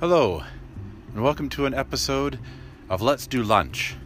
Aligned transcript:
Hello, 0.00 0.44
and 1.12 1.24
welcome 1.24 1.48
to 1.48 1.66
an 1.66 1.74
episode 1.74 2.38
of 2.88 3.02
Let's 3.02 3.26
Do 3.26 3.42
Lunch, 3.42 3.96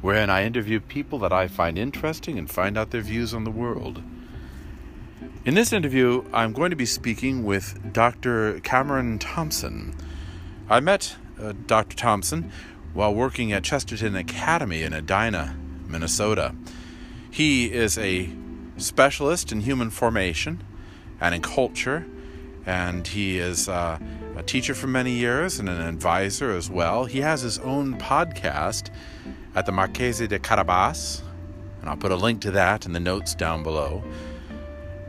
wherein 0.00 0.30
I 0.30 0.44
interview 0.44 0.80
people 0.80 1.18
that 1.18 1.30
I 1.30 1.46
find 1.46 1.76
interesting 1.76 2.38
and 2.38 2.50
find 2.50 2.78
out 2.78 2.90
their 2.90 3.02
views 3.02 3.34
on 3.34 3.44
the 3.44 3.50
world. 3.50 4.02
In 5.44 5.52
this 5.52 5.74
interview, 5.74 6.24
I'm 6.32 6.54
going 6.54 6.70
to 6.70 6.76
be 6.76 6.86
speaking 6.86 7.44
with 7.44 7.92
Dr. 7.92 8.60
Cameron 8.60 9.18
Thompson. 9.18 9.94
I 10.70 10.80
met 10.80 11.16
uh, 11.38 11.52
Dr. 11.66 11.98
Thompson 11.98 12.50
while 12.94 13.14
working 13.14 13.52
at 13.52 13.62
Chesterton 13.62 14.16
Academy 14.16 14.84
in 14.84 14.94
Edina, 14.94 15.54
Minnesota. 15.86 16.54
He 17.30 17.70
is 17.70 17.98
a 17.98 18.30
specialist 18.78 19.52
in 19.52 19.60
human 19.60 19.90
formation 19.90 20.64
and 21.20 21.34
in 21.34 21.42
culture, 21.42 22.06
and 22.66 23.06
he 23.06 23.38
is 23.38 23.68
uh, 23.68 23.98
a 24.36 24.42
teacher 24.42 24.74
for 24.74 24.88
many 24.88 25.12
years 25.12 25.60
and 25.60 25.68
an 25.68 25.80
advisor 25.80 26.50
as 26.50 26.68
well. 26.68 27.04
He 27.04 27.20
has 27.20 27.40
his 27.40 27.58
own 27.60 27.96
podcast 27.98 28.90
at 29.54 29.66
the 29.66 29.72
Marchese 29.72 30.26
di 30.26 30.38
Carabas, 30.38 31.22
and 31.80 31.88
I'll 31.88 31.96
put 31.96 32.10
a 32.10 32.16
link 32.16 32.40
to 32.42 32.50
that 32.50 32.84
in 32.84 32.92
the 32.92 33.00
notes 33.00 33.34
down 33.34 33.62
below. 33.62 34.02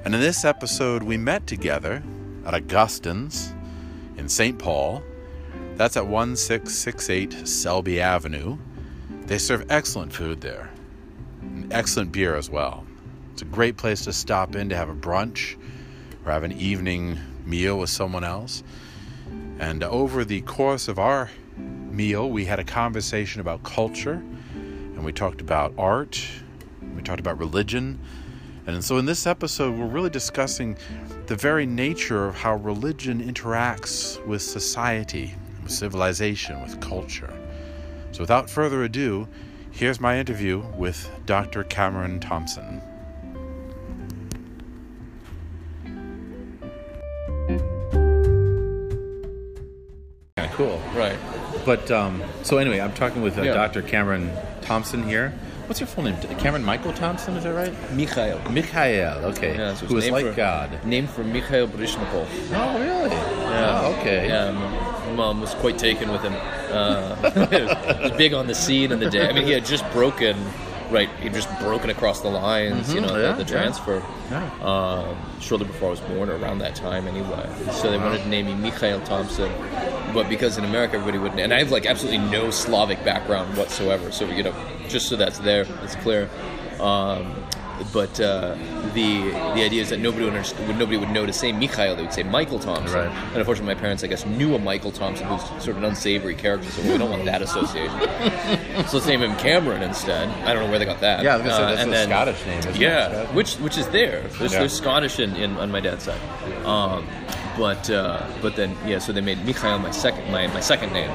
And 0.06 0.14
in 0.14 0.22
this 0.22 0.46
episode, 0.46 1.04
we 1.04 1.18
met 1.18 1.48
together 1.48 2.04
at 2.46 2.54
Augustine's 2.54 3.54
in 4.18 4.30
St. 4.30 4.58
Paul. 4.58 5.04
That's 5.76 5.98
at 5.98 6.08
1668 6.08 7.48
Selby 7.48 8.00
Avenue. 8.00 8.58
They 9.26 9.38
serve 9.38 9.66
excellent 9.70 10.14
food 10.14 10.42
there, 10.42 10.70
and 11.42 11.74
excellent 11.74 12.12
beer 12.12 12.36
as 12.36 12.50
well. 12.50 12.86
It's 13.34 13.42
a 13.42 13.46
great 13.46 13.78
place 13.78 14.04
to 14.06 14.14
stop 14.14 14.56
in 14.56 14.70
to 14.70 14.76
have 14.76 14.90
a 14.90 14.96
brunch 14.96 15.58
or 16.26 16.32
have 16.32 16.44
an 16.44 16.54
evening 16.54 17.20
meal 17.48 17.80
with 17.80 17.90
someone 17.90 18.24
else. 18.24 18.64
And 19.60 19.84
uh, 19.84 19.90
over 19.90 20.24
the 20.24 20.42
course 20.42 20.88
of 20.88 21.00
our 21.00 21.30
meal, 21.58 22.30
we 22.30 22.46
had 22.46 22.60
a 22.60 22.64
conversation 22.64 23.42
about 23.42 23.64
culture, 23.64 24.22
and 24.54 25.04
we 25.04 25.12
talked 25.12 25.42
about 25.42 25.74
art, 25.78 26.24
we 26.96 27.02
talked 27.02 27.20
about 27.20 27.40
religion. 27.40 28.00
And 28.68 28.84
so 28.84 28.98
in 28.98 29.06
this 29.06 29.26
episode, 29.26 29.78
we're 29.78 29.88
really 29.88 30.10
discussing 30.10 30.78
the 31.28 31.36
very 31.36 31.66
nature 31.66 32.28
of 32.28 32.36
how 32.36 32.56
religion 32.56 33.24
interacts 33.24 34.24
with 34.26 34.42
society, 34.42 35.36
with 35.64 35.72
civilization, 35.72 36.62
with 36.62 36.80
culture. 36.82 37.34
So 38.12 38.22
without 38.22 38.50
further 38.50 38.84
ado, 38.84 39.28
here's 39.72 40.00
my 40.00 40.20
interview 40.20 40.64
with 40.76 41.10
Dr. 41.26 41.64
Cameron 41.64 42.20
Thompson. 42.20 42.82
But 51.68 51.92
um, 51.92 52.24
so 52.44 52.58
anyway, 52.58 52.80
I'm 52.80 52.94
talking 52.94 53.22
with 53.22 53.38
uh, 53.38 53.42
Yeah. 53.42 53.54
Dr. 53.54 53.82
Cameron 53.82 54.32
Thompson 54.62 55.04
here. 55.04 55.34
What's 55.68 55.82
your 55.82 55.88
full 55.88 56.06
name? 56.06 56.16
Cameron 56.40 56.64
Michael 56.64 56.94
Thompson, 56.94 57.36
is 57.36 57.44
that 57.44 57.54
right? 57.54 57.74
Mikhail. 57.92 58.40
Mikhail, 58.50 59.18
okay. 59.26 59.58
Yeah, 59.58 59.74
so 59.74 59.86
Who 59.88 59.98
is 59.98 60.10
like 60.10 60.26
for- 60.28 60.32
God. 60.32 60.70
Named 60.86 61.10
for 61.10 61.26
Mikhail 61.26 61.68
Baryshnikov. 61.68 62.26
Oh, 62.54 62.80
really? 62.80 63.10
Yeah. 63.14 63.82
Oh, 63.84 63.96
okay. 64.00 64.30
Yeah, 64.30 64.52
my 65.08 65.12
mom 65.14 65.42
was 65.42 65.54
quite 65.56 65.78
taken 65.78 66.10
with 66.10 66.22
him. 66.22 66.34
Uh, 66.72 67.16
he 67.50 68.02
was 68.08 68.12
big 68.18 68.34
on 68.34 68.48
the 68.48 68.56
scene 68.56 68.94
and 68.94 69.02
the 69.02 69.10
day. 69.10 69.28
I 69.28 69.34
mean, 69.34 69.44
he 69.44 69.52
had 69.52 69.66
just 69.66 69.84
broken, 69.92 70.38
right? 70.90 71.10
He'd 71.20 71.34
just 71.34 71.50
broken 71.60 71.90
across 71.90 72.22
the 72.22 72.30
lines, 72.30 72.94
you 72.94 73.02
know, 73.02 73.08
Mm-hmm. 73.10 73.22
yeah, 73.22 73.32
the, 73.34 73.44
the 73.44 73.50
transfer. 73.50 74.02
Yeah. 74.32 74.50
Um, 74.62 75.18
shortly 75.42 75.68
before 75.68 75.90
I 75.90 75.92
was 75.92 76.00
born, 76.00 76.30
or 76.30 76.38
around 76.38 76.60
that 76.60 76.76
time 76.76 77.08
anyway. 77.10 77.46
So 77.74 77.92
they 77.92 77.98
wanted 77.98 78.20
to 78.22 78.30
name 78.30 78.46
me 78.46 78.54
Mikhail 78.56 79.02
Thompson. 79.02 79.52
But 80.18 80.30
because 80.30 80.58
in 80.58 80.66
America 80.66 80.96
everybody 80.96 81.20
wouldn't. 81.20 81.40
and 81.40 81.54
I 81.54 81.60
have 81.60 81.70
like 81.70 81.86
absolutely 81.86 82.18
no 82.32 82.50
Slavic 82.50 83.06
background 83.06 83.56
whatsoever, 83.56 84.12
so 84.12 84.26
you 84.26 84.42
know, 84.42 84.56
just 84.88 85.10
so 85.10 85.16
that's 85.16 85.38
there, 85.38 85.68
it's 85.84 85.96
clear. 85.98 86.28
Um, 86.80 87.36
but 87.94 88.20
uh, 88.20 88.56
the 88.96 89.30
the 89.30 89.62
idea 89.64 89.84
is 89.84 89.90
that 89.90 90.00
nobody 90.00 90.26
would, 90.26 90.34
would 90.34 90.78
nobody 90.80 90.98
would 90.98 91.12
know 91.12 91.28
to 91.28 91.34
say 91.34 91.52
Mikhail; 91.52 91.96
they 91.96 92.02
would 92.02 92.14
say 92.14 92.24
Michael 92.24 92.58
Thompson. 92.58 92.98
Right. 92.98 93.08
And 93.12 93.38
unfortunately, 93.38 93.76
my 93.76 93.80
parents, 93.80 94.04
I 94.04 94.08
guess, 94.08 94.26
knew 94.26 94.56
a 94.56 94.60
Michael 94.60 94.92
Thompson 94.92 95.28
who's 95.28 95.44
sort 95.64 95.68
of 95.68 95.78
an 95.78 95.86
unsavory 95.86 96.34
character, 96.34 96.68
so 96.72 96.82
we 96.92 96.98
don't 96.98 97.12
want 97.12 97.26
that 97.26 97.44
association. 97.44 98.00
so 98.88 98.98
let's 98.98 99.06
name 99.06 99.22
him 99.22 99.36
Cameron 99.36 99.84
instead. 99.84 100.28
I 100.48 100.54
don't 100.54 100.64
know 100.64 100.70
where 100.72 100.80
they 100.80 100.86
got 100.86 101.02
that. 101.02 101.24
Yeah, 101.24 101.36
I 101.36 101.38
was 101.38 101.46
gonna 101.46 101.56
say, 101.58 101.64
Uh, 101.64 101.76
that's 101.76 101.88
a 101.88 101.92
then- 101.92 102.08
Scottish 102.08 102.46
name, 102.48 102.82
yeah, 102.82 103.12
Scottish? 103.12 103.36
which 103.36 103.56
which 103.58 103.78
is 103.78 103.88
there. 103.90 104.22
There's, 104.40 104.54
Yeah. 104.54 104.60
there's 104.62 104.74
Scottish 104.74 105.20
in, 105.20 105.36
in 105.36 105.58
on 105.58 105.70
my 105.70 105.80
dad's 105.80 106.06
side, 106.06 106.20
um, 106.66 107.08
but 107.58 107.90
uh, 107.90 108.26
but 108.42 108.56
then 108.56 108.76
yeah, 108.86 109.00
so 109.00 109.12
they 109.12 109.22
made 109.22 109.44
Mikhail 109.46 109.80
my 109.80 109.92
second 109.92 110.32
my, 110.32 110.48
my 110.48 110.60
second 110.62 110.94
name. 110.94 111.10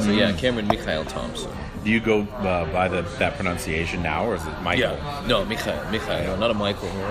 So 0.00 0.06
Hmm. 0.10 0.18
yeah, 0.18 0.32
Cameron 0.32 0.68
Mikhail 0.68 1.04
Thompson. 1.04 1.50
Do 1.84 1.90
you 1.90 1.98
go 2.00 2.22
uh, 2.22 2.64
by 2.72 2.86
the, 2.88 3.02
that 3.18 3.34
pronunciation 3.34 4.02
now, 4.02 4.24
or 4.24 4.36
is 4.36 4.46
it 4.46 4.62
Michael? 4.62 4.96
Yeah, 4.96 5.24
no 5.26 5.44
Mikhail, 5.44 5.84
Mikhail, 5.90 6.24
no, 6.24 6.36
not 6.36 6.50
a 6.50 6.54
Michael. 6.54 6.88
No, 6.88 7.02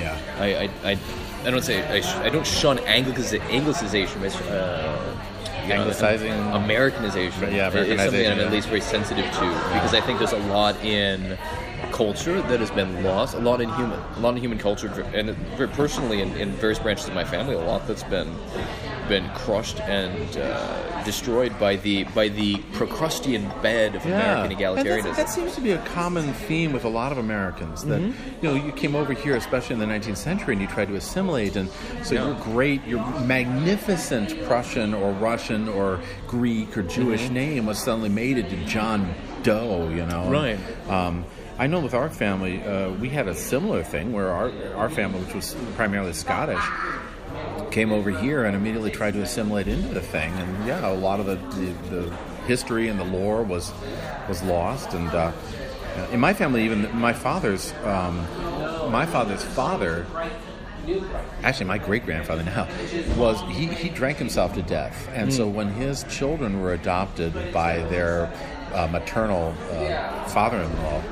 Yeah. 0.00 0.18
I, 0.40 0.46
I, 0.54 0.90
I, 0.92 0.98
I 1.44 1.50
don't 1.50 1.62
say 1.62 1.82
I, 1.86 2.00
sh- 2.00 2.16
I 2.26 2.30
don't 2.30 2.46
shun 2.46 2.78
Anglicization, 2.78 4.16
uh, 4.50 5.16
you 5.62 5.68
know, 5.68 5.74
Anglicizing? 5.82 6.32
Americanization. 6.54 7.52
Yeah, 7.54 7.68
It's 7.68 7.74
something 7.74 7.92
Americanization, 7.92 8.32
I'm 8.32 8.46
at 8.46 8.52
least 8.52 8.68
very 8.68 8.80
sensitive 8.80 9.24
to 9.26 9.40
because 9.74 9.92
I 9.94 10.00
think 10.00 10.18
there's 10.18 10.32
a 10.32 10.38
lot 10.48 10.76
in 10.82 11.36
culture 11.92 12.40
that 12.42 12.60
has 12.60 12.70
been 12.70 13.02
lost, 13.04 13.34
a 13.34 13.38
lot 13.38 13.60
in 13.60 13.68
human, 13.70 13.98
a 14.16 14.20
lot 14.20 14.30
in 14.30 14.36
human 14.38 14.58
culture, 14.58 14.88
and 15.14 15.30
very 15.56 15.68
personally 15.68 16.20
in, 16.20 16.34
in 16.36 16.50
various 16.52 16.78
branches 16.78 17.08
of 17.08 17.14
my 17.14 17.24
family, 17.24 17.54
a 17.54 17.60
lot 17.60 17.86
that's 17.86 18.04
been 18.04 18.34
been 19.08 19.28
crushed 19.34 19.78
and 19.82 20.36
uh, 20.36 21.04
destroyed 21.04 21.56
by 21.60 21.76
the 21.76 22.02
by 22.12 22.28
the 22.28 22.56
Procrustean 22.72 23.48
bed 23.62 23.94
of 23.94 24.04
American 24.04 24.50
egalitarianism. 24.58 25.14
that 25.14 25.30
seems 25.30 25.54
to 25.54 25.60
be 25.60 25.70
a 25.70 25.78
common 25.84 26.32
theme 26.32 26.72
with 26.72 26.84
a 26.84 26.88
lot 26.88 27.12
of 27.12 27.18
Americans. 27.18 27.84
That 27.84 28.00
Mm-hmm. 28.02 28.44
you 28.44 28.48
know, 28.48 28.54
you 28.66 28.72
came 28.72 28.96
over 28.96 29.12
here, 29.12 29.36
especially 29.36 29.74
in 29.74 29.78
the 29.78 29.86
19th 29.86 30.16
century, 30.16 30.54
and 30.54 30.60
you 30.60 30.66
tried 30.66 30.88
to 30.88 30.96
assimilate, 30.96 31.54
and 31.54 31.68
so 32.02 32.14
Yeah. 32.16 32.26
you're 32.26 32.34
great, 32.42 32.84
your 32.84 32.98
magnificent 33.20 34.34
Prussian 34.44 34.92
or 34.92 35.12
Russian 35.12 35.68
or 35.68 36.00
Greek 36.26 36.76
or 36.76 36.82
Jewish 36.82 37.24
Mm-hmm. 37.26 37.34
name 37.34 37.66
was 37.66 37.78
suddenly 37.78 38.08
made 38.08 38.38
into 38.38 38.56
John 38.66 39.14
Doe. 39.44 39.88
You 39.88 40.04
know, 40.06 40.28
Right. 40.28 40.58
Um, 40.90 41.24
I 41.58 41.66
know 41.66 41.80
with 41.80 41.94
our 41.94 42.10
family, 42.10 42.62
uh, 42.62 42.90
we 42.90 43.08
had 43.08 43.28
a 43.28 43.34
similar 43.34 43.82
thing 43.82 44.12
where 44.12 44.30
our 44.30 44.52
our 44.74 44.90
family, 44.90 45.20
which 45.20 45.34
was 45.34 45.56
primarily 45.74 46.12
Scottish, 46.12 46.62
came 47.70 47.92
over 47.92 48.10
here 48.10 48.44
and 48.44 48.54
immediately 48.54 48.90
tried 48.90 49.14
to 49.14 49.22
assimilate 49.22 49.66
into 49.66 49.88
the 49.88 50.02
thing. 50.02 50.32
And 50.34 50.66
yeah, 50.66 50.86
a 50.86 50.92
lot 50.92 51.18
of 51.18 51.26
the, 51.26 51.36
the, 51.56 51.96
the 51.96 52.16
history 52.46 52.88
and 52.88 53.00
the 53.00 53.04
lore 53.04 53.42
was 53.42 53.72
was 54.28 54.42
lost. 54.42 54.92
And 54.92 55.08
uh, 55.08 55.32
in 56.12 56.20
my 56.20 56.34
family, 56.34 56.64
even 56.64 56.94
my 56.94 57.14
father's 57.14 57.72
um, 57.84 58.18
my 58.90 59.06
father's 59.06 59.42
father. 59.42 60.06
Actually, 61.42 61.66
my 61.66 61.78
great 61.78 62.04
grandfather 62.04 62.44
now 62.44 62.68
was 63.16 63.40
he, 63.56 63.66
he 63.66 63.88
drank 63.88 64.18
himself 64.18 64.54
to 64.54 64.62
death, 64.62 65.08
and 65.12 65.34
so 65.34 65.48
when 65.48 65.68
his 65.68 66.04
children 66.04 66.60
were 66.60 66.74
adopted 66.74 67.32
by 67.52 67.78
their 67.88 68.32
uh, 68.72 68.86
maternal 68.86 69.52
uh, 69.72 70.24
father-in-law, 70.26 71.02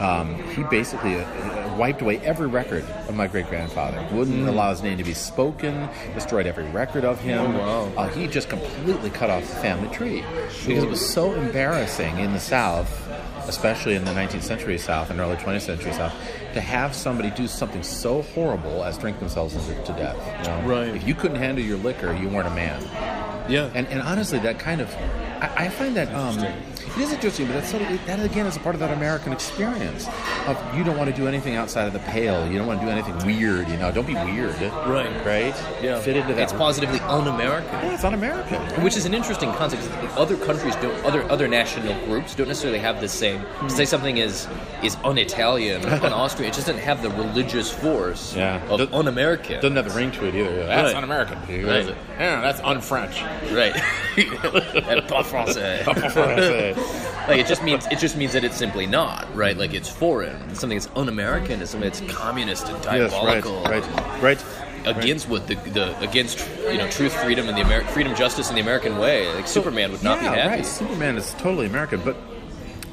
um, 0.00 0.34
he 0.50 0.62
basically 0.64 1.16
uh, 1.16 1.76
wiped 1.76 2.02
away 2.02 2.18
every 2.18 2.46
record 2.46 2.84
of 3.08 3.14
my 3.14 3.26
great 3.26 3.46
grandfather. 3.48 4.06
Wouldn't 4.12 4.48
allow 4.48 4.70
his 4.70 4.82
name 4.82 4.98
to 4.98 5.04
be 5.04 5.14
spoken. 5.14 5.88
Destroyed 6.14 6.46
every 6.46 6.64
record 6.70 7.04
of 7.04 7.20
him. 7.20 7.54
Oh, 7.56 7.58
wow. 7.94 8.02
Uh, 8.04 8.08
he 8.08 8.26
just 8.26 8.48
completely 8.48 9.10
cut 9.10 9.30
off 9.30 9.42
the 9.42 9.56
family 9.56 9.88
tree 9.94 10.22
because 10.66 10.84
it 10.84 10.88
was 10.88 11.04
so 11.06 11.32
embarrassing 11.34 12.18
in 12.18 12.32
the 12.32 12.40
South, 12.40 12.88
especially 13.48 13.94
in 13.94 14.04
the 14.04 14.12
19th 14.12 14.42
century 14.42 14.78
South 14.78 15.10
and 15.10 15.18
early 15.20 15.36
20th 15.36 15.62
century 15.62 15.92
South, 15.92 16.12
to 16.52 16.60
have 16.60 16.94
somebody 16.94 17.30
do 17.30 17.46
something 17.46 17.82
so 17.82 18.22
horrible 18.22 18.82
as 18.84 18.96
drink 18.98 19.18
themselves 19.18 19.54
to 19.54 19.74
to 19.84 19.92
death. 19.92 20.16
you 20.40 20.48
know? 20.48 20.68
Right. 20.68 20.94
If 20.94 21.06
you 21.06 21.14
couldn't 21.14 21.38
handle 21.38 21.64
your 21.64 21.78
liquor, 21.78 22.14
you 22.14 22.28
weren't 22.28 22.48
a 22.48 22.54
man. 22.54 22.82
yeah, 23.50 23.70
And, 23.74 23.86
and 23.88 24.00
honestly, 24.02 24.38
that 24.40 24.58
kind 24.58 24.80
of, 24.80 24.92
I, 25.40 25.66
I 25.66 25.68
find 25.68 25.94
that 25.96 26.12
um, 26.14 26.38
it 26.96 26.98
is 27.02 27.12
interesting, 27.12 27.46
but 27.46 27.54
that's 27.54 27.70
sort 27.70 27.82
of, 27.82 28.06
that 28.06 28.20
again 28.24 28.46
is 28.46 28.56
a 28.56 28.60
part 28.60 28.74
of 28.74 28.80
that 28.80 28.92
American 28.96 29.32
experience 29.32 30.06
of 30.46 30.56
you 30.76 30.84
don't 30.84 30.96
want 30.96 31.10
to 31.10 31.16
do 31.16 31.26
anything 31.26 31.56
outside 31.56 31.86
of 31.86 31.92
the 31.92 31.98
pale. 32.00 32.46
You 32.50 32.58
don't 32.58 32.66
want 32.66 32.80
to 32.80 32.86
do 32.86 32.90
anything 32.92 33.16
weird. 33.26 33.68
You 33.68 33.76
know, 33.76 33.90
don't 33.92 34.06
be 34.06 34.14
weird. 34.14 34.54
Right. 34.86 35.10
Right. 35.24 35.54
yeah. 35.82 35.98
Fit 36.00 36.16
into 36.16 36.34
that. 36.34 36.42
It's 36.42 36.52
positively 36.52 37.00
un-American. 37.00 37.72
Yeah, 37.72 37.94
it's 37.94 38.04
un-American. 38.04 38.60
Which 38.84 38.96
is 38.96 39.04
an 39.06 39.14
interesting 39.14 39.52
concept. 39.54 39.82
'cause 39.82 40.16
Other 40.18 40.36
countries 40.36 40.74
don't, 40.76 41.04
other 41.04 41.22
other 41.30 41.48
national 41.48 41.94
groups 42.06 42.34
don't 42.34 42.48
necessarily 42.48 42.78
have 42.78 43.00
the 43.00 43.08
same. 43.08 43.44
To 43.62 43.70
say 43.70 43.84
something 43.84 44.16
is 44.18 44.46
is 44.82 44.96
un-Italian 45.04 45.84
or 45.86 45.88
un-Austrian, 46.06 46.50
it 46.50 46.54
just 46.54 46.66
doesn't 46.66 46.82
have 46.82 47.02
the 47.02 47.10
religious 47.10 47.70
force 47.70 48.34
Yeah. 48.36 48.62
of 48.70 48.78
Doesn't- 48.78 48.94
un-American. 48.94 49.56
Doesn't 49.60 49.76
have 49.76 49.88
the 49.88 49.94
ring 49.98 50.10
to 50.12 50.26
it 50.26 50.34
either. 50.34 50.66
That's 50.66 50.86
Right. 50.92 50.96
un-American. 50.96 51.38
Right. 51.66 51.94
Yeah, 52.18 52.40
that's 52.40 52.60
un-French. 52.60 53.22
right? 53.52 53.74
and 54.16 55.06
pas 55.08 55.26
français. 55.26 56.75
like 57.28 57.38
it 57.38 57.46
just 57.46 57.62
means 57.62 57.86
it 57.86 57.98
just 57.98 58.16
means 58.16 58.32
that 58.32 58.44
it's 58.44 58.56
simply 58.56 58.86
not 58.86 59.26
right. 59.34 59.56
Like 59.56 59.74
it's 59.74 59.88
foreign. 59.88 60.54
Something 60.54 60.78
that's 60.78 60.90
un-American 60.96 61.60
is 61.60 61.70
something 61.70 61.90
that's 61.90 62.00
communist 62.12 62.68
and 62.68 62.84
Yes, 62.84 63.12
right, 63.12 63.42
diabolical. 63.42 63.62
right, 63.64 64.22
right. 64.22 64.44
against 64.86 65.28
what 65.28 65.46
the, 65.46 65.54
the 65.54 65.98
against 66.00 66.46
you 66.70 66.78
know 66.78 66.88
truth, 66.90 67.12
freedom, 67.14 67.48
and 67.48 67.56
the 67.56 67.62
Ameri- 67.62 67.86
freedom, 67.88 68.14
justice, 68.14 68.48
and 68.48 68.56
the 68.56 68.62
American 68.62 68.98
way. 68.98 69.32
Like 69.34 69.46
Superman 69.48 69.92
would 69.92 70.02
not 70.02 70.22
yeah, 70.22 70.30
be 70.32 70.38
happy. 70.38 70.56
Right. 70.56 70.66
Superman 70.66 71.16
is 71.16 71.32
totally 71.34 71.66
American, 71.66 72.00
but 72.02 72.16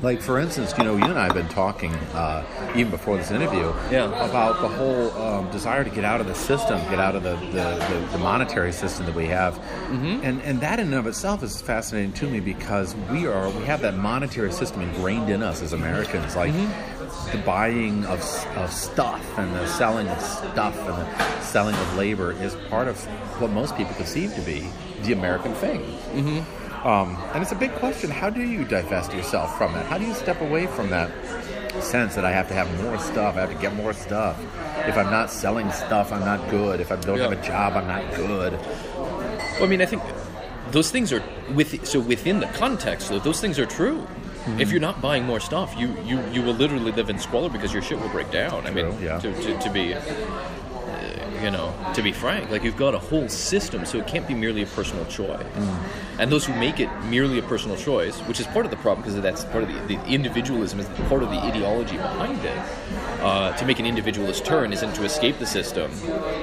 like 0.03 0.21
for 0.21 0.37
instance, 0.39 0.73
you 0.77 0.83
know, 0.83 0.95
you 0.97 1.05
and 1.05 1.17
I 1.17 1.23
have 1.25 1.33
been 1.33 1.49
talking 1.49 1.91
uh, 2.13 2.43
even 2.75 2.91
before 2.91 3.17
this 3.17 3.31
interview 3.31 3.73
Yeah. 3.89 4.05
about 4.29 4.61
the 4.61 4.67
whole 4.67 5.09
um, 5.19 5.49
desire 5.49 5.83
to 5.83 5.89
get 5.89 6.03
out 6.03 6.19
of 6.21 6.27
the 6.27 6.35
system, 6.35 6.77
get 6.91 6.99
out 6.99 7.15
of 7.15 7.23
the, 7.23 7.35
the, 7.37 7.63
the, 7.89 8.07
the 8.11 8.17
monetary 8.19 8.71
system 8.73 9.05
that 9.07 9.15
we 9.15 9.25
have, 9.27 9.55
Mm-hmm. 9.55 10.19
and 10.23 10.41
and 10.43 10.59
that 10.61 10.79
in 10.79 10.87
and 10.87 10.95
of 10.95 11.07
itself 11.07 11.41
is 11.43 11.61
fascinating 11.61 12.13
to 12.13 12.27
me 12.27 12.39
because 12.39 12.95
we 13.11 13.25
are 13.27 13.49
we 13.49 13.63
have 13.65 13.81
that 13.81 13.95
monetary 13.95 14.51
system 14.51 14.81
ingrained 14.81 15.29
in 15.29 15.41
us 15.41 15.61
as 15.63 15.73
Americans, 15.73 16.35
like. 16.35 16.53
Mm-hmm. 16.53 16.91
The 17.31 17.37
buying 17.39 18.05
of, 18.05 18.19
of 18.57 18.71
stuff 18.71 19.23
and 19.39 19.51
the 19.55 19.65
selling 19.67 20.07
of 20.07 20.19
stuff 20.21 20.75
and 20.77 20.87
the 20.87 21.41
selling 21.41 21.73
of 21.75 21.95
labor 21.97 22.31
is 22.31 22.53
part 22.69 22.87
of 22.87 23.01
what 23.39 23.49
most 23.51 23.75
people 23.77 23.93
conceive 23.95 24.33
to 24.35 24.41
be 24.41 24.67
the 25.03 25.13
American 25.13 25.53
thing. 25.55 25.81
Um, 26.83 27.17
and 27.33 27.41
it's 27.41 27.51
a 27.51 27.55
big 27.55 27.71
question. 27.75 28.09
How 28.09 28.29
do 28.29 28.41
you 28.41 28.65
divest 28.65 29.13
yourself 29.13 29.57
from 29.57 29.73
it? 29.75 29.85
How 29.85 29.97
do 29.97 30.05
you 30.05 30.13
step 30.13 30.41
away 30.41 30.67
from 30.67 30.89
that 30.89 31.11
sense 31.81 32.15
that 32.15 32.25
I 32.25 32.31
have 32.31 32.47
to 32.49 32.53
have 32.53 32.83
more 32.83 32.97
stuff? 32.99 33.37
I 33.37 33.41
have 33.41 33.51
to 33.51 33.61
get 33.61 33.73
more 33.73 33.93
stuff. 33.93 34.37
If 34.85 34.97
I'm 34.97 35.09
not 35.09 35.31
selling 35.31 35.71
stuff, 35.71 36.11
I'm 36.11 36.21
not 36.21 36.49
good. 36.49 36.81
If 36.81 36.91
I 36.91 36.97
don't 36.97 37.19
have 37.19 37.31
a 37.31 37.41
job, 37.41 37.73
I'm 37.77 37.87
not 37.87 38.15
good. 38.15 38.53
Well, 38.53 39.63
I 39.63 39.67
mean, 39.67 39.81
I 39.81 39.85
think 39.85 40.03
those 40.71 40.91
things 40.91 41.13
are 41.13 41.23
with 41.53 41.85
so 41.85 41.99
within 41.99 42.39
the 42.39 42.47
context. 42.47 43.09
Though, 43.09 43.19
those 43.19 43.39
things 43.39 43.59
are 43.59 43.65
true. 43.65 43.99
Mm-hmm. 44.43 44.59
If 44.59 44.71
you're 44.71 44.81
not 44.81 45.01
buying 45.01 45.23
more 45.23 45.39
stuff, 45.39 45.73
you, 45.77 45.95
you, 46.03 46.21
you 46.31 46.41
will 46.41 46.53
literally 46.53 46.91
live 46.91 47.09
in 47.09 47.17
squalor 47.17 47.47
because 47.49 47.71
your 47.71 47.81
shit 47.81 47.97
will 47.97 48.09
break 48.09 48.29
down. 48.29 48.67
I 48.67 48.71
mean, 48.71 49.01
yeah. 49.01 49.17
to, 49.19 49.33
to, 49.33 49.57
to 49.57 49.69
be, 49.69 49.95
you 51.43 51.51
know, 51.51 51.73
to 51.93 52.01
be 52.01 52.13
frank, 52.13 52.49
like 52.49 52.63
you've 52.63 52.77
got 52.77 52.95
a 52.95 52.99
whole 52.99 53.27
system, 53.27 53.85
so 53.85 53.97
it 53.97 54.07
can't 54.07 54.25
be 54.27 54.33
merely 54.33 54.61
a 54.61 54.65
personal 54.65 55.03
choice. 55.05 55.43
Mm. 55.55 55.77
And 56.19 56.31
those 56.31 56.45
who 56.45 56.53
make 56.55 56.79
it 56.79 56.89
merely 57.05 57.37
a 57.37 57.41
personal 57.43 57.75
choice, 57.75 58.17
which 58.21 58.39
is 58.39 58.47
part 58.47 58.63
of 58.65 58.71
the 58.71 58.77
problem 58.77 59.01
because 59.03 59.21
that's 59.21 59.43
part 59.45 59.63
of 59.63 59.69
the, 59.69 59.95
the 59.95 60.05
individualism 60.05 60.79
is 60.79 60.87
part 61.09 61.21
of 61.21 61.29
the 61.29 61.37
ideology 61.37 61.97
behind 61.97 62.39
it. 62.45 62.57
Uh, 63.19 63.55
to 63.57 63.65
make 63.65 63.79
an 63.79 63.85
individualist 63.85 64.45
turn 64.45 64.71
isn't 64.71 64.93
to 64.95 65.03
escape 65.03 65.37
the 65.39 65.45
system. 65.45 65.91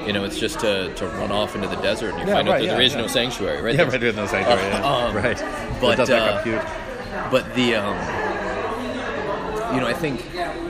You 0.05 0.13
know, 0.13 0.23
it's 0.23 0.37
just 0.39 0.59
to, 0.59 0.93
to 0.95 1.07
run 1.07 1.31
off 1.31 1.55
into 1.55 1.67
the 1.67 1.75
desert 1.77 2.11
and 2.11 2.19
you 2.19 2.27
Yeah, 2.27 2.33
find 2.33 2.47
out 2.47 2.51
right, 2.53 2.67
that 2.67 2.77
yeah, 2.79 2.85
is 2.85 2.93
yeah. 2.93 3.01
no 3.01 3.07
sanctuary, 3.07 3.61
right? 3.61 3.75
Yeah, 3.75 3.83
right. 3.83 3.99
There's 3.99 4.15
no 4.15 4.27
sanctuary. 4.27 4.61
yeah. 4.61 4.81
Um, 4.91 5.15
right. 5.15 5.37
but, 5.81 5.93
it 5.93 5.97
does 5.97 6.09
not 6.09 6.47
uh. 6.47 7.29
But 7.31 7.55
the, 7.55 7.75
um, 7.75 8.30
you 9.73 9.79
know, 9.81 9.87
I 9.87 9.93
think 9.93 10.23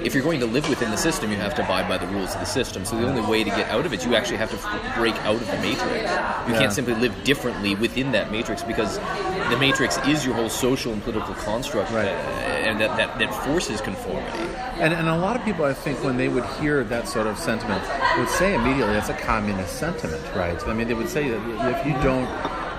if 0.06 0.14
you're 0.14 0.24
going 0.24 0.40
to 0.40 0.46
live 0.46 0.68
within 0.70 0.92
the 0.92 0.98
system, 0.98 1.32
you 1.32 1.38
have 1.38 1.56
to 1.56 1.64
abide 1.64 1.88
by 1.88 1.98
the 1.98 2.08
rules 2.08 2.34
of 2.34 2.40
the 2.40 2.46
system. 2.46 2.86
So 2.86 2.96
the 2.98 3.08
only 3.08 3.22
way 3.22 3.44
to 3.44 3.50
get 3.50 3.70
out 3.70 3.86
of 3.86 3.94
it, 3.94 4.06
you 4.06 4.16
actually 4.16 4.38
have 4.38 4.50
to 4.52 4.58
f- 4.58 4.96
break 4.98 5.16
out 5.26 5.36
of 5.36 5.48
the 5.48 5.58
matrix. 5.58 5.82
You 5.84 6.54
Yeah. 6.54 6.60
can't 6.60 6.74
simply 6.74 6.96
live 6.96 7.14
differently 7.24 7.76
within 7.76 8.12
that 8.14 8.32
matrix 8.32 8.64
because 8.64 9.00
the 9.50 9.58
matrix 9.58 9.98
is 10.08 10.26
your 10.26 10.36
whole 10.36 10.50
social 10.50 10.94
and 10.94 11.04
political 11.04 11.34
construct, 11.36 11.92
Right. 11.92 12.08
uh, 12.08 12.68
and 12.68 12.80
that, 12.80 12.96
that, 12.98 13.20
that 13.20 13.34
forces 13.46 13.82
conformity. 13.82 14.40
And, 14.80 14.94
and 14.94 15.08
a 15.08 15.18
lot 15.18 15.36
of 15.36 15.44
people, 15.44 15.66
I 15.66 15.74
think, 15.74 16.04
when 16.04 16.18
they 16.18 16.28
would 16.30 16.46
hear 16.60 16.84
that 16.86 17.08
sort 17.08 17.28
of 17.28 17.38
sentiment, 17.38 17.84
would 18.18 18.30
say 18.30 18.56
immediately 18.56 18.96
it's 18.96 19.10
a 19.10 19.14
communist 19.14 19.78
sentiment, 19.78 20.22
right? 20.36 20.58
I 20.68 20.74
mean, 20.74 20.88
they 20.88 20.94
would 20.94 21.10
say 21.10 21.30
that 21.30 21.80
if 21.80 21.86
you 21.86 21.94
don't, 22.04 22.28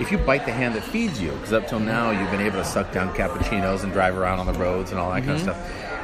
if 0.01 0.11
you 0.11 0.19
bite 0.19 0.47
the 0.47 0.53
hand 0.53 0.75
that 0.75 0.83
feeds 0.83 1.21
you, 1.21 1.31
because 1.33 1.53
up 1.53 1.69
till 1.69 1.79
now 1.79 2.11
you've 2.11 2.31
been 2.31 2.41
able 2.41 2.59
to 2.59 2.65
suck 2.65 2.91
down 2.93 3.15
cappuccinos 3.15 3.85
and 3.85 3.93
drive 3.93 4.17
around 4.19 4.41
on 4.41 4.47
the 4.47 4.53
roads 4.55 4.91
and 4.91 4.99
all 4.99 5.11
that 5.13 5.21
kind 5.21 5.33
of 5.37 5.41
stuff. 5.41 5.59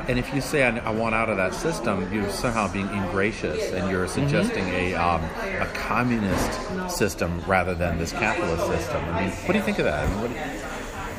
And 0.09 0.19
if 0.19 0.33
you 0.35 0.41
say 0.41 0.63
I, 0.67 0.77
I 0.79 0.91
want 0.91 1.15
out 1.15 1.29
of 1.29 1.37
that 1.37 1.55
system, 1.55 2.11
you're 2.13 2.31
somehow 2.31 2.73
being 2.73 2.89
ingracious 2.89 3.73
and 3.73 3.91
you're 3.91 4.09
suggesting 4.09 4.65
a 4.69 4.95
um, 4.95 5.23
a 5.61 5.67
communist 5.75 6.91
system 6.91 7.43
rather 7.47 7.75
than 7.75 7.99
this 7.99 8.13
capitalist 8.13 8.67
system. 8.67 9.05
I 9.05 9.25
mean, 9.27 9.31
what 9.31 9.53
do 9.53 9.59
you 9.59 9.65
think 9.65 9.79
of 9.79 9.85
that? 9.85 10.09
I 10.09 10.15
mean, 10.23 10.31
you- 10.33 10.39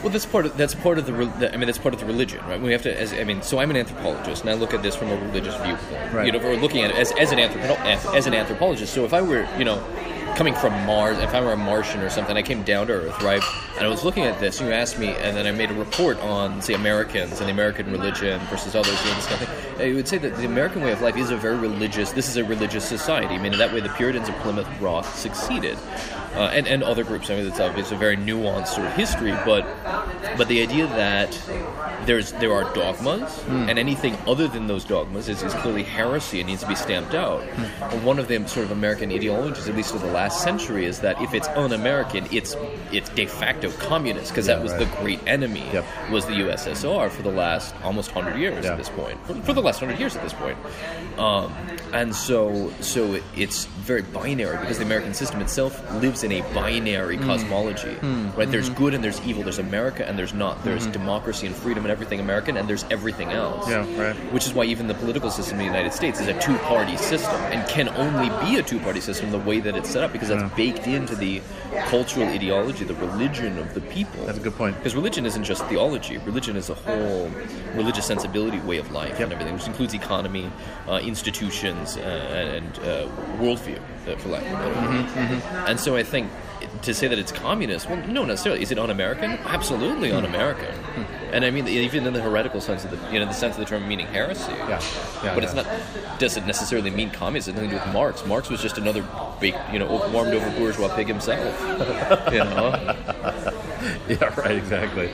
Well, 0.02 0.10
that's 0.14 0.26
part 0.26 0.46
of 0.48 0.58
that's 0.58 0.74
part 0.74 0.98
of 0.98 1.06
the, 1.06 1.54
I 1.54 1.58
mean 1.58 1.68
that's 1.68 1.78
part 1.78 1.94
of 1.94 2.00
the 2.00 2.06
religion, 2.08 2.40
right? 2.48 2.60
We 2.60 2.72
have 2.72 2.82
to. 2.84 3.00
As, 3.00 3.14
I 3.14 3.24
mean, 3.26 3.42
so 3.44 3.60
I'm 3.60 3.70
an 3.70 3.78
anthropologist, 3.78 4.42
and 4.42 4.50
I 4.50 4.54
look 4.54 4.74
at 4.74 4.82
this 4.82 4.96
from 4.96 5.10
a 5.10 5.16
religious 5.28 5.56
viewpoint. 5.58 6.14
Right. 6.14 6.26
You 6.26 6.32
know, 6.32 6.40
if 6.40 6.44
we're 6.46 6.56
looking 6.56 6.82
at 6.84 6.92
it 6.92 6.96
as, 6.98 7.12
as 7.12 7.32
an 7.32 7.38
anthropo- 7.38 8.16
as 8.16 8.26
an 8.26 8.34
anthropologist. 8.34 8.94
So 8.94 9.04
if 9.06 9.14
I 9.14 9.22
were, 9.22 9.46
you 9.58 9.66
know, 9.66 9.84
coming 10.40 10.56
from 10.56 10.72
Mars, 10.86 11.18
if 11.18 11.34
I 11.34 11.42
were 11.42 11.52
a 11.52 11.58
Martian 11.58 12.00
or 12.00 12.10
something, 12.10 12.38
I 12.38 12.42
came 12.42 12.64
down 12.64 12.88
to 12.88 12.94
Earth, 12.94 13.22
right? 13.22 13.44
And 13.76 13.86
I 13.86 13.90
was 13.90 14.06
looking 14.06 14.24
at 14.24 14.40
this, 14.40 14.62
and 14.62 14.70
you 14.70 14.74
asked 14.74 14.98
me, 14.98 15.10
and 15.10 15.36
then 15.36 15.46
I 15.46 15.52
made 15.52 15.70
a 15.70 15.74
report 15.74 16.18
on, 16.20 16.62
say, 16.62 16.76
Americans 16.76 17.42
and 17.42 17.50
the 17.50 17.52
American 17.52 17.92
religion 17.92 18.40
versus 18.50 18.74
others 18.74 19.04
doing 19.04 19.16
this 19.16 19.26
kind 19.26 19.42
of 19.42 19.50
thing. 19.50 19.96
Would 19.96 20.08
say 20.08 20.18
that 20.18 20.38
the 20.38 20.46
American 20.46 20.82
way 20.82 20.94
of 20.94 21.02
life 21.02 21.18
is 21.18 21.32
a 21.32 21.36
very 21.36 21.58
religious. 21.58 22.14
This 22.14 22.30
is 22.30 22.38
a 22.38 22.46
religious 22.46 22.88
society. 22.88 23.36
I 23.36 23.38
mean, 23.38 23.52
in 23.52 23.60
that 23.60 23.74
way, 23.74 23.82
the 23.82 23.90
Puritans 23.90 24.30
of 24.30 24.36
Plymouth 24.36 24.70
Rock 24.80 25.04
succeeded, 25.08 25.78
uh, 26.36 26.52
and 26.54 26.68
and 26.68 26.84
other 26.84 27.04
groups. 27.04 27.30
I 27.30 27.36
mean, 27.36 27.46
it's 27.46 27.60
obviously 27.60 27.98
a 27.98 28.00
very 28.00 28.16
nuanced 28.16 28.68
sort 28.68 28.88
of 28.88 28.94
history, 28.94 29.32
but 29.44 29.68
but 30.38 30.48
the 30.48 30.62
idea 30.62 30.88
that 30.88 31.32
there's 32.06 32.32
there 32.34 32.54
are 32.54 32.74
dogmas 32.74 33.44
and 33.48 33.78
anything 33.78 34.16
other 34.28 34.48
than 34.48 34.68
those 34.68 34.84
dogmas 34.86 35.28
is, 35.30 35.44
is 35.44 35.54
clearly 35.56 35.84
heresy 35.84 36.40
and 36.40 36.48
needs 36.50 36.62
to 36.62 36.68
be 36.68 36.76
stamped 36.76 37.14
out. 37.14 37.42
And 37.92 38.04
one 38.06 38.20
of 38.20 38.28
the 38.28 38.46
sort 38.48 38.66
of 38.66 38.72
American 38.72 39.12
ideologies, 39.12 39.68
at 39.68 39.76
least 39.76 39.94
of 39.94 40.02
the 40.02 40.08
last 40.12 40.42
century, 40.44 40.86
is 40.86 41.00
that 41.02 41.22
if 41.22 41.34
it's 41.34 41.48
un-American, 41.50 42.28
it's 42.32 42.56
it's 42.92 43.10
de 43.10 43.26
facto 43.26 43.70
communist 43.74 44.30
because 44.30 44.46
that 44.48 44.62
was 44.62 44.72
right. 44.72 44.80
the 44.80 44.98
great 45.02 45.20
enemy 45.28 45.68
Yep. 45.74 45.86
was 46.12 46.26
the 46.26 46.34
USSR 46.34 47.10
for 47.10 47.22
the 47.22 47.32
last 47.32 47.76
almost 47.84 48.12
hundred 48.12 48.38
years 48.38 48.64
Yeah. 48.66 48.72
at 48.72 48.78
this 48.78 48.90
point. 48.90 49.18
For, 49.28 49.34
for 49.42 49.54
the 49.54 49.62
last 49.62 49.80
hundred 49.80 50.00
years 50.00 50.16
at 50.16 50.24
this 50.24 50.34
point. 50.34 50.58
Um, 51.20 51.54
and 51.94 52.16
so 52.16 52.72
so 52.82 53.20
it's 53.36 53.66
very 53.66 54.02
binary 54.02 54.58
because 54.58 54.78
the 54.78 54.86
American 54.86 55.14
system 55.14 55.42
itself 55.42 55.74
lives 56.02 56.24
in 56.24 56.32
a 56.32 56.42
binary 56.54 57.18
Hmm. 57.18 57.26
cosmology. 57.26 57.96
Right? 58.38 58.50
There's 58.50 58.70
good 58.70 58.94
and 58.94 59.04
there's 59.04 59.20
evil. 59.26 59.44
There's 59.44 59.60
America 59.60 60.08
and 60.08 60.18
there's 60.18 60.34
not. 60.34 60.64
There's 60.64 60.86
democracy 60.88 61.48
and 61.48 61.56
freedom 61.56 61.84
and 61.86 61.92
everything 61.92 62.20
American 62.20 62.58
and 62.58 62.68
there's 62.70 62.86
everything 62.92 63.30
else. 63.32 63.68
Yeah, 63.70 63.86
right. 64.02 64.16
Which 64.34 64.46
is 64.46 64.54
why 64.54 64.64
even 64.66 64.88
the 64.88 64.94
political 64.94 65.30
system 65.32 65.54
in 65.60 65.66
the 65.66 65.72
United 65.76 65.94
States 65.94 66.20
is 66.20 66.28
a 66.28 66.40
two-party 66.40 66.98
system 66.98 67.36
and 67.54 67.68
can 67.70 67.90
only 67.90 68.30
be 68.46 68.58
a 68.60 68.64
two-party 68.64 69.02
system 69.02 69.32
the 69.32 69.40
way 69.40 69.60
that 69.60 69.76
it's 69.76 69.90
set 69.90 70.04
up 70.04 70.12
because 70.12 70.30
that's 70.30 70.42
Yeah. 70.44 70.50
baked 70.56 70.88
into 70.88 71.16
the 71.16 71.42
cultural 71.88 72.28
ideology, 72.28 72.84
the 72.86 72.96
religion 72.96 73.58
of 73.58 73.74
the 73.74 73.82
people. 73.82 74.26
That's 74.26 74.38
a 74.38 74.42
good 74.42 74.56
point. 74.56 74.76
Because 74.78 74.96
religion 74.96 75.26
isn't 75.26 75.44
just 75.44 75.64
theology. 75.66 76.18
Religion 76.26 76.56
is 76.56 76.70
a 76.70 76.74
whole 76.76 77.30
religious 77.76 78.06
sensibility, 78.06 78.60
way 78.60 78.78
of 78.78 78.92
life, 78.92 79.12
Yep. 79.20 79.22
and 79.22 79.34
everything, 79.34 79.54
which 79.54 79.68
includes 79.68 79.94
economy, 79.94 80.52
uh, 80.88 81.00
institutions, 81.04 81.79
uh, 81.98 82.00
and 82.00 82.80
uh, 82.80 83.08
worldview, 83.40 83.80
uh, 84.08 84.16
for 84.18 84.30
lack 84.30 84.42
of 84.46 84.52
a 84.52 84.56
better 84.56 84.76
word. 84.76 85.06
Mm-hmm, 85.06 85.68
And 85.68 85.80
so 85.80 85.96
I 85.96 86.04
think 86.04 86.30
to 86.82 86.94
say 86.94 87.08
that 87.08 87.18
it's 87.18 87.32
communist, 87.32 87.90
well, 87.90 88.06
no, 88.08 88.26
necessarily. 88.26 88.62
Is 88.62 88.72
it 88.72 88.80
un-American? 88.80 89.32
Absolutely 89.46 90.12
un-American. 90.12 90.74
Hmm. 90.76 91.34
And 91.34 91.46
I 91.46 91.52
mean, 91.52 91.68
even 91.68 92.08
in 92.08 92.14
the 92.14 92.22
heretical 92.22 92.60
sense 92.60 92.84
of 92.84 92.92
the, 92.92 93.14
you 93.14 93.20
know, 93.20 93.26
the 93.26 93.34
sense 93.34 93.56
of 93.56 93.60
the 93.60 93.66
term 93.66 93.88
meaning 93.88 94.08
heresy. 94.08 94.52
Yeah, 94.52 94.82
yeah, 95.24 95.36
but 95.36 95.44
it's 95.44 95.54
not. 95.54 95.68
Doesn't 96.18 96.48
necessarily 96.48 96.90
mean 96.90 97.12
communist. 97.12 97.48
It 97.48 97.52
has 97.52 97.62
nothing 97.62 97.78
to 97.78 97.78
do 97.78 97.86
with 97.86 97.94
Marx. 97.94 98.26
Marx 98.26 98.50
was 98.50 98.62
just 98.62 98.78
another 98.78 99.06
big, 99.40 99.56
you 99.72 99.80
know, 99.80 100.10
warmed 100.12 100.34
over 100.34 100.50
bourgeois 100.58 100.94
pig 100.96 101.08
himself. 101.08 101.60
you 102.32 102.40
know. 102.40 102.96
Yeah, 104.10 104.38
right, 104.42 104.58
exactly. 104.58 105.10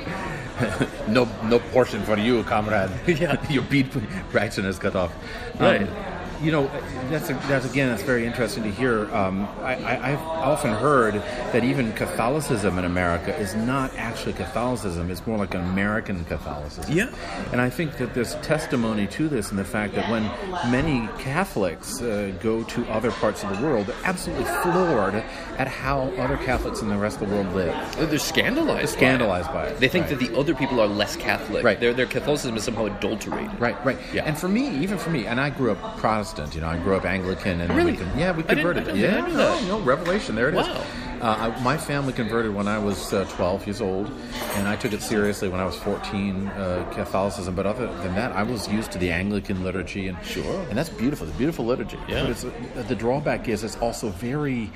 no, 1.07 1.27
no 1.43 1.60
portion 1.60 2.01
for 2.03 2.17
you, 2.17 2.43
comrade. 2.43 2.89
Yeah. 3.07 3.38
Your 3.50 3.63
beat 3.63 3.88
fraction 4.31 4.65
is 4.65 4.79
cut 4.79 4.95
off. 4.95 5.13
Right. 5.60 5.81
Um, 5.81 6.14
you 6.42 6.51
know, 6.51 6.68
that's, 7.10 7.27
that's 7.48 7.65
again, 7.65 7.89
that's 7.89 8.04
very 8.04 8.25
interesting 8.25 8.63
to 8.63 8.72
hear. 8.72 9.13
Um, 9.15 9.48
I, 9.62 9.75
I, 9.75 10.12
I've 10.13 10.20
often 10.20 10.72
heard 10.74 11.15
that 11.15 11.63
even 11.63 11.94
Catholicism 11.94 12.77
in 12.77 12.86
America 12.86 13.36
is 13.38 13.56
not 13.56 13.94
actually 13.96 14.34
Catholicism; 14.34 15.10
it's 15.10 15.25
more 15.25 15.38
like 15.38 15.54
American 15.54 16.25
Catholicism. 16.25 16.96
Yeah. 16.96 17.10
And 17.51 17.62
I 17.62 17.70
think 17.70 17.98
that 17.98 18.13
there's 18.13 18.36
testimony 18.36 19.08
to 19.08 19.27
this 19.30 19.51
in 19.51 19.58
the 19.58 19.63
fact 19.63 19.96
that 19.96 20.10
when 20.12 20.24
many 20.72 21.08
Catholics 21.20 22.01
uh, 22.01 22.34
go 22.42 22.63
to 22.63 22.86
other 22.92 23.12
parts 23.12 23.44
of 23.44 23.56
the 23.58 23.65
world, 23.65 23.88
they're 23.88 23.96
absolutely 24.04 24.46
floored 24.63 25.15
at 25.58 25.68
how 25.68 26.01
other 26.18 26.38
Catholics 26.38 26.82
in 26.82 26.89
the 26.89 26.98
rest 26.98 27.22
of 27.22 27.30
the 27.30 27.36
world 27.36 27.54
live. 27.56 27.74
They're 28.10 28.20
scandalized. 28.20 28.80
They're 28.80 28.88
scandalized 28.88 29.48
by 29.54 29.68
it. 29.68 29.80
They 29.80 29.88
think 29.88 30.06
Right. 30.06 30.20
that 30.20 30.27
the 30.32 30.38
other 30.38 30.54
people 30.54 30.80
are 30.82 30.88
less 30.88 31.15
Catholic. 31.15 31.63
Right. 31.63 31.80
Their 31.80 31.94
their 31.94 32.06
Catholicism 32.06 32.58
is 32.58 32.63
somehow 32.63 32.86
adulterated. 32.86 33.60
Right, 33.60 33.77
right. 33.86 33.98
Yeah. 34.13 34.24
And 34.25 34.38
for 34.38 34.48
me, 34.48 34.68
even 34.84 34.98
for 34.98 35.10
me, 35.10 35.25
and 35.25 35.39
I 35.39 35.50
grew 35.50 35.72
up 35.72 35.98
Protestant. 35.98 36.25
You 36.55 36.62
know, 36.62 36.67
I 36.67 36.77
grew 36.77 36.96
up 36.96 37.05
Anglican, 37.05 37.62
and 37.62 37.72
Really? 37.75 37.91
we 37.91 37.98
con- 38.00 38.17
yeah, 38.17 38.32
we 38.32 38.41
converted. 38.41 38.96
Yeah, 38.98 39.22
no, 39.27 39.60
no, 39.67 39.79
Revelation. 39.82 40.34
There 40.36 40.50
it 40.50 40.55
is. 40.55 40.67
Wow. 40.67 40.84
Uh, 41.22 41.51
I, 41.55 41.63
my 41.63 41.77
family 41.77 42.13
converted 42.13 42.53
when 42.53 42.67
I 42.67 42.77
was 42.79 43.13
uh, 43.13 43.25
12 43.36 43.67
years 43.67 43.79
old, 43.79 44.12
and 44.55 44.67
I 44.67 44.75
took 44.75 44.91
it 44.91 45.01
seriously 45.01 45.48
when 45.50 45.60
I 45.62 45.65
was 45.65 45.75
14, 45.77 46.48
uh, 46.48 46.91
Catholicism. 46.94 47.53
But 47.55 47.65
other 47.67 47.88
than 48.01 48.15
that, 48.15 48.32
I 48.34 48.44
was 48.44 48.67
used 48.67 48.91
to 48.94 48.98
the 48.98 49.12
Anglican 49.12 49.63
liturgy, 49.63 50.08
and 50.08 50.17
Sure. 50.25 50.62
and 50.70 50.77
that's 50.77 50.89
beautiful. 50.89 51.27
It's 51.27 51.36
a 51.36 51.38
beautiful 51.38 51.65
liturgy. 51.65 51.98
Yeah. 52.08 52.22
But 52.22 52.29
it's, 52.32 52.44
uh, 52.44 52.51
the 52.88 52.96
drawback 52.96 53.48
is 53.48 53.63
it's 53.63 53.77
also 53.77 54.10
very 54.10 54.72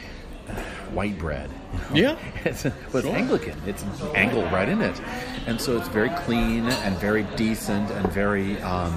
white 0.93 1.17
bread. 1.17 1.49
Yeah. 1.93 2.17
it's, 2.45 2.63
but 2.91 3.05
it's 3.05 3.07
Anglican. 3.07 3.59
It's 3.65 3.83
angle 4.15 4.43
right 4.45 4.69
in 4.69 4.81
it, 4.81 4.99
and 5.47 5.59
so 5.59 5.77
it's 5.77 5.87
very 5.89 6.09
clean 6.09 6.65
and 6.65 6.97
very 6.97 7.23
decent 7.35 7.89
and 7.91 8.11
very 8.11 8.61
um, 8.61 8.93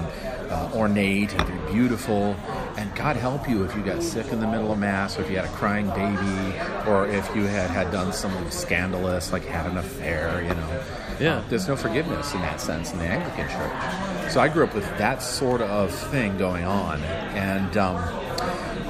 uh, 0.49 0.69
ornate 0.73 1.33
and 1.33 1.47
very 1.47 1.71
beautiful. 1.71 2.35
and 2.77 2.93
God 2.95 3.15
help 3.15 3.49
you 3.49 3.63
if 3.63 3.75
you 3.75 3.83
got 3.83 4.01
sick 4.03 4.31
in 4.31 4.39
the 4.39 4.47
middle 4.47 4.71
of 4.71 4.79
Mass, 4.79 5.17
or 5.17 5.21
if 5.21 5.29
you 5.29 5.37
had 5.37 5.45
a 5.45 5.55
crying 5.55 5.87
baby, 5.89 6.57
or 6.87 7.07
if 7.07 7.35
you 7.35 7.43
had, 7.43 7.69
had 7.69 7.91
done 7.91 8.13
something 8.13 8.49
scandalous, 8.49 9.31
like 9.31 9.45
had 9.45 9.65
an 9.67 9.77
affair, 9.77 10.41
you 10.41 10.49
know. 10.49 10.83
Yeah. 11.19 11.37
Uh, 11.37 11.43
there's 11.49 11.67
no 11.67 11.75
forgiveness 11.75 12.33
in 12.33 12.41
that 12.41 12.59
sense 12.59 12.91
in 12.91 12.99
the 12.99 13.05
Anglican 13.05 13.47
Church. 13.47 14.31
So 14.31 14.41
I 14.41 14.49
grew 14.49 14.63
up 14.63 14.73
with 14.73 14.85
that 14.97 15.21
sort 15.21 15.61
of 15.61 15.93
thing 16.09 16.37
going 16.37 16.65
on. 16.65 17.01
And 17.03 17.77
um, 17.77 17.95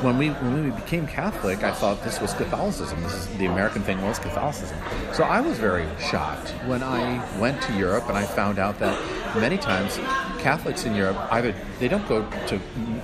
when 0.04 0.18
we 0.18 0.30
when 0.30 0.66
we 0.66 0.72
became 0.72 1.08
Catholic, 1.08 1.64
I 1.64 1.72
thought 1.72 2.04
this 2.04 2.20
was 2.20 2.34
Catholicism. 2.34 3.02
This 3.04 3.14
is, 3.14 3.28
the 3.38 3.46
American 3.46 3.82
thing 3.84 4.02
was 4.02 4.20
Catholicism. 4.20 4.78
So 5.14 5.24
I 5.24 5.40
was 5.40 5.58
very 5.58 5.88
shocked 6.00 6.50
when 6.68 6.84
I 6.84 7.24
went 7.40 7.62
to 7.64 7.74
Europe 7.74 8.10
and 8.10 8.18
I 8.18 8.26
found 8.26 8.60
out 8.60 8.80
that 8.80 9.00
many 9.38 9.58
times 9.58 9.98
Catholics 10.42 10.86
in 10.86 10.94
Europe 10.94 11.18
either 11.32 11.56
they 11.80 11.88
don't 11.88 12.08
go 12.08 12.30
to 12.48 12.60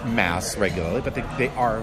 mass 0.08 0.58
regularly, 0.58 1.02
but 1.02 1.16
they, 1.16 1.24
they 1.38 1.48
are 1.56 1.82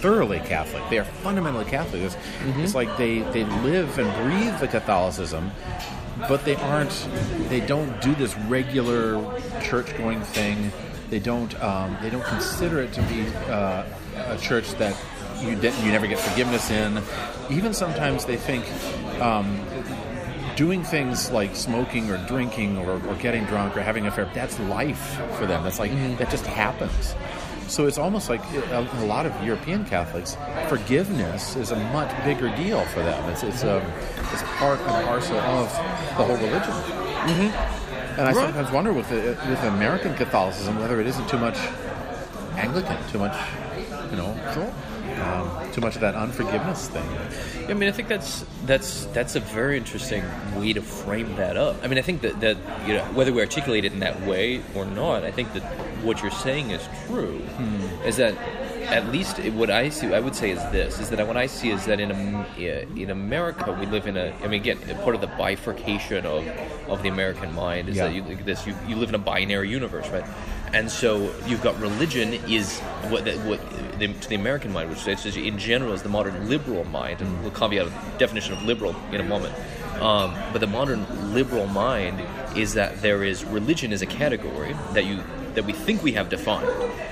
thoroughly 0.00 0.40
Catholic. 0.40 0.82
They 0.90 0.98
are 0.98 1.04
fundamentally 1.04 1.64
Catholic. 1.64 2.02
It's, 2.02 2.16
it's 2.58 2.74
like 2.74 2.96
they, 2.96 3.20
they 3.32 3.44
live 3.44 3.98
and 3.98 4.12
breathe 4.22 4.60
the 4.60 4.68
Catholicism, 4.68 5.50
but 6.28 6.44
they 6.44 6.56
aren't. 6.56 7.08
They 7.48 7.60
don't 7.60 8.00
do 8.00 8.14
this 8.14 8.36
regular 8.36 9.40
church 9.62 9.96
going 9.96 10.20
thing. 10.20 10.70
They 11.10 11.18
don't. 11.18 11.60
Um, 11.62 11.96
they 12.02 12.10
don't 12.10 12.24
consider 12.24 12.80
it 12.80 12.92
to 12.92 13.02
be 13.02 13.26
uh, 13.48 13.84
a 14.18 14.36
church 14.38 14.70
that 14.72 14.96
you 15.40 15.54
de- 15.56 15.74
you 15.84 15.90
never 15.92 16.06
get 16.06 16.18
forgiveness 16.18 16.70
in. 16.70 17.00
Even 17.50 17.72
sometimes 17.74 18.24
they 18.24 18.36
think. 18.36 18.64
Um, 19.20 19.60
doing 20.56 20.82
things 20.82 21.30
like 21.30 21.54
smoking 21.54 22.10
or 22.10 22.16
drinking 22.26 22.76
or, 22.78 22.94
or 23.06 23.14
getting 23.16 23.44
drunk 23.44 23.76
or 23.76 23.80
having 23.80 24.02
an 24.02 24.08
affair 24.08 24.28
that's 24.34 24.58
life 24.58 25.16
for 25.38 25.46
them 25.46 25.62
that's 25.62 25.78
like 25.78 25.92
that 26.18 26.28
just 26.30 26.44
happens 26.46 27.14
so 27.68 27.86
it's 27.86 27.96
almost 27.98 28.28
like 28.28 28.42
a, 28.72 28.88
a 28.94 29.04
lot 29.04 29.24
of 29.26 29.44
European 29.44 29.84
Catholics, 29.84 30.36
forgiveness 30.68 31.54
is 31.54 31.70
a 31.70 31.76
much 31.92 32.10
bigger 32.24 32.48
deal 32.56 32.80
for 32.86 33.00
them. 33.02 33.28
It's 33.30 33.42
it's 33.42 33.62
a 33.62 33.76
it's 34.32 34.42
part 34.58 34.80
and 34.80 35.06
parcel 35.06 35.36
of 35.36 35.70
the 36.16 36.24
whole 36.24 36.36
religion. 36.38 36.72
Mm-hmm. 36.72 38.18
And 38.18 38.22
I 38.22 38.32
Right. 38.32 38.36
sometimes 38.36 38.70
wonder 38.72 38.92
with 38.94 39.08
the, 39.10 39.36
with 39.50 39.62
American 39.64 40.14
Catholicism 40.14 40.78
whether 40.80 40.98
it 41.00 41.06
isn't 41.06 41.28
too 41.28 41.36
much 41.38 41.58
Anglican, 42.56 42.96
too 43.10 43.18
much, 43.18 43.36
you 44.10 44.16
know, 44.16 44.30
um, 45.22 45.72
too 45.72 45.80
much 45.80 45.94
of 45.96 46.00
that 46.02 46.14
unforgiveness 46.14 46.88
thing. 46.88 47.08
I 47.68 47.74
mean, 47.74 47.88
I 47.88 47.92
think 47.92 48.08
that's 48.08 48.44
that's 48.64 49.04
that's 49.06 49.36
a 49.36 49.40
very 49.40 49.76
interesting 49.76 50.24
way 50.56 50.72
to 50.72 50.80
frame 50.82 51.34
that 51.36 51.56
up. 51.56 51.76
I 51.82 51.88
mean, 51.88 51.98
I 51.98 52.02
think 52.02 52.22
that 52.22 52.40
that 52.40 52.56
you 52.86 52.94
know 52.94 53.04
whether 53.14 53.32
we 53.32 53.40
articulate 53.40 53.84
it 53.84 53.92
in 53.92 54.00
that 54.00 54.20
way 54.22 54.62
or 54.74 54.84
not, 54.84 55.24
I 55.24 55.30
think 55.32 55.52
that 55.54 55.62
what 56.04 56.22
you're 56.22 56.30
saying 56.30 56.70
is 56.70 56.86
true. 57.06 57.40
Is 58.06 58.16
that 58.16 58.34
at 58.88 59.08
least 59.12 59.38
what 59.52 59.70
I 59.70 59.90
see, 59.90 60.14
I 60.14 60.20
would 60.20 60.34
say 60.34 60.50
is 60.50 60.62
this: 60.70 60.98
is 60.98 61.10
that 61.10 61.26
what 61.26 61.36
I 61.36 61.46
see 61.46 61.70
is 61.70 61.84
that 61.86 62.00
in 62.00 62.10
in 62.96 63.10
America 63.10 63.72
we 63.78 63.86
live 63.86 64.06
in 64.06 64.16
a. 64.16 64.32
I 64.42 64.46
mean, 64.48 64.60
again, 64.62 64.78
part 65.02 65.14
of 65.14 65.20
the 65.20 65.26
bifurcation 65.26 66.24
of 66.26 66.46
of 66.88 67.02
the 67.02 67.08
American 67.08 67.54
mind 67.54 67.88
is 67.88 67.96
Yeah. 67.96 68.06
that 68.06 68.14
you 68.14 68.22
this 68.44 68.66
you, 68.66 68.74
you 68.86 68.96
live 68.96 69.08
in 69.10 69.14
a 69.14 69.18
binary 69.18 69.68
universe, 69.68 70.08
right? 70.10 70.24
And 70.72 70.90
so 70.90 71.32
you've 71.46 71.62
got 71.62 71.78
religion 71.80 72.34
is 72.46 72.78
what 73.10 73.24
that 73.24 73.36
what 73.46 73.60
the, 73.98 74.08
to 74.08 74.28
the 74.28 74.34
American 74.34 74.72
mind, 74.72 74.90
which 74.90 75.06
is 75.06 75.36
in 75.36 75.58
general 75.58 75.92
is 75.92 76.02
the 76.02 76.08
modern 76.08 76.48
liberal 76.48 76.84
mind, 76.84 77.20
and 77.20 77.42
we'll 77.42 77.50
caveat 77.50 77.86
the 77.86 78.18
definition 78.18 78.54
of 78.54 78.62
liberal 78.62 78.94
in 79.12 79.20
a 79.20 79.24
moment. 79.24 79.54
Um, 80.00 80.34
but 80.52 80.60
the 80.60 80.66
modern 80.66 81.34
liberal 81.34 81.66
mind 81.66 82.22
is 82.56 82.74
that 82.74 83.02
there 83.02 83.24
is 83.24 83.44
religion 83.44 83.92
as 83.92 84.00
a 84.00 84.06
category 84.06 84.74
that 84.92 85.04
you 85.04 85.22
that 85.54 85.64
we 85.64 85.72
think 85.72 86.02
we 86.02 86.12
have 86.12 86.28
defined, 86.28 86.68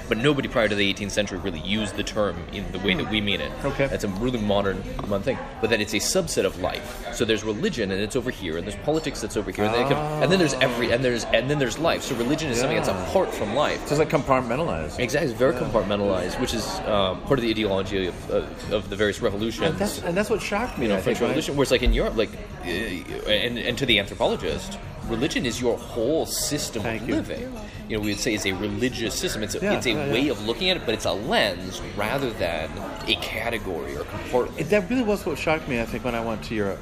but 0.08 0.18
nobody 0.18 0.48
prior 0.48 0.68
to 0.68 0.74
the 0.74 0.92
18th 0.92 1.10
century 1.10 1.38
really 1.38 1.60
used 1.60 1.96
the 1.96 2.02
term 2.02 2.36
in 2.52 2.70
the 2.72 2.78
way 2.78 2.94
that 2.94 3.10
we 3.10 3.20
mean 3.20 3.40
it. 3.40 3.52
Okay. 3.64 3.86
That's 3.86 4.04
a 4.04 4.08
really 4.08 4.40
modern, 4.40 4.82
modern 5.08 5.22
thing. 5.22 5.38
But 5.60 5.70
that 5.70 5.80
it's 5.80 5.94
a 5.94 5.98
subset 5.98 6.44
of 6.44 6.60
life. 6.60 7.14
So 7.14 7.24
there's 7.24 7.44
religion 7.44 7.90
and 7.90 8.00
it's 8.00 8.16
over 8.16 8.30
here, 8.30 8.56
and 8.56 8.66
there's 8.66 8.78
politics 8.84 9.20
that's 9.20 9.36
over 9.36 9.50
here, 9.50 9.64
and, 9.64 9.74
then, 9.74 9.86
it 9.86 9.92
and 9.92 10.32
then 10.32 10.38
there's 10.38 10.54
every 10.54 10.90
and 10.92 11.04
there's 11.04 11.24
and 11.24 11.50
then 11.50 11.58
there's 11.58 11.78
life. 11.78 12.02
So 12.02 12.14
religion 12.16 12.50
is 12.50 12.58
something 12.58 12.76
that's 12.76 12.88
apart 12.88 13.32
from 13.32 13.54
life. 13.54 13.78
So 13.86 13.94
It's 13.94 13.98
like 13.98 14.08
compartmentalized. 14.10 14.98
Exactly, 14.98 15.30
it's 15.30 15.38
very 15.38 15.54
compartmentalized, 15.54 16.40
which 16.40 16.54
is 16.54 16.66
um, 16.80 17.20
part 17.22 17.38
of 17.38 17.42
the 17.42 17.50
ideology 17.50 18.06
of, 18.06 18.30
of, 18.30 18.72
of 18.72 18.90
the 18.90 18.96
various 18.96 19.20
revolutions. 19.20 19.70
And 19.70 19.78
that's, 19.78 20.02
and 20.02 20.16
that's 20.16 20.30
what 20.30 20.40
shocked 20.42 20.78
me. 20.78 20.84
you 20.84 20.88
know, 20.90 20.98
I 20.98 21.00
French 21.00 21.18
think, 21.18 21.28
Revolution, 21.28 21.56
where 21.56 21.62
it's 21.62 21.70
like 21.70 21.82
in 21.82 21.92
Europe, 21.92 22.16
like, 22.16 22.30
uh, 22.64 22.68
and, 22.68 23.58
and 23.58 23.78
to 23.78 23.86
the 23.86 23.98
anthropologist, 23.98 24.78
religion 25.06 25.46
is 25.46 25.60
your 25.60 25.76
whole 25.78 26.26
system 26.26 26.82
Thank 26.82 27.02
of 27.02 27.08
you. 27.08 27.14
living. 27.16 27.52
You 27.88 27.98
know, 27.98 28.04
we 28.04 28.14
say 28.26 28.34
it's 28.34 28.46
a 28.46 28.52
religious 28.52 29.14
system. 29.14 29.42
It's 29.42 29.54
a, 29.54 29.60
Yeah, 29.60 29.74
it's 29.74 29.86
a 29.86 29.92
yeah, 29.92 30.12
way 30.12 30.28
of 30.28 30.44
looking 30.46 30.68
at 30.68 30.76
it, 30.76 30.82
but 30.84 30.94
it's 30.94 31.04
a 31.04 31.12
lens 31.12 31.80
rather 31.96 32.30
than 32.32 32.70
a 33.06 33.14
category 33.16 33.96
or 33.96 34.04
compartment. 34.04 34.68
That 34.70 34.90
really 34.90 35.04
was 35.04 35.24
what 35.24 35.38
shocked 35.38 35.68
me. 35.68 35.80
I 35.80 35.86
think 35.86 36.04
when 36.04 36.14
I 36.14 36.24
went 36.24 36.42
to 36.44 36.54
Europe 36.54 36.80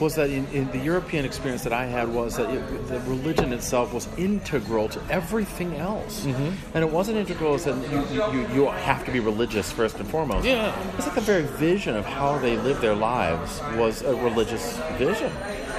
was 0.00 0.14
that 0.14 0.30
in, 0.30 0.46
in 0.46 0.70
the 0.70 0.78
European 0.78 1.26
experience 1.26 1.62
that 1.62 1.74
I 1.74 1.84
had 1.84 2.08
was 2.08 2.38
that 2.38 2.48
it, 2.48 2.88
the 2.88 3.00
religion 3.00 3.52
itself 3.52 3.92
was 3.92 4.08
integral 4.16 4.88
to 4.88 5.00
everything 5.10 5.76
else, 5.76 6.24
mm-hmm. 6.24 6.54
and 6.74 6.82
it 6.82 6.90
wasn't 6.90 7.18
integral 7.18 7.52
as 7.52 7.66
in 7.66 7.82
you, 7.82 8.02
you, 8.10 8.32
you, 8.32 8.48
you 8.54 8.70
have 8.70 9.04
to 9.04 9.12
be 9.12 9.20
religious 9.20 9.70
first 9.70 9.98
and 9.98 10.08
foremost. 10.08 10.46
Yeah. 10.46 10.74
it's 10.96 11.06
like 11.06 11.16
the 11.16 11.20
very 11.20 11.42
vision 11.42 11.94
of 11.96 12.06
how 12.06 12.38
they 12.38 12.56
lived 12.56 12.80
their 12.80 12.94
lives 12.94 13.60
was 13.76 14.00
a 14.00 14.14
religious 14.14 14.78
vision. 14.96 15.30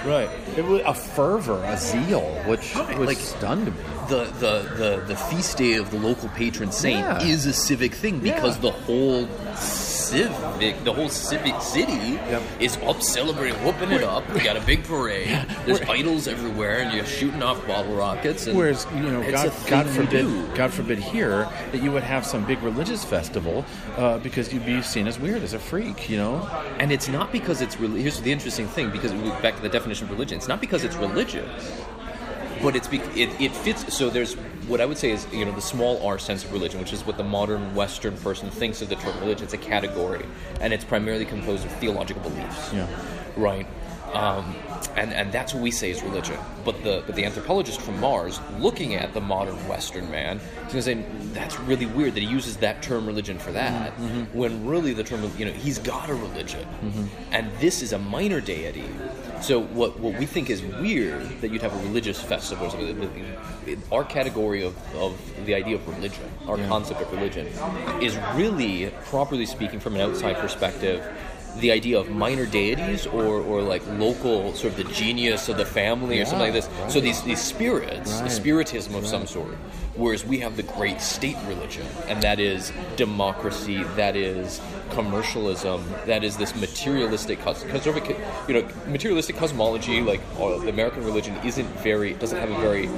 Right. 0.06 0.30
It 0.58 0.66
was 0.66 0.82
a 0.86 0.94
fervor, 0.94 1.64
a 1.64 1.78
zeal, 1.78 2.22
which 2.46 2.76
Right, 2.76 2.98
which 3.00 3.08
like- 3.08 3.18
stunned 3.18 3.66
me. 3.66 3.74
The, 4.12 4.26
the, 4.26 4.76
the, 4.76 5.04
the 5.08 5.16
feast 5.16 5.58
day 5.58 5.76
of 5.76 5.90
the 5.90 5.98
local 5.98 6.28
patron 6.30 6.70
saint 6.74 7.00
Yeah. 7.00 7.24
is 7.24 7.46
a 7.46 7.54
civic 7.54 7.94
thing 7.94 8.20
because 8.20 8.56
Yeah. 8.58 8.62
the 8.64 8.72
whole 8.72 9.26
civic, 9.56 10.84
the 10.84 10.92
whole 10.94 11.08
civic 11.08 11.62
city 11.62 11.94
Yep. 12.30 12.42
is 12.60 12.78
up 12.86 13.02
celebrating, 13.02 13.58
whooping 13.64 13.92
it 13.92 14.04
up. 14.04 14.30
We 14.34 14.42
got 14.42 14.58
a 14.58 14.62
big 14.62 14.84
parade. 14.84 15.30
There's 15.66 15.80
idols 15.84 16.28
everywhere, 16.28 16.80
and 16.80 16.94
you're 16.94 17.06
shooting 17.06 17.42
off 17.42 17.66
bottle 17.66 17.96
rockets. 17.96 18.48
And 18.48 18.58
Whereas 18.58 18.86
you 18.96 19.04
know, 19.04 19.22
God, 19.32 19.54
God 19.68 19.88
forbid. 19.88 20.26
God 20.56 20.74
forbid 20.74 21.00
here 21.00 21.48
that 21.72 21.82
you 21.82 21.92
would 21.94 22.04
have 22.04 22.26
some 22.26 22.44
big 22.46 22.62
religious 22.62 23.06
festival 23.06 23.64
uh, 23.98 24.18
because 24.20 24.52
you'd 24.52 24.66
be 24.66 24.82
seen 24.82 25.08
as 25.08 25.20
weird, 25.20 25.42
as 25.44 25.54
a 25.54 25.60
freak. 25.60 26.10
You 26.10 26.18
know, 26.18 26.50
And 26.80 26.92
it's 26.92 27.08
not 27.08 27.32
because 27.32 27.62
it's 27.62 27.80
really. 27.80 28.02
Here's 28.02 28.20
the 28.20 28.32
interesting 28.32 28.68
thing, 28.68 28.90
because 28.92 29.14
we 29.14 29.30
back 29.42 29.56
to 29.56 29.62
the 29.62 29.70
definition 29.70 30.06
of 30.08 30.12
religion. 30.12 30.38
It's 30.38 30.50
not 30.50 30.60
because 30.60 30.84
it's 30.84 30.96
religious, 30.98 31.48
but 32.62 32.76
it's 32.76 32.88
it, 32.92 33.30
it 33.42 33.56
fits. 33.56 33.94
So 33.94 34.10
there's 34.10 34.34
what 34.68 34.82
I 34.82 34.86
would 34.86 34.98
say 34.98 35.12
is 35.12 35.28
you 35.32 35.46
know 35.46 35.52
the 35.52 35.62
small 35.62 36.06
r 36.06 36.20
sense 36.20 36.44
of 36.44 36.52
religion, 36.52 36.80
which 36.80 36.94
is 36.94 37.06
what 37.06 37.18
the 37.18 37.24
modern 37.24 37.76
Western 37.76 38.18
person 38.18 38.50
thinks 38.50 38.82
of 38.82 38.90
the 38.90 38.96
term 38.96 39.20
religion. 39.20 39.44
It's 39.46 39.54
a 39.54 39.58
category, 39.58 40.26
and 40.60 40.74
it's 40.74 40.86
primarily 40.86 41.26
composed 41.26 41.66
of 41.66 41.72
theological 41.74 42.22
beliefs. 42.22 42.74
Yeah. 42.74 42.88
Right. 43.36 43.68
Um, 44.14 44.56
and 44.96 45.14
and 45.14 45.32
that's 45.32 45.54
what 45.54 45.64
we 45.64 45.72
say 45.72 45.90
is 45.90 46.04
religion. 46.04 46.38
But 46.66 46.84
the 46.84 47.04
but 47.06 47.16
the 47.16 47.24
anthropologist 47.24 47.82
from 47.82 48.00
Mars, 48.00 48.40
looking 48.60 48.96
at 48.96 49.14
the 49.14 49.22
modern 49.22 49.56
Western 49.68 50.12
man, 50.12 50.38
is 50.38 50.44
going 50.54 50.70
to 50.70 50.82
say 50.82 51.06
that's 51.34 51.58
really 51.62 51.86
weird 51.86 52.16
that 52.16 52.22
he 52.22 52.28
uses 52.28 52.58
that 52.58 52.82
term 52.84 53.06
religion 53.06 53.40
for 53.40 53.52
that, 53.54 53.92
when 54.34 54.66
really 54.66 54.94
the 54.94 55.04
term 55.04 55.32
you 55.38 55.46
know 55.46 55.54
he's 55.54 55.80
got 55.80 56.10
a 56.10 56.14
religion, 56.14 56.68
and 57.32 57.50
this 57.60 57.82
is 57.82 57.94
a 57.94 57.98
minor 57.98 58.42
deity. 58.42 58.86
So 59.42 59.62
what 59.62 60.00
what 60.00 60.18
we 60.20 60.26
think 60.26 60.50
is 60.50 60.62
weird 60.62 61.42
that 61.42 61.52
you'd 61.52 61.62
have 61.62 61.74
a 61.74 61.84
religious 61.88 62.22
festival. 62.22 62.68
Or 62.68 62.70
something, 62.70 63.38
our 63.92 64.04
category 64.04 64.64
of, 64.64 64.76
of 64.96 65.18
the 65.46 65.56
idea 65.56 65.76
of 65.76 65.88
religion, 65.88 66.24
our 66.48 66.58
concept 66.68 67.02
of 67.02 67.12
religion, 67.12 67.48
is 68.02 68.18
really 68.36 68.92
properly 69.06 69.46
speaking 69.46 69.80
from 69.80 69.96
an 69.96 70.02
outside 70.02 70.38
perspective 70.38 71.04
the 71.58 71.70
idea 71.72 72.00
of 72.00 72.10
minor 72.10 72.46
deities 72.46 73.06
or, 73.08 73.42
or 73.42 73.62
like 73.62 73.86
local 74.00 74.54
sort 74.54 74.72
of 74.72 74.78
the 74.78 74.94
genius 74.94 75.50
of 75.50 75.58
the 75.58 75.66
family 75.66 76.22
or 76.22 76.26
something 76.26 76.54
like 76.54 76.54
this. 76.54 76.70
So 76.88 77.02
these 77.02 77.22
these 77.24 77.42
spirits, 77.42 78.20
a 78.20 78.24
Right. 78.24 78.32
spiritism 78.32 78.96
of 78.96 79.06
some 79.06 79.28
sort. 79.28 79.58
Whereas 80.02 80.26
we 80.26 80.40
have 80.40 80.58
the 80.58 80.64
great 80.64 81.00
state 81.00 81.38
religion, 81.46 81.86
and 82.08 82.24
that 82.24 82.40
is 82.40 82.74
democracy, 82.96 83.84
that 83.96 84.16
is 84.16 84.60
commercialism, 84.90 85.86
that 86.08 86.24
is 86.24 86.38
this 86.38 86.56
materialistic 86.56 87.40
conservative, 87.44 88.18
you 88.48 88.56
know, 88.56 88.68
materialistic 88.88 89.36
cosmology. 89.36 90.02
Like 90.02 90.22
uh, 90.40 90.58
the 90.58 90.70
American 90.70 91.06
religion 91.06 91.36
isn't 91.46 91.68
very 91.82 92.14
doesn't 92.16 92.40
have 92.40 92.50
a 92.50 92.60
very 92.60 92.90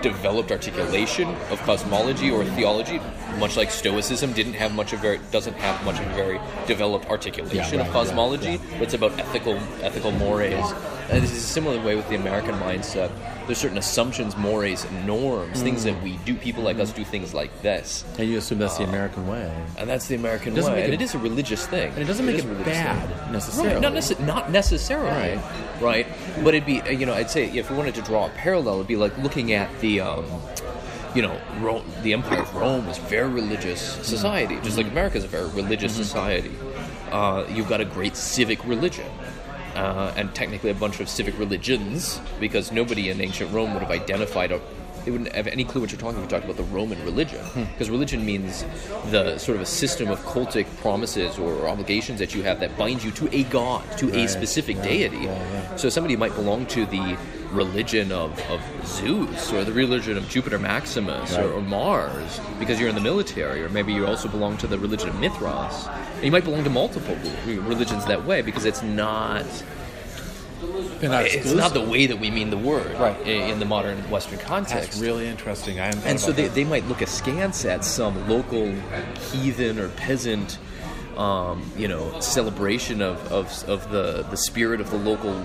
developed 0.00 0.50
articulation 0.50 1.28
of 1.50 1.60
cosmology 1.62 2.30
or 2.30 2.42
theology, 2.56 3.00
much 3.38 3.58
like 3.58 3.70
Stoicism 3.70 4.32
didn't 4.32 4.54
have 4.54 4.74
much 4.74 4.94
of 4.94 5.00
very 5.00 5.20
doesn't 5.30 5.56
have 5.56 5.84
much 5.84 5.98
of 6.00 6.06
a 6.06 6.14
very 6.14 6.40
developed 6.66 7.04
articulation 7.10 7.74
Yeah, 7.74 7.80
of 7.86 7.86
right, 7.88 7.92
cosmology. 7.92 8.52
yeah, 8.52 8.78
But 8.78 8.82
it's 8.82 8.94
about 8.94 9.18
ethical 9.20 9.56
ethical 9.82 10.12
mores, 10.12 10.72
and 11.10 11.22
this 11.22 11.32
is 11.32 11.44
a 11.44 11.52
similar 11.58 11.78
way 11.84 11.96
with 11.96 12.08
the 12.08 12.16
American 12.16 12.54
mindset. 12.54 13.10
There's 13.46 13.58
certain 13.58 13.78
assumptions, 13.78 14.36
mores, 14.36 14.84
norms, 15.04 15.62
things 15.62 15.84
that 15.84 16.02
we 16.02 16.16
do. 16.24 16.34
People 16.34 16.64
like 16.64 16.78
us 16.80 16.92
do 16.92 17.04
things 17.04 17.32
like 17.32 17.62
this, 17.62 18.04
and 18.18 18.28
you 18.28 18.38
assume 18.38 18.58
that's 18.58 18.76
the 18.76 18.84
American 18.84 19.28
way, 19.28 19.50
and 19.78 19.88
that's 19.88 20.08
the 20.08 20.16
American 20.16 20.54
way. 20.54 20.84
And 20.84 20.92
it- 20.92 21.00
it 21.00 21.02
is 21.02 21.14
a 21.14 21.18
religious 21.18 21.64
thing, 21.66 21.90
and 21.92 21.98
it 22.00 22.06
doesn't 22.06 22.26
make 22.26 22.38
it 22.38 22.64
bad 22.64 23.08
thing. 23.08 23.32
necessarily. 23.32 23.74
Right, 23.74 23.80
not, 23.82 23.92
necess- 23.92 24.26
not 24.26 24.50
necessarily. 24.50 25.10
Right. 25.10 25.38
Right. 25.80 26.06
But 26.42 26.54
it'd 26.54 26.66
be, 26.66 26.80
uh, 26.80 26.88
you 26.90 27.06
know, 27.06 27.14
I'd 27.14 27.30
say 27.30 27.44
if 27.56 27.70
we 27.70 27.76
wanted 27.76 27.94
to 27.96 28.02
draw 28.02 28.26
a 28.26 28.30
parallel, 28.30 28.76
it'd 28.76 28.86
be 28.88 28.96
like 28.96 29.16
looking 29.18 29.52
at 29.52 29.68
the, 29.80 30.00
um, 30.00 30.24
you 31.14 31.22
know, 31.22 31.38
Rome, 31.60 31.84
the 32.02 32.12
Empire 32.14 32.40
of 32.40 32.54
Rome 32.54 32.86
was 32.86 32.98
a 32.98 33.02
very 33.02 33.28
religious 33.28 33.80
society, 34.02 34.58
just 34.62 34.76
like 34.76 34.86
America 34.88 35.18
is 35.18 35.24
a 35.24 35.28
very 35.28 35.48
religious 35.50 35.94
society. 35.94 36.50
Uh, 37.12 37.44
you've 37.48 37.68
got 37.68 37.80
a 37.80 37.84
great 37.84 38.16
civic 38.16 38.62
religion. 38.66 39.06
Uh, 39.76 40.10
and 40.16 40.34
technically 40.34 40.70
a 40.70 40.74
bunch 40.74 41.00
of 41.00 41.08
civic 41.08 41.38
religions, 41.38 42.18
because 42.40 42.72
nobody 42.72 43.10
in 43.10 43.20
ancient 43.20 43.52
Rome 43.52 43.74
would 43.74 43.82
have 43.82 43.90
identified 43.90 44.50
a 44.50 44.60
they 45.04 45.12
wouldn't 45.12 45.32
have 45.36 45.46
any 45.46 45.62
clue 45.64 45.80
what 45.82 45.92
you're 45.92 46.00
talking 46.00 46.18
about. 46.18 46.30
You're 46.32 46.40
about 46.50 46.56
the 46.56 46.64
Roman 46.74 47.00
religion, 47.04 47.38
because 47.72 47.88
religion 47.90 48.26
means 48.26 48.64
the 49.12 49.38
sort 49.38 49.54
of 49.54 49.62
a 49.62 49.66
system 49.66 50.08
of 50.08 50.18
cultic 50.24 50.66
promises 50.78 51.38
or 51.38 51.68
obligations 51.68 52.18
that 52.18 52.34
you 52.34 52.42
have 52.42 52.58
that 52.58 52.76
bind 52.76 53.04
you 53.04 53.12
to 53.12 53.28
a 53.32 53.44
god, 53.44 53.84
to 53.98 54.12
a 54.18 54.26
specific 54.26 54.76
Yeah. 54.78 54.82
deity. 54.82 55.16
Yeah, 55.18 55.52
yeah. 55.52 55.76
So 55.76 55.88
somebody 55.90 56.16
might 56.16 56.34
belong 56.34 56.66
to 56.66 56.86
the 56.86 57.16
religion 57.52 58.12
of, 58.12 58.38
of 58.50 58.60
Zeus 58.86 59.52
or 59.52 59.64
the 59.64 59.72
religion 59.72 60.16
of 60.16 60.28
Jupiter 60.28 60.58
Maximus 60.58 61.32
Right. 61.32 61.44
or, 61.44 61.52
or 61.52 61.60
Mars 61.62 62.40
because 62.58 62.78
you're 62.80 62.88
in 62.88 62.94
the 62.94 63.00
military, 63.00 63.62
or 63.62 63.68
maybe 63.68 63.92
you 63.92 64.06
also 64.06 64.28
belong 64.28 64.56
to 64.58 64.66
the 64.66 64.78
religion 64.78 65.08
of 65.08 65.18
Mithras. 65.20 65.86
And 66.16 66.24
you 66.24 66.30
might 66.32 66.44
belong 66.44 66.64
to 66.64 66.70
multiple 66.70 67.16
religions 67.46 68.04
that 68.06 68.24
way 68.24 68.42
because 68.42 68.64
it's 68.64 68.82
not 68.82 69.44
not 71.02 71.24
it's 71.26 71.52
not 71.52 71.74
the 71.74 71.80
way 71.82 72.06
that 72.06 72.18
we 72.18 72.30
mean 72.30 72.50
the 72.50 72.56
word 72.58 72.90
Right. 72.98 73.16
i- 73.24 73.28
in 73.52 73.58
the 73.58 73.66
modern 73.66 73.98
Western 74.10 74.38
context. 74.38 74.92
That's 74.92 74.98
really 75.00 75.26
interesting. 75.28 75.78
I 75.78 75.88
And 76.04 76.18
so 76.18 76.32
they, 76.32 76.44
that. 76.44 76.54
they 76.54 76.64
might 76.64 76.86
look 76.88 77.02
askance 77.02 77.64
at 77.64 77.84
some 77.84 78.28
local 78.28 78.74
heathen 79.32 79.78
or 79.78 79.88
peasant, 79.90 80.58
um, 81.16 81.70
you 81.76 81.88
know, 81.88 82.20
celebration 82.20 83.00
of, 83.02 83.16
of, 83.32 83.46
of 83.68 83.90
the, 83.90 84.22
the 84.30 84.36
spirit 84.36 84.80
of 84.80 84.90
the 84.90 84.98
local 84.98 85.44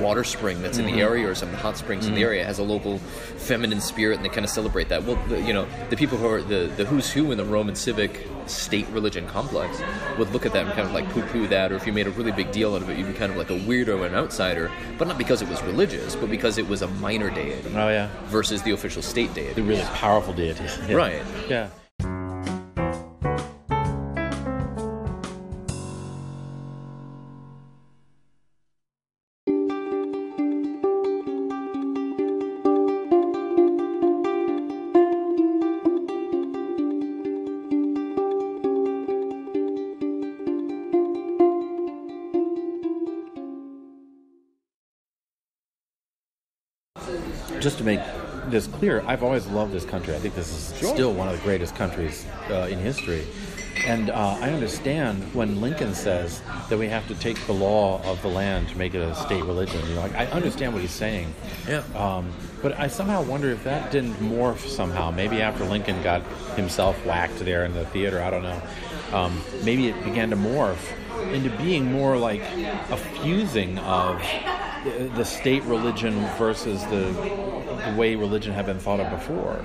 water 0.00 0.24
spring 0.24 0.62
that's 0.62 0.78
in 0.78 0.84
Mm-hmm. 0.86 0.96
the 0.96 1.02
area 1.02 1.28
or 1.28 1.34
some 1.34 1.48
of 1.48 1.52
the 1.56 1.60
hot 1.60 1.76
springs 1.76 2.06
in 2.06 2.14
the 2.14 2.22
area 2.22 2.44
has 2.44 2.58
a 2.58 2.62
local 2.62 2.98
feminine 2.98 3.80
spirit 3.80 4.16
and 4.16 4.24
they 4.24 4.28
kind 4.28 4.44
of 4.44 4.50
celebrate 4.50 4.88
that. 4.88 5.04
Well, 5.04 5.16
the, 5.28 5.40
you 5.42 5.52
know, 5.52 5.66
the 5.90 5.96
people 5.96 6.18
who 6.18 6.26
are 6.28 6.40
the, 6.42 6.70
the 6.76 6.84
who's 6.84 7.10
who 7.10 7.30
in 7.32 7.38
the 7.38 7.44
Roman 7.44 7.74
civic 7.74 8.26
state 8.46 8.86
religion 8.88 9.26
complex 9.26 9.80
would 10.18 10.30
look 10.32 10.46
at 10.46 10.52
that 10.54 10.64
and 10.66 10.74
kind 10.74 10.86
of 10.88 10.94
like 10.94 11.08
poo 11.10 11.22
poo 11.22 11.46
that, 11.48 11.70
or 11.72 11.76
if 11.76 11.86
you 11.86 11.92
made 11.92 12.06
a 12.06 12.10
really 12.10 12.32
big 12.32 12.50
deal 12.52 12.74
out 12.74 12.80
of 12.82 12.88
it, 12.88 12.96
you'd 12.96 13.06
be 13.08 13.12
kind 13.12 13.30
of 13.30 13.36
like 13.36 13.50
a 13.50 13.58
weirdo 13.58 14.06
and 14.06 14.14
outsider, 14.14 14.70
but 14.96 15.06
not 15.08 15.18
because 15.18 15.42
it 15.42 15.48
was 15.48 15.60
religious, 15.64 16.16
but 16.16 16.30
because 16.30 16.56
it 16.58 16.66
was 16.68 16.80
a 16.82 16.88
minor 16.88 17.28
deity 17.30 17.68
Oh 17.74 17.88
yeah, 17.88 18.08
versus 18.26 18.62
the 18.62 18.70
official 18.70 19.02
state 19.02 19.34
deity. 19.34 19.52
the 19.54 19.62
really 19.62 19.82
powerful 19.94 20.32
deities. 20.32 20.78
Yeah. 20.88 20.94
Right. 20.94 21.22
Yeah. 21.48 21.68
Just 47.60 47.78
to 47.78 47.84
make 47.84 48.00
this 48.46 48.66
clear, 48.66 49.02
I've 49.06 49.22
always 49.22 49.46
loved 49.46 49.72
this 49.72 49.84
country. 49.84 50.14
I 50.14 50.18
think 50.18 50.34
this 50.34 50.48
is 50.72 50.78
Sure. 50.78 50.94
still 50.94 51.12
one 51.12 51.28
of 51.28 51.36
the 51.36 51.42
greatest 51.42 51.74
countries 51.74 52.24
uh, 52.50 52.68
in 52.70 52.78
history. 52.78 53.24
And 53.86 54.10
uh, 54.10 54.36
I 54.40 54.50
understand 54.50 55.22
when 55.34 55.60
Lincoln 55.60 55.94
says 55.94 56.42
that 56.68 56.78
we 56.78 56.88
have 56.88 57.06
to 57.08 57.14
take 57.14 57.38
the 57.46 57.52
law 57.52 58.02
of 58.04 58.20
the 58.22 58.28
land 58.28 58.68
to 58.70 58.78
make 58.78 58.94
it 58.94 59.00
a 59.00 59.14
state 59.14 59.44
religion. 59.44 59.80
You 59.88 59.94
know, 59.96 60.00
like, 60.02 60.14
I 60.14 60.26
understand 60.26 60.72
what 60.72 60.82
he's 60.82 60.90
saying. 60.90 61.32
Yeah. 61.68 61.82
Um, 61.94 62.32
but 62.60 62.78
I 62.78 62.88
somehow 62.88 63.22
wonder 63.22 63.50
if 63.50 63.62
that 63.64 63.90
didn't 63.92 64.14
morph 64.14 64.66
somehow. 64.66 65.10
Maybe 65.10 65.40
after 65.40 65.64
Lincoln 65.64 66.02
got 66.02 66.22
himself 66.56 66.96
whacked 67.06 67.38
there 67.40 67.64
in 67.64 67.72
the 67.72 67.86
theater, 67.86 68.20
I 68.22 68.30
don't 68.30 68.42
know. 68.42 68.60
Um, 69.12 69.40
maybe 69.64 69.88
it 69.88 70.04
began 70.04 70.30
to 70.30 70.36
morph 70.36 70.78
into 71.32 71.50
being 71.58 71.90
more 71.92 72.16
like 72.16 72.42
a 72.90 72.96
fusing 72.96 73.78
of 73.78 74.20
the- 74.84 75.08
the 75.14 75.24
state 75.24 75.62
religion 75.64 76.14
versus 76.36 76.84
the 76.86 77.12
way 77.96 78.14
religion 78.14 78.52
had 78.52 78.66
been 78.66 78.78
thought 78.78 79.00
of 79.00 79.10
before. 79.10 79.60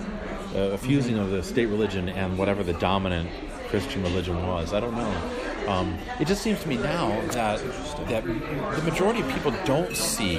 Uh, 0.56 0.74
a 0.74 0.78
fusing 0.78 1.18
of 1.18 1.32
the 1.32 1.42
state 1.42 1.66
religion 1.66 2.10
and 2.10 2.38
whatever 2.38 2.64
the 2.64 2.74
dominant 2.74 3.30
Christian 3.70 4.04
religion 4.04 4.46
was. 4.48 4.74
I 4.74 4.80
don't 4.80 4.96
know. 4.96 5.32
Um, 5.68 5.98
it 6.20 6.28
just 6.28 6.44
seems 6.44 6.62
to 6.62 6.68
me 6.68 6.78
now 6.78 7.10
that 7.32 7.60
that 8.08 8.24
the 8.26 8.82
majority 8.84 9.22
of 9.22 9.30
people 9.30 9.54
don't 9.66 9.96
see 9.96 10.38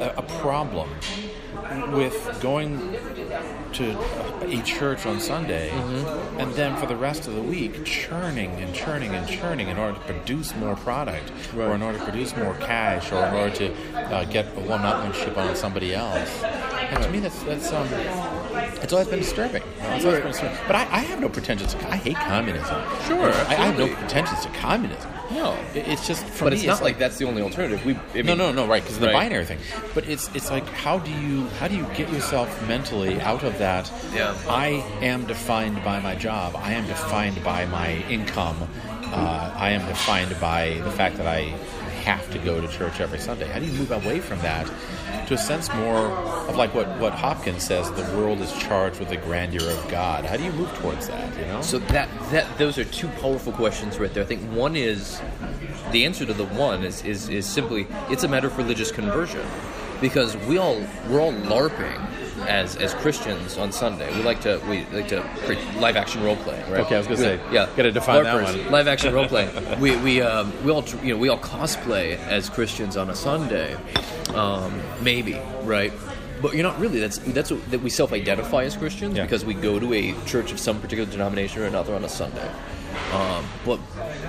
a, 0.00 0.14
a 0.16 0.22
problem 0.40 0.90
with 1.92 2.38
going 2.40 2.78
to 3.82 4.48
a 4.48 4.62
church 4.62 5.06
on 5.06 5.20
Sunday 5.20 5.70
and 6.38 6.52
then 6.54 6.76
for 6.76 6.86
the 6.86 6.96
rest 6.96 7.26
of 7.26 7.34
the 7.34 7.42
week 7.42 7.84
churning 7.84 8.50
and 8.56 8.74
churning 8.74 9.14
and 9.14 9.26
churning 9.28 9.68
in 9.68 9.76
order 9.76 9.98
to 9.98 10.04
produce 10.04 10.54
more 10.56 10.76
product 10.76 11.32
or 11.56 11.74
in 11.74 11.82
order 11.82 11.98
to 11.98 12.04
produce 12.04 12.36
more 12.36 12.54
cash 12.54 13.10
or 13.12 13.24
in 13.26 13.34
order 13.34 13.54
to 13.54 13.74
uh, 14.14 14.24
get 14.24 14.46
a 14.56 14.60
one-upmanship 14.60 15.36
on 15.36 15.54
somebody 15.56 15.94
else. 15.94 16.42
And 16.42 17.02
to 17.02 17.10
me, 17.10 17.20
that's 17.20 17.42
that's 17.44 17.72
um, 17.72 17.88
it's 18.82 18.92
always 18.92 19.08
been 19.08 19.20
disturbing. 19.20 19.62
It's 19.80 20.04
always 20.04 20.20
been 20.20 20.32
disturbing. 20.32 20.58
But 20.66 20.76
I, 20.76 20.80
I 20.82 21.00
have 21.00 21.20
no 21.20 21.28
pretensions. 21.28 21.74
To, 21.74 21.90
I 21.90 21.96
hate 21.96 22.16
communism. 22.16 22.82
Sure, 23.06 23.32
I, 23.32 23.46
I 23.48 23.54
have 23.54 23.78
no 23.78 23.88
pretensions 23.94 24.42
to 24.42 24.48
communism. 24.50 25.10
No. 25.32 25.56
It's 25.74 26.06
just 26.06 26.24
for 26.24 26.44
but 26.44 26.52
me, 26.52 26.58
it's 26.58 26.66
not 26.66 26.82
like 26.82 26.98
that's 26.98 27.16
the 27.18 27.24
only 27.26 27.42
alternative. 27.42 27.84
We, 27.84 27.94
I 28.14 28.22
no, 28.22 28.34
no, 28.34 28.52
no, 28.52 28.66
right? 28.66 28.82
Because 28.82 28.98
the 28.98 29.06
Right. 29.06 29.14
binary 29.14 29.44
thing. 29.44 29.58
But 29.94 30.08
it's 30.08 30.28
it's 30.34 30.50
like 30.50 30.66
how 30.68 30.98
do 30.98 31.10
you 31.10 31.46
how 31.60 31.68
do 31.68 31.76
you 31.76 31.84
get 31.94 32.10
yourself 32.12 32.48
mentally 32.68 33.20
out 33.20 33.42
of 33.42 33.58
that? 33.58 33.90
Yeah. 34.14 34.34
I 34.48 34.84
am 35.00 35.26
defined 35.26 35.82
by 35.84 36.00
my 36.00 36.14
job. 36.14 36.54
I 36.56 36.72
am 36.72 36.86
defined 36.86 37.42
by 37.42 37.66
my 37.66 37.94
income. 38.08 38.56
Uh, 39.14 39.52
I 39.56 39.70
am 39.70 39.86
defined 39.86 40.34
by 40.40 40.80
the 40.84 40.90
fact 40.90 41.16
that 41.18 41.26
I 41.26 41.52
have 42.02 42.30
to 42.32 42.38
go 42.38 42.60
to 42.60 42.68
church 42.68 43.00
every 43.00 43.18
Sunday. 43.18 43.48
How 43.48 43.58
do 43.58 43.66
you 43.66 43.72
move 43.72 43.90
away 43.90 44.20
from 44.20 44.38
that 44.40 44.66
to 45.28 45.34
a 45.34 45.38
sense 45.38 45.72
more 45.74 46.06
of 46.48 46.56
like 46.56 46.74
what 46.74 46.88
what 46.98 47.12
Hopkins 47.12 47.62
says? 47.62 47.90
The 47.92 48.02
world 48.16 48.40
is 48.40 48.52
charged 48.58 48.98
with 49.00 49.08
the 49.08 49.16
grandeur 49.16 49.70
of 49.70 49.88
God. 49.88 50.24
How 50.24 50.36
do 50.36 50.44
you 50.44 50.52
move 50.52 50.72
towards 50.78 51.08
that? 51.08 51.36
You 51.38 51.46
know. 51.46 51.62
So 51.62 51.78
that 51.78 52.08
that 52.30 52.58
those 52.58 52.78
are 52.78 52.84
two 52.84 53.08
powerful 53.08 53.52
questions 53.52 53.98
right 53.98 54.12
there. 54.12 54.22
I 54.22 54.26
think 54.26 54.42
one 54.52 54.76
is 54.76 55.20
the 55.90 56.04
answer 56.04 56.26
to 56.26 56.34
the 56.34 56.46
one 56.46 56.84
is 56.84 57.02
is, 57.04 57.28
is 57.28 57.46
simply 57.46 57.86
it's 58.10 58.24
a 58.24 58.28
matter 58.28 58.48
of 58.48 58.58
religious 58.58 58.90
conversion, 58.90 59.46
because 60.00 60.36
we 60.48 60.58
all 60.58 60.80
we're 61.08 61.20
all 61.20 61.32
larping 61.32 62.00
as 62.48 62.76
as 62.76 62.94
Christians 62.94 63.56
on 63.58 63.72
Sunday. 63.72 64.14
We 64.16 64.22
like 64.22 64.40
to 64.42 64.60
we 64.68 64.84
like 64.92 65.08
to 65.08 65.22
create 65.44 65.62
live 65.76 65.96
action 65.96 66.22
role 66.22 66.36
play. 66.36 66.60
Right? 66.70 66.80
Okay, 66.80 66.94
I 66.96 66.98
was 66.98 67.06
gonna 67.06 67.18
We- 67.18 67.24
say, 67.24 67.40
yeah, 67.52 67.68
gotta 67.76 67.92
define 67.92 68.24
that 68.24 68.34
LARPers, 68.36 68.62
one. 68.64 68.72
Live 68.72 68.88
action 68.88 69.14
role 69.14 69.26
play. 69.26 69.48
we 69.80 69.96
we 69.96 70.20
um, 70.22 70.52
we 70.64 70.70
all 70.70 70.84
you 71.02 71.14
know 71.14 71.18
we 71.18 71.28
all 71.28 71.38
cosplay 71.38 72.16
as 72.26 72.48
Christians 72.48 72.96
on 72.96 73.10
a 73.10 73.14
Sunday, 73.14 73.76
um, 74.34 74.80
maybe 75.02 75.38
right. 75.62 75.92
But 76.40 76.54
you're 76.54 76.64
not 76.64 76.78
really. 76.80 76.98
That's 76.98 77.18
that's 77.18 77.50
what, 77.52 77.70
that 77.70 77.80
we 77.82 77.88
self-identify 77.90 78.64
as 78.64 78.76
Christians 78.76 79.16
Yeah. 79.16 79.22
because 79.22 79.44
we 79.44 79.54
go 79.54 79.78
to 79.78 79.94
a 79.94 80.12
church 80.26 80.50
of 80.50 80.58
some 80.58 80.80
particular 80.80 81.08
denomination 81.10 81.62
or 81.62 81.66
another 81.66 81.94
on 81.94 82.04
a 82.04 82.08
Sunday. 82.08 82.50
Um, 83.12 83.46
but 83.64 83.78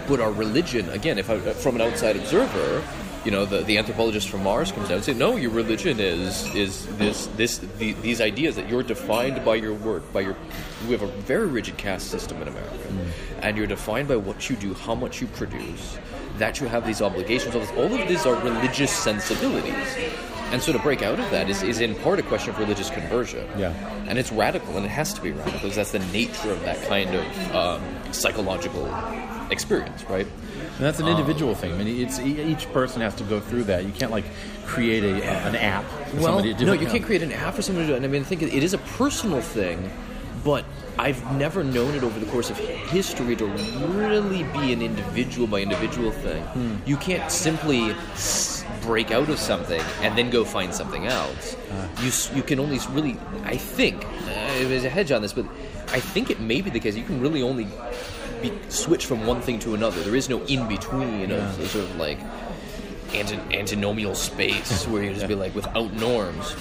but 0.07 0.19
our 0.19 0.31
religion, 0.31 0.87
again, 0.89 1.17
if 1.17 1.29
I, 1.29 1.39
from 1.53 1.75
an 1.75 1.81
outside 1.81 2.15
observer, 2.15 2.83
you 3.25 3.31
know, 3.31 3.45
the, 3.45 3.61
the 3.61 3.77
anthropologist 3.77 4.29
from 4.29 4.43
Mars 4.43 4.71
comes 4.71 4.89
out 4.89 4.95
and 4.95 5.03
say, 5.03 5.13
no, 5.13 5.35
your 5.35 5.51
religion 5.51 5.99
is 5.99 6.53
is 6.55 6.85
this 6.97 7.27
this 7.37 7.57
the, 7.57 7.93
these 7.93 8.19
ideas 8.19 8.55
that 8.55 8.69
you're 8.69 8.83
defined 8.83 9.43
by 9.45 9.55
your 9.55 9.73
work, 9.73 10.11
by 10.11 10.21
your. 10.21 10.35
We 10.85 10.91
have 10.91 11.03
a 11.03 11.07
very 11.07 11.47
rigid 11.47 11.77
caste 11.77 12.11
system 12.11 12.41
in 12.41 12.47
America, 12.47 12.77
and 13.41 13.57
you're 13.57 13.67
defined 13.67 14.09
by 14.09 14.17
what 14.17 14.49
you 14.49 14.55
do, 14.57 14.73
how 14.73 14.95
much 14.95 15.21
you 15.21 15.27
produce, 15.27 15.97
that 16.37 16.59
you 16.59 16.67
have 16.67 16.85
these 16.85 17.01
obligations. 17.01 17.55
All, 17.55 17.61
this, 17.61 17.71
all 17.71 17.93
of 17.93 18.07
these 18.07 18.25
are 18.25 18.35
religious 18.43 18.91
sensibilities. 18.91 19.97
And 20.51 20.61
so 20.61 20.71
to 20.71 20.77
break 20.77 21.01
out 21.01 21.19
of 21.19 21.31
that 21.31 21.49
is, 21.49 21.63
is 21.63 21.79
in 21.79 21.95
part 21.95 22.19
a 22.19 22.21
question 22.21 22.51
of 22.51 22.59
religious 22.59 22.91
conversion. 22.91 23.47
Yeah. 23.57 23.71
And 24.07 24.19
it's 24.19 24.31
radical, 24.31 24.77
and 24.77 24.85
it 24.85 24.89
has 24.89 25.11
to 25.15 25.21
be 25.21 25.31
radical 25.31 25.59
because 25.59 25.77
that's 25.77 25.93
the 25.93 26.05
nature 26.11 26.51
of 26.51 26.61
that 26.61 26.79
kind 26.87 27.15
of 27.15 27.55
um, 27.55 28.13
psychological 28.13 28.85
experience, 29.49 30.03
right? 30.03 30.27
And 30.77 30.85
that's 30.85 30.99
an 30.99 31.07
individual 31.07 31.53
thing. 31.53 31.71
I 31.71 31.77
mean, 31.77 32.01
it's 32.01 32.19
each 32.19 32.71
person 32.73 33.01
has 33.01 33.13
to 33.15 33.23
go 33.23 33.39
through 33.39 33.65
that. 33.65 33.85
You 33.85 33.91
can't 33.91 34.11
like 34.11 34.25
create 34.65 35.03
a, 35.03 35.23
an 35.23 35.55
app. 35.55 35.85
For 35.85 36.15
Well, 36.15 36.25
somebody 36.25 36.53
to 36.53 36.59
do 36.59 36.65
no, 36.65 36.73
you 36.73 36.87
can't 36.87 37.03
create 37.03 37.21
an 37.21 37.31
app 37.31 37.53
for 37.53 37.61
someone 37.61 37.85
to 37.85 37.87
do 37.87 37.93
it. 37.93 37.97
And 37.97 38.05
I 38.05 38.09
mean, 38.09 38.21
I 38.21 38.25
think 38.25 38.41
it 38.41 38.63
is 38.63 38.73
a 38.73 38.79
personal 38.79 39.41
thing, 39.41 39.91
but 40.43 40.65
I've 40.97 41.23
never 41.37 41.63
known 41.63 41.95
it 41.95 42.03
over 42.03 42.19
the 42.19 42.25
course 42.27 42.49
of 42.49 42.57
history 42.57 43.35
to 43.35 43.45
really 43.45 44.43
be 44.45 44.73
an 44.73 44.81
individual 44.81 45.47
by 45.47 45.61
individual 45.61 46.11
thing. 46.11 46.41
Hmm. 46.43 46.75
You 46.85 46.97
can't 46.97 47.31
simply 47.31 47.95
break 48.81 49.11
out 49.11 49.29
of 49.29 49.39
something 49.39 49.81
and 50.01 50.17
then 50.17 50.29
go 50.29 50.43
find 50.43 50.73
something 50.73 51.07
else. 51.07 51.55
Uh. 51.71 51.87
you 52.01 52.11
you 52.35 52.43
can 52.43 52.59
only 52.59 52.79
really, 52.91 53.17
I 53.43 53.57
think, 53.57 54.05
uh, 54.05 54.09
there's 54.69 54.85
a 54.85 54.89
hedge 54.89 55.11
on 55.11 55.21
this, 55.21 55.33
but 55.33 55.45
I 55.93 55.99
think 55.99 56.29
it 56.29 56.39
may 56.39 56.61
be 56.61 56.69
the 56.69 56.79
case. 56.79 56.95
You 56.95 57.03
can 57.03 57.21
really 57.21 57.41
only 57.43 57.67
be, 58.41 58.51
switch 58.69 59.05
from 59.05 59.25
one 59.25 59.41
thing 59.41 59.59
to 59.59 59.75
another. 59.75 60.01
There 60.01 60.15
is 60.15 60.27
no 60.27 60.41
in 60.45 60.67
between 60.67 61.31
of 61.31 61.59
of 61.59 61.69
sort 61.69 61.85
of 61.85 61.95
like 61.97 62.19
anti- 63.13 63.57
antinomial 63.57 64.15
space 64.15 64.85
where 64.89 65.03
you 65.03 65.13
just 65.13 65.27
be 65.27 65.35
like 65.35 65.53
without 65.55 65.93
norms. 65.93 66.55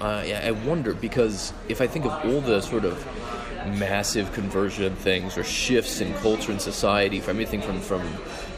uh, 0.00 0.22
yeah, 0.26 0.42
I 0.44 0.50
wonder 0.52 0.92
because 0.94 1.52
if 1.68 1.80
I 1.80 1.86
think 1.86 2.04
of 2.04 2.12
all 2.26 2.40
the 2.40 2.60
sort 2.60 2.84
of 2.84 3.04
massive 3.78 4.32
conversion 4.32 4.94
things 4.96 5.36
or 5.36 5.44
shifts 5.44 6.00
in 6.00 6.14
culture 6.14 6.52
and 6.52 6.60
society, 6.60 7.20
from 7.20 7.36
anything 7.36 7.60
from 7.62 7.80
from 7.80 8.02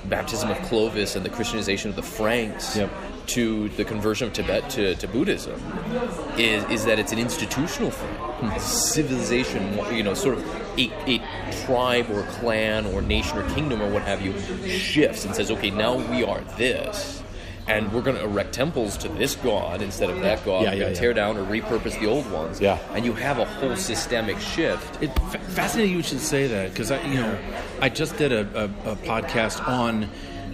baptism 0.06 0.50
of 0.50 0.58
Clovis 0.62 1.14
and 1.16 1.24
the 1.24 1.30
Christianization 1.30 1.88
of 1.90 1.96
the 1.96 2.02
Franks 2.02 2.76
Yep. 2.76 2.90
To 3.28 3.68
the 3.70 3.84
conversion 3.84 4.26
of 4.26 4.32
Tibet 4.32 4.68
to, 4.70 4.94
to 4.96 5.08
Buddhism, 5.08 5.60
is 6.36 6.64
is 6.70 6.84
that 6.84 6.98
it's 6.98 7.12
an 7.12 7.18
institutional 7.18 7.90
thing, 7.90 8.58
civilization, 8.58 9.78
you 9.94 10.02
know, 10.02 10.14
sort 10.14 10.38
of 10.38 10.46
a, 10.78 10.90
a 11.06 11.18
tribe 11.66 12.10
or 12.10 12.22
clan 12.24 12.86
or 12.86 13.02
nation 13.02 13.38
or 13.38 13.48
kingdom 13.50 13.82
or 13.82 13.90
what 13.90 14.02
have 14.02 14.22
you 14.22 14.38
shifts 14.68 15.24
and 15.24 15.34
says, 15.34 15.50
okay, 15.50 15.70
now 15.70 15.96
we 16.10 16.24
are 16.24 16.40
this. 16.56 17.22
And 17.68 17.92
we're 17.92 18.02
going 18.02 18.16
to 18.16 18.24
erect 18.24 18.54
temples 18.54 18.96
to 18.98 19.08
this 19.08 19.36
god 19.36 19.82
instead 19.82 20.10
of 20.10 20.18
that 20.20 20.44
god. 20.44 20.64
Yeah, 20.64 20.70
we're 20.70 20.74
yeah, 20.74 20.80
going 20.80 20.94
to 20.94 20.94
yeah. 20.94 21.00
tear 21.00 21.14
down 21.14 21.36
or 21.36 21.44
repurpose 21.44 21.98
the 22.00 22.06
old 22.06 22.28
ones. 22.32 22.60
Yeah. 22.60 22.78
And 22.92 23.04
you 23.04 23.12
have 23.12 23.38
a 23.38 23.44
whole 23.44 23.76
systemic 23.76 24.40
shift. 24.40 25.00
It 25.00 25.16
fa- 25.30 25.38
fascinating 25.38 25.94
you 25.94 26.02
should 26.02 26.18
say 26.18 26.48
that 26.48 26.70
because 26.70 26.90
I, 26.90 27.00
you 27.06 27.20
know, 27.20 27.38
I 27.80 27.88
just 27.88 28.16
did 28.16 28.32
a, 28.32 28.40
a, 28.40 28.64
a 28.90 28.96
podcast 28.96 29.64
on 29.68 30.08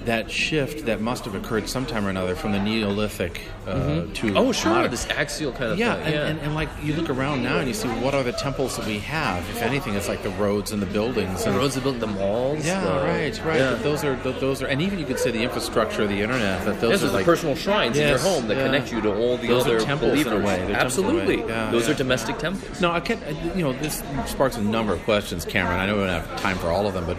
that 0.04 0.30
shift 0.30 0.87
that 0.87 1.00
must 1.00 1.24
have 1.24 1.34
occurred 1.34 1.68
sometime 1.68 2.06
or 2.06 2.11
another 2.11 2.34
from 2.34 2.52
the 2.52 2.58
Neolithic 2.58 3.42
uh, 3.66 4.04
to 4.14 4.34
Oh, 4.37 4.52
sure. 4.52 4.72
modern. 4.72 4.90
This 4.90 5.06
axial 5.11 5.52
kind 5.52 5.72
of 5.72 5.78
yeah, 5.78 5.94
thing. 5.96 6.04
and, 6.06 6.14
yeah. 6.14 6.26
And, 6.26 6.38
and 6.40 6.54
like 6.54 6.68
you 6.82 6.94
look 6.94 7.11
around 7.11 7.42
now 7.42 7.58
and 7.58 7.68
you 7.68 7.74
see 7.74 7.88
what 7.88 8.14
are 8.14 8.22
the 8.22 8.32
temples 8.32 8.76
that 8.76 8.87
we 8.87 8.98
have? 9.00 9.48
If 9.50 9.62
anything, 9.62 9.94
it's 9.94 10.08
like 10.08 10.22
the 10.22 10.30
roads 10.30 10.72
and 10.72 10.80
the 10.80 10.87
buildings. 10.87 11.44
the 11.44 11.50
And, 11.50 11.58
roads 11.58 11.74
that 11.74 11.82
built 11.84 12.00
the 12.00 12.06
malls. 12.06 12.64
yeah, 12.64 12.80
the- 12.82 12.90
right, 13.06 13.44
right. 13.44 13.58
yeah. 13.58 13.74
Those 13.74 14.04
are 14.04 14.16
th- 14.22 14.40
those 14.40 14.62
are, 14.62 14.66
and 14.66 14.80
even 14.80 14.98
you 14.98 15.04
could 15.04 15.18
say 15.18 15.30
the 15.30 15.42
infrastructure 15.42 16.02
of 16.02 16.08
the 16.08 16.20
internet. 16.20 16.64
That 16.64 16.80
those 16.80 17.02
Yes, 17.02 17.11
are 17.11 17.12
like 17.12 17.24
the 17.26 17.30
personal 17.32 17.56
shrines 17.56 17.96
Yes, 17.96 18.02
in 18.04 18.08
your 18.08 18.18
home 18.34 18.48
that 18.48 18.56
yeah. 18.56 18.64
connect 18.64 18.92
you 18.92 19.00
to 19.02 19.14
all 19.14 19.37
the 19.37 19.48
Those 19.48 19.66
other 19.66 19.80
temples 19.80 20.12
in 20.12 20.26
a 20.26 20.30
believers. 20.30 20.44
way. 20.46 20.56
They're 20.66 20.76
temples 20.76 20.98
in 20.98 21.04
a 21.04 21.08
way. 21.08 21.14
Absolutely, 21.20 21.38
Yeah, 21.48 21.70
those 21.70 21.88
are 21.88 21.94
domestic 21.94 22.38
temples. 22.38 22.80
No, 22.80 22.90
I 22.92 23.00
can't. 23.00 23.20
You 23.56 23.64
know, 23.64 23.72
this 23.74 24.02
sparks 24.26 24.56
a 24.56 24.62
number 24.62 24.94
of 24.94 25.02
questions, 25.04 25.44
Cameron. 25.44 25.78
I 25.80 25.87
know 25.87 25.96
we 25.96 26.00
don't 26.04 26.08
have 26.22 26.40
time 26.40 26.56
for 26.58 26.68
all 26.68 26.87
of 26.87 26.94
them, 26.94 27.04
but 27.06 27.16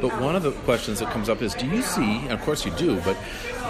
but 0.00 0.20
one 0.20 0.34
of 0.34 0.42
the 0.42 0.50
questions 0.50 0.98
that 0.98 1.10
comes 1.12 1.28
up 1.28 1.42
is: 1.42 1.54
Do 1.54 1.66
you 1.66 1.80
see? 1.82 2.21
Of 2.30 2.40
course, 2.42 2.64
you 2.64 2.72
do. 2.72 3.00
But 3.00 3.16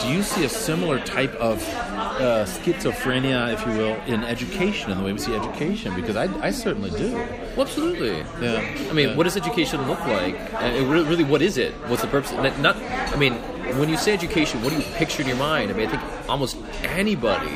do 0.01 0.09
you 0.09 0.23
see 0.23 0.45
a 0.45 0.49
similar 0.49 0.99
type 1.01 1.35
of 1.37 1.62
uh, 1.75 2.45
schizophrenia, 2.47 3.53
if 3.55 3.61
you 3.67 3.73
will, 3.73 3.95
in 4.07 4.25
education, 4.25 4.91
in 4.91 4.99
the 4.99 5.05
way 5.05 5.12
we 5.12 5.19
see 5.19 5.35
education? 5.35 5.95
Because 5.95 6.17
I, 6.17 6.25
I 6.45 6.51
certainly 6.51 6.91
do. 6.91 7.12
Well, 7.57 7.62
absolutely. 7.62 8.19
Yeah. 8.41 8.59
I 8.91 8.93
mean, 8.93 9.11
Yeah. 9.11 9.17
what 9.17 9.25
does 9.25 9.37
education 9.37 9.87
look 9.88 10.01
like? 10.07 10.37
And 10.62 10.77
it 10.77 10.83
really, 10.87 11.25
what 11.25 11.43
is 11.43 11.59
it? 11.59 11.73
What's 11.88 12.03
the 12.03 12.09
purpose? 12.09 12.33
Not, 12.33 12.59
not- 12.61 12.77
I 12.77 13.17
mean, 13.17 13.35
when 13.79 13.88
you 13.88 13.97
say 13.97 14.12
education, 14.12 14.62
what 14.62 14.71
do 14.71 14.77
you 14.77 14.85
picture 14.97 15.23
in 15.23 15.29
your 15.29 15.37
mind? 15.38 15.71
I 15.71 15.75
mean, 15.75 15.88
I 15.88 15.91
think 15.97 16.29
almost 16.29 16.57
anybody 16.83 17.51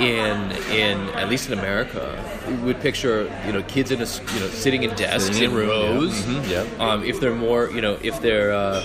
in 0.00 0.52
in 0.72 0.98
at 1.10 1.28
least 1.28 1.48
in 1.50 1.58
America 1.58 2.22
We 2.48 2.54
would 2.56 2.80
picture 2.80 3.30
you 3.46 3.52
know 3.52 3.62
kids 3.62 3.90
in 3.90 4.00
a 4.02 4.04
you 4.34 4.40
know 4.40 4.48
sitting 4.48 4.82
in 4.82 4.90
desks 4.94 5.34
Sitting 5.34 5.50
in 5.50 5.56
room, 5.56 5.68
yeah. 5.68 5.74
rows. 5.94 6.22
Mhm, 6.22 6.50
yep. 6.50 6.80
Um, 6.80 7.04
if 7.04 7.18
they're 7.20 7.34
more 7.34 7.70
you 7.70 7.80
know 7.80 7.98
if 8.02 8.20
they're 8.20 8.52
uh, 8.52 8.84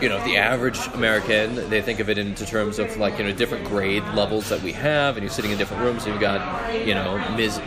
you 0.00 0.08
know 0.08 0.22
the 0.24 0.36
average 0.36 0.78
American, 0.94 1.68
they 1.70 1.82
think 1.82 1.98
of 2.00 2.08
it 2.08 2.18
in 2.18 2.34
terms 2.34 2.78
of 2.78 2.96
like 2.96 3.18
you 3.18 3.24
know 3.24 3.32
different 3.32 3.64
grade 3.66 4.04
levels 4.14 4.48
that 4.48 4.62
we 4.62 4.72
have, 4.72 5.16
and 5.16 5.24
you're 5.24 5.32
sitting 5.32 5.50
in 5.50 5.58
different 5.58 5.82
rooms. 5.82 6.04
So 6.04 6.10
you've 6.10 6.20
got 6.20 6.72
you 6.86 6.94
know 6.94 7.18
Ms. 7.36 7.60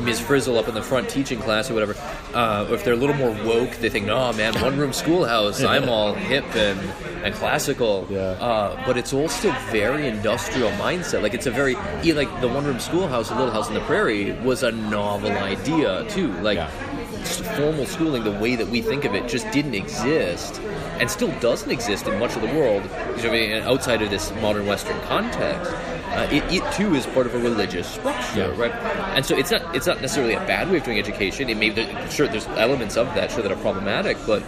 Ms. 0.00 0.20
Frizzle 0.20 0.58
up 0.58 0.66
in 0.68 0.74
the 0.74 0.82
front 0.82 1.08
teaching 1.10 1.38
class 1.40 1.70
or 1.70 1.74
whatever. 1.74 1.94
Uh, 2.32 2.66
or 2.68 2.74
if 2.74 2.84
they're 2.84 2.94
a 2.94 2.96
little 2.96 3.14
more 3.16 3.30
woke, 3.44 3.70
they 3.76 3.88
think, 3.90 4.06
no 4.06 4.32
man, 4.32 4.54
one 4.60 4.76
room 4.78 4.92
schoolhouse. 4.92 5.62
I'm 5.74 5.88
all 5.88 6.14
hip 6.14 6.44
and 6.56 6.80
and 7.24 7.34
classical. 7.34 8.06
Yeah. 8.10 8.20
Uh, 8.20 8.80
but 8.86 8.96
it's 8.96 9.12
all 9.12 9.28
still 9.28 9.54
very 9.70 10.06
industrial 10.06 10.70
mindset. 10.72 11.22
Like 11.22 11.34
it's 11.34 11.46
a 11.46 11.50
very 11.50 11.74
like 11.74 12.30
the 12.40 12.48
one 12.48 12.64
room 12.64 12.78
schoolhouse, 12.78 13.30
a 13.30 13.34
Little 13.34 13.50
House 13.52 13.68
on 13.68 13.74
the 13.74 13.80
Prairie, 13.80 14.32
was 14.42 14.62
a 14.62 14.70
novel 14.70 15.30
idea 15.32 16.04
too. 16.10 16.32
Like 16.42 16.56
Yeah. 16.58 16.68
formal 17.56 17.86
schooling, 17.86 18.22
the 18.24 18.30
way 18.32 18.54
that 18.56 18.68
we 18.68 18.82
think 18.82 19.04
of 19.06 19.14
it, 19.14 19.26
just 19.26 19.50
didn't 19.50 19.74
exist, 19.74 20.60
and 21.00 21.10
still 21.10 21.32
doesn't 21.40 21.70
exist 21.70 22.06
in 22.06 22.18
much 22.18 22.36
of 22.36 22.42
the 22.42 22.48
world. 22.48 22.82
You 23.16 23.22
know, 23.22 23.28
I 23.30 23.32
mean, 23.32 23.52
outside 23.62 24.02
of 24.02 24.10
this 24.10 24.30
modern 24.42 24.66
Western 24.66 25.00
context. 25.02 25.72
Uh, 26.14 26.28
it, 26.30 26.44
it 26.52 26.72
too 26.74 26.94
is 26.94 27.06
part 27.06 27.26
of 27.26 27.34
a 27.34 27.38
religious 27.38 27.88
structure, 27.88 28.54
Yeah. 28.54 28.60
right? 28.62 28.70
And 29.16 29.26
so 29.26 29.34
it's 29.36 29.50
not 29.50 29.74
it's 29.74 29.88
not 29.88 30.00
necessarily 30.00 30.34
a 30.34 30.46
bad 30.46 30.70
way 30.70 30.76
of 30.76 30.84
doing 30.84 30.98
education. 30.98 31.48
It 31.48 31.56
may 31.56 31.70
sure 32.08 32.28
there's 32.28 32.46
elements 32.46 32.96
of 32.96 33.12
that 33.16 33.32
sure 33.32 33.42
that 33.42 33.50
are 33.50 33.56
problematic, 33.56 34.16
but 34.24 34.40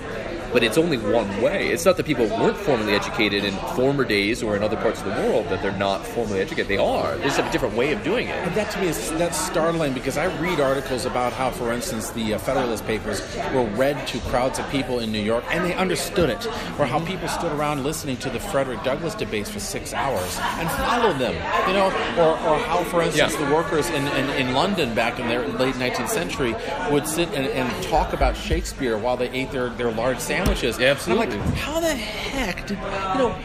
but 0.52 0.62
it's 0.62 0.78
only 0.78 0.98
one 0.98 1.28
way. 1.42 1.68
It's 1.68 1.84
not 1.84 1.96
that 1.96 2.06
people 2.06 2.26
weren't 2.26 2.56
formally 2.56 2.94
educated 2.94 3.44
in 3.44 3.54
former 3.74 4.04
days 4.04 4.42
or 4.42 4.56
in 4.56 4.62
other 4.62 4.76
parts 4.76 5.00
of 5.00 5.06
the 5.06 5.12
world 5.22 5.46
that 5.48 5.62
they're 5.62 5.72
not 5.78 6.06
formally 6.06 6.40
educated. 6.40 6.68
They 6.68 6.76
are. 6.78 7.16
They 7.16 7.24
just 7.24 7.36
have 7.36 7.46
a 7.48 7.52
different 7.52 7.74
way 7.76 7.92
of 7.92 8.02
doing 8.04 8.28
it. 8.28 8.34
And 8.34 8.54
that 8.54 8.70
to 8.72 8.80
me 8.80 8.88
is 8.88 9.10
that's 9.12 9.38
startling 9.38 9.92
because 9.92 10.16
I 10.16 10.26
read 10.40 10.60
articles 10.60 11.04
about 11.06 11.32
how, 11.32 11.50
for 11.50 11.72
instance, 11.72 12.10
the 12.10 12.34
uh, 12.34 12.38
Federalist 12.38 12.86
Papers 12.86 13.20
were 13.54 13.64
read 13.76 14.06
to 14.08 14.18
crowds 14.20 14.58
of 14.58 14.68
people 14.70 15.00
in 15.00 15.12
New 15.12 15.20
York 15.22 15.44
and 15.50 15.64
they 15.64 15.74
understood 15.74 16.30
it, 16.30 16.46
or 16.78 16.86
how 16.86 17.00
people 17.04 17.28
stood 17.28 17.52
around 17.52 17.82
listening 17.84 18.16
to 18.18 18.30
the 18.30 18.40
Frederick 18.40 18.82
Douglass 18.82 19.14
debates 19.14 19.50
for 19.50 19.60
six 19.60 19.92
hours 19.92 20.38
and 20.58 20.70
followed 20.70 21.18
them, 21.18 21.34
you 21.68 21.74
know, 21.74 21.86
or, 22.18 22.32
or 22.48 22.58
how, 22.58 22.84
for 22.84 23.02
instance, 23.02 23.32
Yeah. 23.34 23.46
the 23.48 23.54
workers 23.54 23.88
in, 23.90 24.06
in, 24.08 24.30
in 24.48 24.54
London 24.54 24.94
back 24.94 25.18
in 25.18 25.28
the 25.28 25.38
late 25.58 25.74
19th 25.76 26.08
century 26.08 26.54
would 26.90 27.06
sit 27.06 27.28
and, 27.30 27.46
and 27.46 27.84
talk 27.84 28.12
about 28.12 28.36
Shakespeare 28.36 28.96
while 28.96 29.16
they 29.16 29.28
ate 29.30 29.50
their, 29.50 29.70
their 29.70 29.90
large 29.92 30.18
sandwiches. 30.18 30.35
Yeah, 30.36 30.90
absolutely. 30.90 31.24
And 31.24 31.42
I'm 31.42 31.48
like, 31.48 31.58
how 31.58 31.80
the 31.80 31.94
heck 31.94 32.66
did 32.66 32.78
you 32.78 32.84
know? 32.84 33.38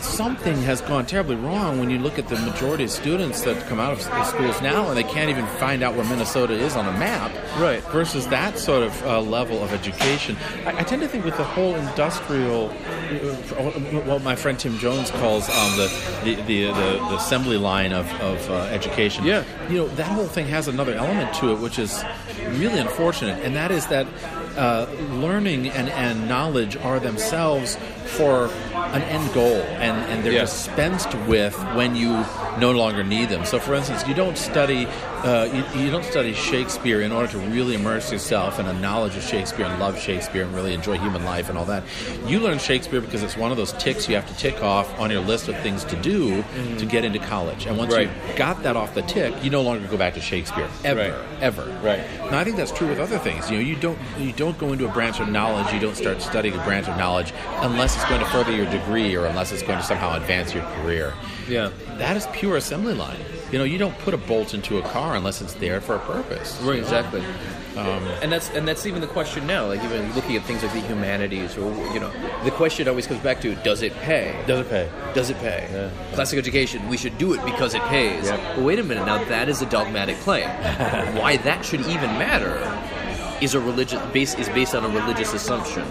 Something 0.00 0.56
has 0.62 0.80
gone 0.80 1.06
terribly 1.06 1.36
wrong 1.36 1.78
when 1.78 1.88
you 1.88 1.98
look 1.98 2.18
at 2.18 2.26
the 2.26 2.36
majority 2.36 2.84
of 2.84 2.90
students 2.90 3.42
that 3.42 3.56
come 3.68 3.78
out 3.78 3.92
of 3.92 4.04
the 4.04 4.24
schools 4.24 4.60
now 4.60 4.88
and 4.88 4.96
they 4.96 5.04
can't 5.04 5.30
even 5.30 5.46
find 5.46 5.82
out 5.82 5.94
where 5.94 6.04
Minnesota 6.04 6.54
is 6.54 6.74
on 6.74 6.86
a 6.86 6.98
map. 6.98 7.30
Right. 7.58 7.80
Versus 7.84 8.26
that 8.26 8.58
sort 8.58 8.82
of 8.82 9.02
uh, 9.04 9.20
level 9.20 9.62
of 9.62 9.72
education. 9.72 10.36
I, 10.66 10.80
I 10.80 10.82
tend 10.82 11.02
to 11.02 11.08
think 11.08 11.24
with 11.24 11.36
the 11.36 11.44
whole 11.44 11.76
industrial, 11.76 12.70
uh, 12.70 13.70
what 14.04 14.22
my 14.22 14.34
friend 14.34 14.58
Tim 14.58 14.76
Jones 14.78 15.12
calls 15.12 15.48
um, 15.48 15.76
the, 15.76 16.20
the, 16.24 16.34
the, 16.42 16.64
the, 16.66 16.72
the 16.72 17.16
assembly 17.16 17.56
line 17.56 17.92
of, 17.92 18.10
of 18.20 18.50
uh, 18.50 18.54
education. 18.64 19.24
Yeah. 19.24 19.44
You 19.68 19.78
know, 19.78 19.88
that 19.88 20.08
whole 20.08 20.26
thing 20.26 20.48
has 20.48 20.66
another 20.66 20.94
element 20.94 21.32
to 21.36 21.52
it, 21.52 21.60
which 21.60 21.78
is 21.78 22.04
really 22.54 22.80
unfortunate, 22.80 23.44
and 23.44 23.54
that 23.54 23.70
is 23.70 23.86
that 23.86 24.06
uh, 24.56 24.86
learning 25.10 25.68
and, 25.68 25.88
and 25.88 26.28
knowledge 26.28 26.76
are 26.76 27.00
themselves 27.00 27.76
for 28.16 28.50
an 28.94 29.02
end 29.02 29.32
goal, 29.32 29.56
and, 29.80 29.96
and 30.10 30.24
they're 30.24 30.32
Yeah. 30.32 30.40
dispensed 30.42 31.14
with 31.26 31.54
when 31.74 31.96
you 31.96 32.24
no 32.58 32.72
longer 32.72 33.02
need 33.02 33.28
them. 33.30 33.44
So, 33.46 33.58
for 33.58 33.74
instance, 33.74 34.06
you 34.06 34.14
don't 34.14 34.36
study 34.36 34.86
uh, 35.24 35.48
you, 35.74 35.84
you 35.84 35.88
don't 35.92 36.04
study 36.04 36.32
Shakespeare 36.34 37.00
in 37.00 37.12
order 37.12 37.28
to 37.30 37.38
really 37.38 37.76
immerse 37.76 38.10
yourself 38.10 38.58
in 38.58 38.66
a 38.66 38.72
knowledge 38.80 39.14
of 39.14 39.22
Shakespeare 39.22 39.66
and 39.66 39.78
love 39.78 39.96
Shakespeare 39.96 40.42
and 40.42 40.52
really 40.52 40.74
enjoy 40.74 40.98
human 40.98 41.24
life 41.24 41.48
and 41.48 41.56
all 41.56 41.64
that. 41.66 41.84
You 42.26 42.40
learn 42.40 42.58
Shakespeare 42.58 43.00
because 43.00 43.22
it's 43.22 43.36
one 43.36 43.52
of 43.52 43.56
those 43.56 43.72
ticks 43.74 44.08
you 44.08 44.16
have 44.16 44.26
to 44.26 44.36
tick 44.36 44.60
off 44.64 44.98
on 44.98 45.12
your 45.12 45.20
list 45.20 45.46
of 45.46 45.56
things 45.60 45.84
to 45.84 45.96
do 46.02 46.42
to 46.78 46.84
get 46.84 47.04
into 47.04 47.20
college. 47.20 47.66
And 47.66 47.78
once 47.78 47.94
Right. 47.94 48.08
you 48.08 48.34
got 48.36 48.64
that 48.64 48.76
off 48.76 48.94
the 48.94 49.02
tick, 49.02 49.32
you 49.44 49.50
no 49.50 49.62
longer 49.62 49.86
go 49.86 49.96
back 49.96 50.14
to 50.14 50.20
Shakespeare 50.20 50.66
ever, 50.84 50.98
Right. 51.00 51.14
ever. 51.40 51.62
Right. 51.84 52.00
Now, 52.32 52.40
I 52.40 52.42
think 52.44 52.56
that's 52.56 52.72
true 52.72 52.88
with 52.88 52.98
other 52.98 53.18
things. 53.18 53.48
You 53.48 53.58
know, 53.58 53.62
you 53.62 53.76
don't 53.76 53.98
you 54.18 54.32
don't 54.32 54.58
go 54.58 54.72
into 54.72 54.86
a 54.86 54.92
branch 54.92 55.20
of 55.20 55.28
knowledge, 55.28 55.72
you 55.72 55.78
don't 55.78 55.96
start 55.96 56.20
studying 56.20 56.56
a 56.58 56.64
branch 56.64 56.88
of 56.88 56.96
knowledge 56.96 57.32
unless 57.60 57.94
it's 58.02 58.10
going 58.10 58.20
to 58.20 58.26
further 58.30 58.50
your 58.50 58.66
degree 58.66 59.14
or 59.14 59.26
unless 59.26 59.52
it's 59.52 59.62
going 59.62 59.78
to 59.78 59.84
somehow 59.84 60.16
advance 60.16 60.52
your 60.52 60.64
career. 60.64 61.14
Yeah. 61.48 61.70
That 61.98 62.16
is 62.16 62.26
pure 62.32 62.56
assembly 62.56 62.94
line. 62.94 63.20
You 63.52 63.58
know, 63.58 63.64
you 63.64 63.78
don't 63.78 63.96
put 63.98 64.12
a 64.12 64.16
bolt 64.16 64.54
into 64.54 64.78
a 64.78 64.82
car 64.82 65.14
unless 65.14 65.40
it's 65.40 65.54
there 65.54 65.80
for 65.80 65.94
a 65.94 65.98
purpose. 66.00 66.60
Right, 66.62 66.80
exactly. 66.80 67.22
Um, 67.76 68.02
and 68.20 68.32
that's 68.32 68.50
and 68.50 68.66
that's 68.66 68.86
even 68.86 69.00
the 69.00 69.06
question 69.06 69.46
now. 69.46 69.66
Like 69.66 69.82
even 69.84 70.12
looking 70.14 70.36
at 70.36 70.42
things 70.42 70.62
like 70.62 70.72
the 70.72 70.80
humanities, 70.80 71.56
or 71.56 71.72
you 71.94 72.00
know, 72.00 72.10
the 72.44 72.50
question 72.50 72.88
always 72.88 73.06
comes 73.06 73.20
back 73.20 73.40
to: 73.42 73.54
Does 73.56 73.82
it 73.82 73.94
pay? 73.94 74.42
Does 74.46 74.60
it 74.60 74.68
pay? 74.68 74.90
Does 75.14 75.30
it 75.30 75.38
pay? 75.38 75.68
Yeah. 75.72 76.14
Classic 76.14 76.38
education. 76.38 76.86
We 76.88 76.98
should 76.98 77.16
do 77.18 77.32
it 77.32 77.42
because 77.46 77.74
it 77.74 77.82
pays. 77.84 78.24
Yep. 78.26 78.58
Wait 78.58 78.78
a 78.78 78.82
minute. 78.82 79.06
Now 79.06 79.24
that 79.24 79.48
is 79.48 79.62
a 79.62 79.66
dogmatic 79.66 80.16
claim. 80.18 80.48
Why 81.16 81.38
that 81.38 81.64
should 81.64 81.80
even 81.80 82.10
matter 82.18 82.58
is 83.40 83.54
a 83.54 83.60
religious 83.60 84.04
base 84.12 84.34
is 84.34 84.48
based 84.50 84.74
on 84.74 84.84
a 84.84 84.88
religious 84.88 85.32
assumption. 85.32 85.84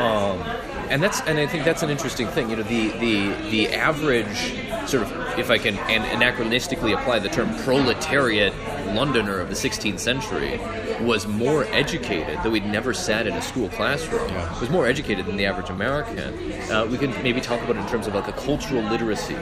Um, 0.00 0.42
and 0.90 1.02
that's 1.02 1.20
and 1.22 1.38
I 1.38 1.46
think 1.46 1.64
that's 1.64 1.82
an 1.82 1.90
interesting 1.90 2.26
thing. 2.28 2.50
You 2.50 2.56
know, 2.56 2.62
the 2.62 2.88
the 2.98 3.50
the 3.50 3.68
average 3.74 4.54
sort 4.88 5.04
of, 5.04 5.38
if 5.38 5.50
I 5.50 5.58
can 5.58 5.76
an- 5.90 6.20
anachronistically 6.20 6.98
apply 6.98 7.20
the 7.20 7.28
term 7.28 7.54
proletariat 7.58 8.52
Londoner 8.94 9.38
of 9.38 9.48
the 9.48 9.54
16th 9.54 10.00
century 10.00 10.58
was 11.04 11.26
more 11.28 11.64
educated, 11.66 12.38
though 12.42 12.52
he'd 12.52 12.66
never 12.66 12.92
sat 12.92 13.26
in 13.26 13.34
a 13.34 13.42
school 13.42 13.68
classroom, 13.68 14.28
Yeah. 14.30 14.58
was 14.60 14.68
more 14.68 14.86
educated 14.86 15.26
than 15.26 15.36
the 15.36 15.46
average 15.46 15.70
American. 15.70 16.34
Uh, 16.70 16.86
we 16.90 16.98
can 16.98 17.10
maybe 17.22 17.40
talk 17.40 17.62
about 17.62 17.76
it 17.76 17.80
in 17.80 17.86
terms 17.86 18.06
of 18.08 18.14
like 18.14 18.26
a 18.26 18.32
cultural 18.32 18.82
literacy. 18.82 19.36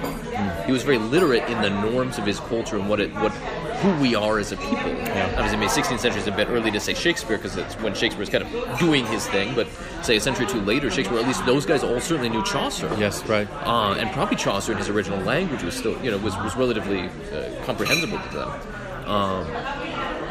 He 0.67 0.73
was 0.73 0.83
very 0.83 0.99
literate 0.99 1.45
in 1.49 1.63
the 1.63 1.71
norms 1.71 2.19
of 2.19 2.27
his 2.27 2.41
culture 2.41 2.77
and 2.77 2.89
what 2.91 3.01
it 3.01 3.11
what 3.15 3.33
who 3.81 4.01
we 4.01 4.15
are 4.15 4.39
as 4.39 4.53
a 4.53 4.57
people. 4.57 4.91
Obviously, 4.91 5.57
maybe 5.57 5.71
16th 5.71 6.01
century 6.01 6.21
is 6.21 6.27
a 6.27 6.33
bit 6.33 6.49
early 6.49 6.71
to 6.71 6.81
say 6.81 6.95
Shakespeare 6.95 7.37
because 7.37 7.57
it's 7.57 7.75
when 7.77 7.95
Shakespeare 7.95 8.23
is 8.23 8.29
kind 8.29 8.45
of 8.45 8.79
doing 8.79 9.07
his 9.07 9.27
thing. 9.29 9.55
But 9.55 9.69
say 10.03 10.17
a 10.17 10.21
century 10.21 10.47
or 10.47 10.49
two 10.49 10.61
later, 10.61 10.91
Shakespeare, 10.91 11.19
at 11.19 11.27
least 11.27 11.45
those 11.47 11.67
guys 11.67 11.83
all 11.83 12.01
certainly 12.01 12.29
knew 12.29 12.45
Chaucer. 12.45 12.95
Yes, 12.99 13.25
right. 13.27 13.49
Uh, 13.65 13.95
and 13.95 14.11
probably 14.13 14.37
Chaucer 14.37 14.73
in 14.73 14.79
his 14.79 14.89
original 14.89 15.19
language 15.21 15.63
was 15.63 15.77
still, 15.77 16.03
you 16.03 16.11
know, 16.11 16.19
was, 16.19 16.37
was 16.39 16.57
relatively 16.57 17.09
uh, 17.09 17.65
comprehensible 17.65 18.19
to 18.19 18.37
them. 18.37 19.09
Um, 19.09 19.47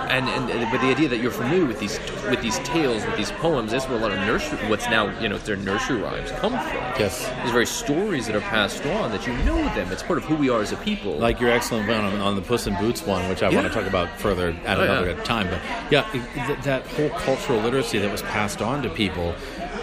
and, 0.09 0.27
and 0.29 0.49
and- 0.49 0.71
but 0.71 0.81
the 0.81 0.87
idea 0.87 1.07
that 1.09 1.17
you're 1.17 1.31
familiar 1.31 1.65
with 1.65 1.79
these 1.79 1.99
with 2.29 2.41
these 2.41 2.59
tales, 2.59 3.05
with 3.05 3.15
these 3.17 3.31
poems, 3.33 3.71
that's 3.71 3.87
where 3.87 3.97
a 3.97 4.01
lot 4.01 4.11
of 4.11 4.19
nursery, 4.19 4.57
what's 4.69 4.85
now 4.89 5.17
you 5.19 5.29
know 5.29 5.37
their 5.37 5.55
nursery 5.55 5.97
rhymes 6.01 6.31
come 6.31 6.51
from. 6.51 6.83
Yes. 6.99 7.25
these 7.43 7.51
very 7.51 7.65
stories 7.65 8.27
that 8.27 8.35
are 8.35 8.41
passed 8.41 8.85
on 8.85 9.11
that 9.11 9.25
you 9.27 9.33
know 9.45 9.55
them. 9.75 9.91
It's 9.91 10.03
part 10.03 10.17
of 10.17 10.25
who 10.25 10.35
we 10.35 10.49
are 10.49 10.61
as 10.61 10.71
a 10.71 10.77
people. 10.77 11.13
Like 11.17 11.39
your 11.39 11.49
excellent 11.51 11.87
one 11.87 11.99
on, 12.03 12.19
on 12.19 12.35
the 12.35 12.41
Puss 12.41 12.67
in 12.67 12.75
Boots 12.75 13.05
one, 13.05 13.27
which 13.29 13.43
I 13.43 13.49
want 13.49 13.67
to 13.67 13.73
talk 13.73 13.87
about 13.87 14.09
further 14.19 14.49
at 14.65 14.77
Oh, 14.77 14.83
another 14.83 15.11
yeah. 15.11 15.23
time. 15.23 15.47
But 15.49 15.61
yeah, 15.91 16.07
it, 16.13 16.63
that 16.63 16.85
whole 16.87 17.09
cultural 17.09 17.59
literacy 17.61 17.99
that 17.99 18.11
was 18.11 18.21
passed 18.23 18.61
on 18.61 18.81
to 18.83 18.89
people. 18.89 19.35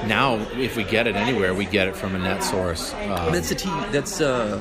Now, 0.06 0.36
if 0.58 0.76
we 0.76 0.84
get 0.84 1.06
it 1.06 1.16
anywhere, 1.16 1.54
we 1.54 1.64
get 1.64 1.88
it 1.88 1.96
from 1.96 2.14
a 2.14 2.18
net 2.18 2.42
source. 2.44 2.92
And 2.94 3.34
that's 3.34 3.50
a 3.50 3.54
T. 3.54 3.68
That's 3.90 4.20
uh, 4.20 4.60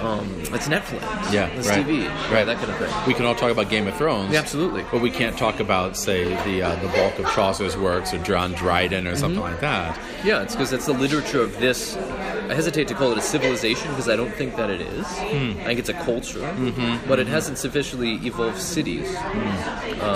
um, 0.00 0.42
that's 0.50 0.68
Netflix. 0.68 1.02
Yeah, 1.32 1.48
that's 1.54 1.68
right. 1.68 1.84
TV. 1.86 2.08
Right. 2.30 2.44
that 2.44 2.56
kind 2.58 2.70
of 2.70 2.76
thing. 2.78 3.06
we 3.06 3.14
can 3.14 3.24
all 3.26 3.34
talk 3.34 3.50
about 3.50 3.68
Game 3.70 3.86
of 3.86 3.96
Thrones. 3.96 4.32
Yeah, 4.32 4.40
absolutely. 4.40 4.84
But 4.90 5.00
we 5.00 5.10
can't 5.10 5.36
talk 5.38 5.60
about, 5.60 5.96
say, 5.96 6.24
the 6.44 6.62
uh, 6.62 6.76
the 6.76 6.88
bulk 6.88 7.18
of 7.18 7.26
Chaucer's 7.34 7.76
works 7.76 8.12
or 8.14 8.18
John 8.18 8.52
Dryden 8.52 9.06
or 9.06 9.16
something 9.16 9.40
Mm-hmm. 9.40 9.52
like 9.52 9.60
that. 9.60 9.98
Yeah, 10.24 10.42
it's 10.42 10.54
because 10.54 10.72
it's 10.72 10.86
the 10.86 10.92
literature 10.94 11.40
of 11.42 11.58
this. 11.58 11.96
I 11.96 12.54
hesitate 12.54 12.88
to 12.88 12.94
call 12.94 13.10
it 13.12 13.18
a 13.18 13.22
civilization 13.22 13.88
because 13.90 14.08
I 14.08 14.16
don't 14.16 14.32
think 14.34 14.56
that 14.56 14.68
it 14.70 14.80
is. 14.82 15.06
Hmm. 15.06 15.58
I 15.60 15.64
think 15.64 15.78
it's 15.78 15.88
a 15.88 15.94
culture, 15.94 16.40
Mm-hmm. 16.40 17.08
but 17.08 17.18
it 17.18 17.26
hasn't 17.26 17.58
sufficiently 17.58 18.14
evolved 18.26 18.58
cities. 18.60 19.08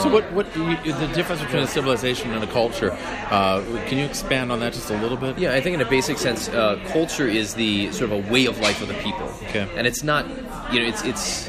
so, 0.02 0.08
what 0.10 0.30
what 0.32 0.52
the 0.54 1.10
difference 1.14 1.42
between 1.42 1.62
a 1.62 1.66
civilization 1.66 2.32
and 2.32 2.44
a 2.44 2.46
culture? 2.46 2.92
Uh, 3.30 3.62
can 3.86 3.98
you 3.98 4.04
expand 4.04 4.52
on 4.52 4.60
that 4.60 4.72
just 4.72 4.90
a 4.90 4.98
little 5.00 5.16
bit? 5.16 5.38
Yeah, 5.38 5.52
I 5.54 5.60
think 5.60 5.74
in 5.74 5.80
a 5.80 5.88
basic 5.88 6.18
sense, 6.18 6.48
uh, 6.48 6.78
culture 6.88 7.26
is 7.26 7.54
the 7.54 7.90
sort 7.92 8.10
of 8.12 8.24
a 8.28 8.32
way 8.32 8.46
of 8.46 8.58
life 8.60 8.80
of 8.82 8.88
the 8.88 8.94
people. 8.94 9.26
Okay. 9.48 9.66
And 9.78 9.86
it's 9.86 10.02
not, 10.02 10.28
you 10.72 10.80
know, 10.80 10.86
it's 10.86 11.02
it's 11.04 11.48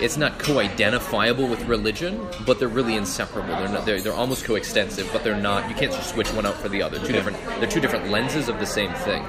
it's 0.00 0.16
not 0.16 0.38
co-identifiable 0.38 1.48
with 1.48 1.64
religion, 1.64 2.24
but 2.46 2.58
they're 2.58 2.68
really 2.68 2.94
inseparable. 2.94 3.48
They're 3.48 3.68
not, 3.68 3.84
they're, 3.86 4.00
they're 4.00 4.12
almost 4.12 4.44
coextensive, 4.44 5.10
but 5.12 5.24
they're 5.24 5.40
not. 5.40 5.68
You 5.68 5.74
can't 5.74 5.90
just 5.90 6.10
switch 6.10 6.32
one 6.32 6.46
out 6.46 6.54
for 6.54 6.68
the 6.68 6.82
other. 6.82 6.98
Two 7.00 7.12
different. 7.12 7.36
They're 7.58 7.68
two 7.68 7.80
different 7.80 8.08
lenses 8.08 8.48
of 8.48 8.60
the 8.60 8.66
same 8.66 8.92
thing. 8.94 9.24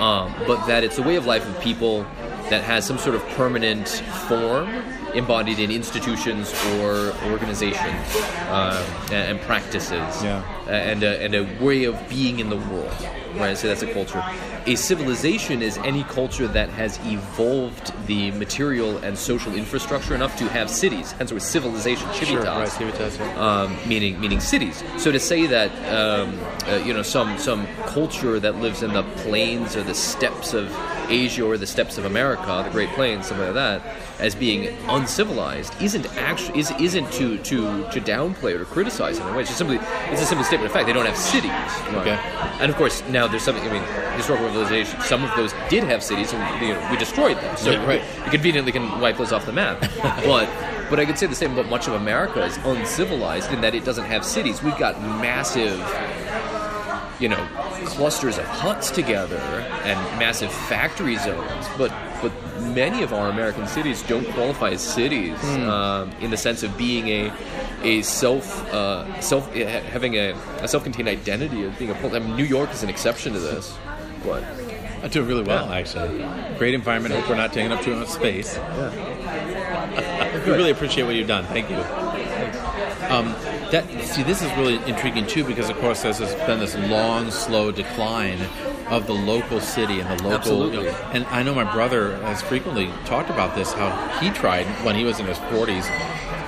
Um, 0.00 0.34
but 0.46 0.66
that 0.66 0.84
it's 0.84 0.98
a 0.98 1.02
way 1.02 1.16
of 1.16 1.26
life 1.26 1.48
of 1.48 1.60
people 1.62 2.02
that 2.50 2.62
has 2.64 2.84
some 2.84 2.98
sort 2.98 3.14
of 3.14 3.26
permanent 3.30 3.88
form 4.28 4.68
embodied 5.14 5.58
in 5.58 5.70
institutions 5.70 6.52
or 6.80 7.14
organizations 7.30 8.16
um, 8.48 8.82
and, 9.10 9.36
and 9.36 9.40
practices 9.42 10.22
Yeah. 10.22 10.42
And 10.68 11.02
a, 11.02 11.22
and 11.22 11.34
a 11.34 11.64
way 11.64 11.84
of 11.84 12.08
being 12.08 12.38
in 12.38 12.50
the 12.50 12.56
world. 12.56 12.92
Right, 13.34 13.56
so 13.56 13.66
that's 13.66 13.82
a 13.82 13.90
culture. 13.92 14.22
A 14.66 14.74
civilization 14.74 15.62
is 15.62 15.78
any 15.78 16.04
culture 16.04 16.46
that 16.48 16.68
has 16.68 16.98
evolved 17.06 17.92
the 18.06 18.30
material 18.32 18.98
and 18.98 19.16
social 19.16 19.54
infrastructure 19.54 20.14
enough 20.14 20.36
to 20.36 20.48
have 20.48 20.68
cities. 20.68 21.12
Hence, 21.12 21.32
word 21.32 21.40
civilization, 21.40 22.12
Sure, 22.12 22.42
right, 22.42 22.68
civitas, 22.68 23.16
yeah. 23.18 23.62
um, 23.62 23.76
meaning 23.88 24.20
meaning 24.20 24.38
cities. 24.38 24.84
So 24.98 25.10
to 25.10 25.18
say 25.18 25.46
that 25.46 25.70
um, 25.90 26.38
uh, 26.66 26.76
you 26.84 26.92
know 26.92 27.02
some 27.02 27.38
some 27.38 27.66
culture 27.86 28.38
that 28.38 28.56
lives 28.56 28.82
in 28.82 28.92
the 28.92 29.02
plains 29.24 29.76
or 29.76 29.82
the 29.82 29.94
steppes 29.94 30.52
of 30.52 30.70
Asia 31.08 31.42
or 31.44 31.56
the 31.56 31.66
steppes 31.66 31.96
of 31.96 32.04
America, 32.04 32.62
the 32.64 32.70
Great 32.70 32.90
Plains, 32.90 33.26
something 33.28 33.46
like 33.46 33.54
that, 33.54 33.82
as 34.18 34.34
being 34.34 34.76
uncivilized, 34.88 35.72
isn't 35.82 36.06
actually 36.18 36.60
is, 36.60 36.70
isn't 36.78 37.10
to 37.12 37.38
to 37.38 37.88
to 37.90 38.00
downplay 38.00 38.54
or 38.54 38.58
to 38.58 38.64
criticize 38.66 39.18
in 39.18 39.26
a 39.26 39.32
way. 39.32 39.40
It's 39.40 39.48
just 39.48 39.58
simply 39.58 39.78
it's 40.10 40.20
a 40.20 40.26
simple 40.26 40.44
statement 40.52 40.70
of 40.70 40.72
fact. 40.72 40.86
They 40.86 40.92
don't 40.92 41.06
have 41.06 41.16
cities. 41.16 41.50
Right? 41.50 41.94
Okay. 41.96 42.18
And 42.60 42.70
of 42.70 42.76
course 42.76 43.02
now 43.08 43.26
there's 43.26 43.42
something. 43.42 43.64
I 43.66 43.72
mean, 43.72 43.82
historical 44.16 44.48
civilization. 44.48 45.00
Some 45.00 45.24
of 45.24 45.34
those 45.34 45.54
did 45.70 45.84
have 45.84 46.02
cities, 46.02 46.32
and 46.32 46.62
you 46.66 46.74
know, 46.74 46.88
we 46.90 46.96
destroyed 46.98 47.38
them. 47.38 47.56
So 47.56 47.70
Yeah, 47.70 47.86
right. 47.86 48.02
you 48.24 48.30
conveniently 48.30 48.72
can 48.72 49.00
wipe 49.00 49.16
those 49.16 49.32
off 49.32 49.46
the 49.46 49.52
map. 49.52 49.80
but 50.02 50.48
but 50.90 51.00
I 51.00 51.06
could 51.06 51.18
say 51.18 51.26
the 51.26 51.34
same 51.34 51.52
about 51.52 51.70
much 51.70 51.88
of 51.88 51.94
America 51.94 52.44
is 52.44 52.58
uncivilized 52.64 53.50
in 53.50 53.62
that 53.62 53.74
it 53.74 53.84
doesn't 53.84 54.04
have 54.04 54.26
cities. 54.26 54.62
We've 54.62 54.76
got 54.76 55.00
massive, 55.00 55.78
you 57.18 57.30
know, 57.30 57.42
clusters 57.86 58.36
of 58.36 58.44
huts 58.44 58.90
together 58.90 59.38
and 59.84 59.98
massive 60.18 60.52
factory 60.52 61.16
zones, 61.16 61.66
but 61.78 61.90
but 62.20 62.32
many 62.62 63.02
of 63.02 63.12
our 63.12 63.28
American 63.28 63.66
cities 63.66 64.02
don't 64.02 64.26
qualify 64.32 64.70
as 64.70 64.80
cities 64.82 65.42
um, 65.44 66.10
in 66.20 66.30
the 66.30 66.36
sense 66.36 66.62
of 66.62 66.76
being 66.78 67.08
a 67.08 67.32
a 67.82 68.02
self 68.02 68.64
uh, 68.72 69.20
self 69.20 69.52
having 69.54 70.14
a, 70.14 70.30
a 70.60 70.68
self-contained 70.68 71.08
identity 71.08 71.64
of 71.64 71.76
being 71.78 71.90
a. 71.90 71.94
I 71.94 72.18
mean, 72.18 72.36
New 72.36 72.44
York 72.44 72.70
is 72.72 72.82
an 72.82 72.88
exception 72.88 73.32
to 73.32 73.40
this. 73.40 73.70
What? 74.24 74.44
I 75.02 75.08
do 75.08 75.22
really 75.24 75.42
well, 75.42 75.66
Yeah. 75.68 75.76
actually. 75.78 76.24
Great 76.58 76.74
environment. 76.74 77.12
Hope 77.14 77.28
we're 77.28 77.34
not 77.34 77.52
taking 77.52 77.72
up 77.72 77.82
too 77.82 77.96
much 77.96 78.08
space. 78.08 78.54
Yeah. 78.56 80.42
we 80.46 80.52
really 80.52 80.70
appreciate 80.70 81.02
what 81.04 81.16
you've 81.16 81.26
done. 81.26 81.44
Thank 81.46 81.68
you. 81.70 81.76
Um, 83.12 83.34
that 83.72 83.88
see, 84.04 84.22
this 84.22 84.42
is 84.42 84.50
really 84.52 84.76
intriguing 84.88 85.26
too, 85.26 85.44
because 85.44 85.68
of 85.68 85.76
course 85.78 86.02
there's 86.02 86.18
this, 86.18 86.34
been 86.46 86.60
this 86.60 86.76
long, 86.76 87.30
slow 87.30 87.72
decline 87.72 88.38
of 88.88 89.06
the 89.06 89.14
local 89.14 89.60
city 89.60 90.00
and 90.00 90.08
the 90.08 90.22
local. 90.22 90.32
Absolutely. 90.32 90.88
and 91.12 91.24
I 91.26 91.42
know 91.42 91.54
my 91.54 91.70
brother 91.72 92.16
has 92.18 92.42
frequently 92.42 92.90
talked 93.06 93.30
about 93.30 93.56
this. 93.56 93.72
How 93.72 93.90
he 94.20 94.30
tried 94.30 94.66
when 94.84 94.94
he 94.94 95.04
was 95.04 95.20
in 95.20 95.26
his 95.26 95.38
40s 95.38 95.86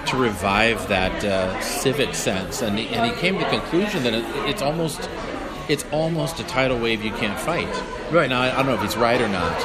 to 0.07 0.17
revive 0.17 0.87
that 0.89 1.25
uh, 1.25 1.59
civic 1.61 2.15
sense, 2.15 2.63
and 2.63 2.79
he, 2.79 2.89
and 2.89 3.11
he 3.11 3.19
came 3.19 3.39
to 3.39 3.45
the 3.45 3.51
conclusion 3.51 4.03
that 4.03 4.13
it, 4.13 4.25
it's 4.49 4.63
almost 4.63 5.09
it's 5.69 5.85
almost 5.93 6.41
a 6.41 6.45
tidal 6.45 6.79
wave 6.79 7.03
you 7.03 7.11
can't 7.13 7.39
fight. 7.39 7.69
Right. 8.13 8.29
now, 8.29 8.43
I 8.43 8.53
I 8.53 8.57
don't 8.57 8.67
know 8.67 8.75
if 8.75 8.83
he's 8.83 8.97
right 8.97 9.21
or 9.21 9.29
not, 9.29 9.59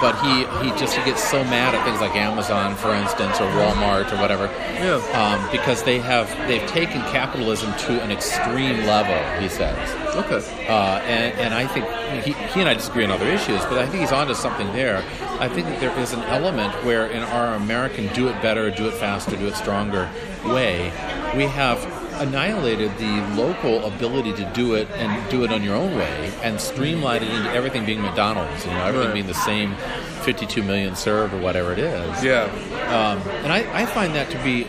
but 0.00 0.14
he, 0.22 0.44
he 0.64 0.70
just 0.78 0.96
he 0.96 1.04
gets 1.04 1.22
so 1.22 1.42
mad 1.44 1.74
at 1.74 1.84
things 1.84 2.00
like 2.00 2.14
Amazon, 2.16 2.74
for 2.76 2.94
instance, 2.94 3.40
or 3.40 3.46
Walmart 3.50 4.10
or 4.12 4.16
whatever, 4.20 4.44
Yeah. 4.78 4.96
um, 5.20 5.50
because 5.50 5.82
they 5.82 5.98
have 5.98 6.28
they've 6.48 6.66
taken 6.68 7.00
capitalism 7.12 7.74
to 7.86 8.00
an 8.02 8.10
extreme 8.10 8.86
level. 8.86 9.18
He 9.42 9.48
says, 9.48 9.76
Okay. 10.16 10.66
uh, 10.68 10.98
and, 11.00 11.38
and 11.40 11.52
I 11.54 11.66
think 11.66 11.84
he, 12.24 12.32
he 12.54 12.60
and 12.60 12.68
I 12.68 12.74
disagree 12.74 13.04
on 13.04 13.10
other 13.10 13.26
issues, 13.26 13.60
but 13.66 13.78
I 13.78 13.86
think 13.86 14.00
he's 14.00 14.12
onto 14.12 14.34
something 14.34 14.68
there. 14.72 15.04
I 15.40 15.48
think 15.48 15.66
that 15.66 15.80
there 15.80 15.96
is 15.98 16.12
an 16.12 16.20
element 16.22 16.72
where, 16.84 17.06
in 17.06 17.22
our 17.22 17.54
American 17.54 18.06
do 18.14 18.28
it 18.28 18.40
better, 18.40 18.70
do 18.70 18.88
it 18.88 18.94
faster, 18.94 19.36
do 19.36 19.46
it 19.48 19.54
stronger 19.54 20.08
way, 20.46 20.92
we 21.36 21.44
have 21.44 21.78
annihilated 22.20 22.90
the 22.98 23.34
local 23.34 23.84
ability 23.86 24.32
to 24.34 24.44
do 24.54 24.74
it 24.74 24.88
and 24.92 25.30
do 25.30 25.42
it 25.44 25.52
on 25.52 25.62
your 25.62 25.74
own 25.74 25.96
way 25.96 26.32
and 26.42 26.60
streamlined 26.60 27.24
it 27.24 27.30
into 27.30 27.50
everything 27.50 27.84
being 27.86 28.02
McDonald's, 28.02 28.64
you 28.64 28.70
know, 28.72 28.84
everything 28.84 29.08
Right. 29.08 29.14
being 29.14 29.26
the 29.26 29.34
same 29.34 29.74
52 30.22 30.62
million 30.62 30.94
served 30.94 31.32
or 31.34 31.40
whatever 31.40 31.72
it 31.72 31.78
is. 31.78 32.22
Yeah. 32.24 32.44
Um, 32.88 33.18
and 33.44 33.52
I, 33.52 33.82
I 33.82 33.86
find 33.86 34.14
that 34.14 34.30
to 34.30 34.38
be, 34.44 34.66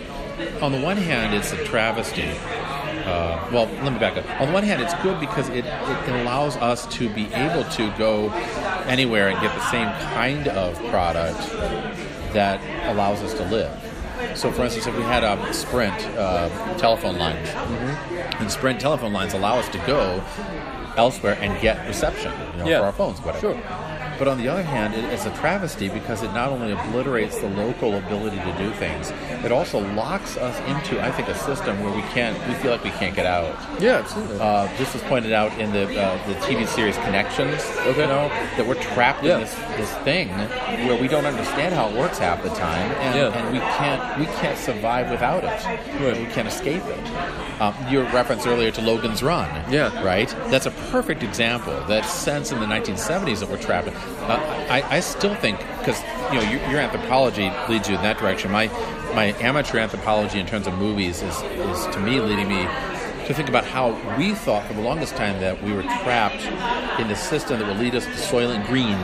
on 0.62 0.72
the 0.72 0.80
one 0.82 0.98
hand, 0.98 1.36
it's 1.36 1.52
a 1.52 1.64
travesty. 1.66 2.30
Uh, 3.06 3.50
well, 3.52 3.66
let 3.84 3.92
me 3.92 4.00
back 4.00 4.16
up. 4.16 4.26
On 4.40 4.48
the 4.48 4.54
one 4.54 4.64
hand, 4.64 4.82
it's 4.82 4.94
good 5.02 5.20
because 5.20 5.50
it, 5.50 5.66
it 5.66 6.10
allows 6.22 6.56
us 6.58 6.86
to 6.96 7.10
be 7.10 7.26
able 7.34 7.64
to 7.72 7.92
go 7.98 8.30
anywhere 8.88 9.28
and 9.30 9.40
get 9.42 9.54
the 9.56 9.70
same 9.72 9.88
kind 10.14 10.48
of 10.48 10.76
product 10.90 11.38
that 12.34 12.62
allows 12.94 13.22
us 13.22 13.34
to 13.34 13.44
live. 13.50 13.72
So, 14.36 14.52
for 14.52 14.64
instance, 14.64 14.88
if 14.88 14.96
we 14.96 15.04
had 15.04 15.24
a 15.24 15.54
Sprint 15.54 15.94
uh, 16.18 16.50
telephone 16.78 17.18
lines, 17.18 17.50
and 18.40 18.52
Sprint 18.52 18.80
telephone 18.80 19.14
lines 19.14 19.34
allow 19.34 19.58
us 19.60 19.68
to 19.70 19.78
go 19.80 20.24
elsewhere 20.98 21.38
and 21.42 21.60
get 21.62 21.86
reception 21.88 22.32
you 22.54 22.58
know, 22.64 22.68
Yeah. 22.70 22.80
for 22.80 22.86
our 22.88 22.92
phones, 22.92 23.20
whatever. 23.20 23.54
Sure. 23.54 23.62
But 24.22 24.28
on 24.28 24.38
the 24.38 24.50
other 24.50 24.62
hand, 24.62 24.94
it, 24.94 25.04
it's 25.06 25.26
a 25.26 25.32
travesty 25.38 25.90
because 25.90 26.22
it 26.22 26.32
not 26.32 26.50
only 26.52 26.74
obliterates 26.74 27.40
the 27.40 27.50
local 27.50 27.96
ability 27.98 28.38
to 28.38 28.56
do 28.56 28.72
things, 28.74 29.10
it 29.44 29.52
also 29.52 29.80
locks 29.96 30.38
us 30.38 30.56
into, 30.70 31.04
I 31.04 31.12
think, 31.12 31.28
a 31.28 31.34
system 31.34 31.84
where 31.84 31.92
we 31.92 32.04
can't, 32.14 32.38
we 32.48 32.54
feel 32.54 32.70
like 32.70 32.84
we 32.84 32.92
can't 32.92 33.16
get 33.16 33.26
out. 33.26 33.58
Yeah, 33.82 33.94
absolutely. 33.94 34.38
Uh, 34.40 34.68
this 34.78 34.94
was 34.94 35.02
pointed 35.06 35.32
out 35.34 35.52
in 35.60 35.72
the 35.72 35.86
uh, 36.00 36.28
the 36.28 36.36
TV 36.36 36.68
series 36.68 36.96
Connections. 36.98 37.64
Okay. 37.80 38.02
You 38.02 38.06
know 38.06 38.30
that 38.58 38.68
we're 38.68 38.76
trapped 38.94 39.24
Yeah. 39.24 39.38
in 39.38 39.42
this 39.42 39.56
this 39.76 39.92
thing 40.04 40.28
where 40.86 41.02
we 41.02 41.08
don't 41.08 41.26
understand 41.26 41.74
how 41.74 41.90
it 41.90 41.98
works 41.98 42.20
half 42.20 42.44
the 42.44 42.50
time, 42.50 42.92
and, 42.92 43.16
Yeah. 43.16 43.36
and 43.40 43.52
we 43.52 43.58
can't 43.58 44.20
we 44.20 44.26
can't 44.40 44.60
survive 44.60 45.10
without 45.10 45.44
it. 45.44 46.20
We 46.20 46.32
can't 46.32 46.48
escape 46.48 46.84
it. 46.86 47.60
Um, 47.60 47.74
your 47.90 48.04
reference 48.14 48.46
earlier 48.46 48.70
to 48.70 48.82
Logan's 48.82 49.24
Run. 49.24 49.50
Yeah. 49.72 50.04
Right. 50.04 50.30
That's 50.52 50.68
a 50.68 50.72
perfect 50.92 51.24
example. 51.24 51.74
That 51.88 52.06
sense 52.06 52.52
in 52.52 52.60
the 52.60 52.68
1970s 52.68 53.40
that 53.40 53.50
we're 53.50 53.58
trapped 53.58 53.88
in. 53.88 53.94
Uh, 54.20 54.68
I, 54.70 54.98
I 54.98 55.00
still 55.00 55.36
think 55.36 55.60
because 55.80 56.02
you 56.32 56.40
know 56.40 56.50
your, 56.50 56.62
your 56.70 56.80
anthropology 56.80 57.52
leads 57.70 57.90
you 57.90 57.96
in 57.96 58.02
that 58.02 58.18
direction. 58.18 58.52
My 58.52 58.68
my 59.14 59.34
amateur 59.40 59.78
anthropology 59.80 60.40
in 60.40 60.46
terms 60.46 60.68
of 60.68 60.74
movies 60.78 61.22
is 61.22 61.36
is 61.42 61.86
to 61.88 62.00
me 62.00 62.20
leading 62.20 62.48
me 62.48 62.68
to 63.26 63.34
think 63.34 63.50
about 63.50 63.66
how 63.66 63.92
we 64.18 64.34
thought 64.34 64.66
for 64.66 64.74
the 64.74 64.82
longest 64.82 65.16
time 65.16 65.40
that 65.40 65.62
we 65.64 65.74
were 65.74 65.84
trapped 65.84 66.44
in 67.00 67.08
the 67.08 67.16
system 67.16 67.60
that 67.60 67.68
would 67.68 67.78
lead 67.78 67.96
us 67.96 68.06
to 68.06 68.12
Soylent 68.12 68.66
Green. 68.68 68.98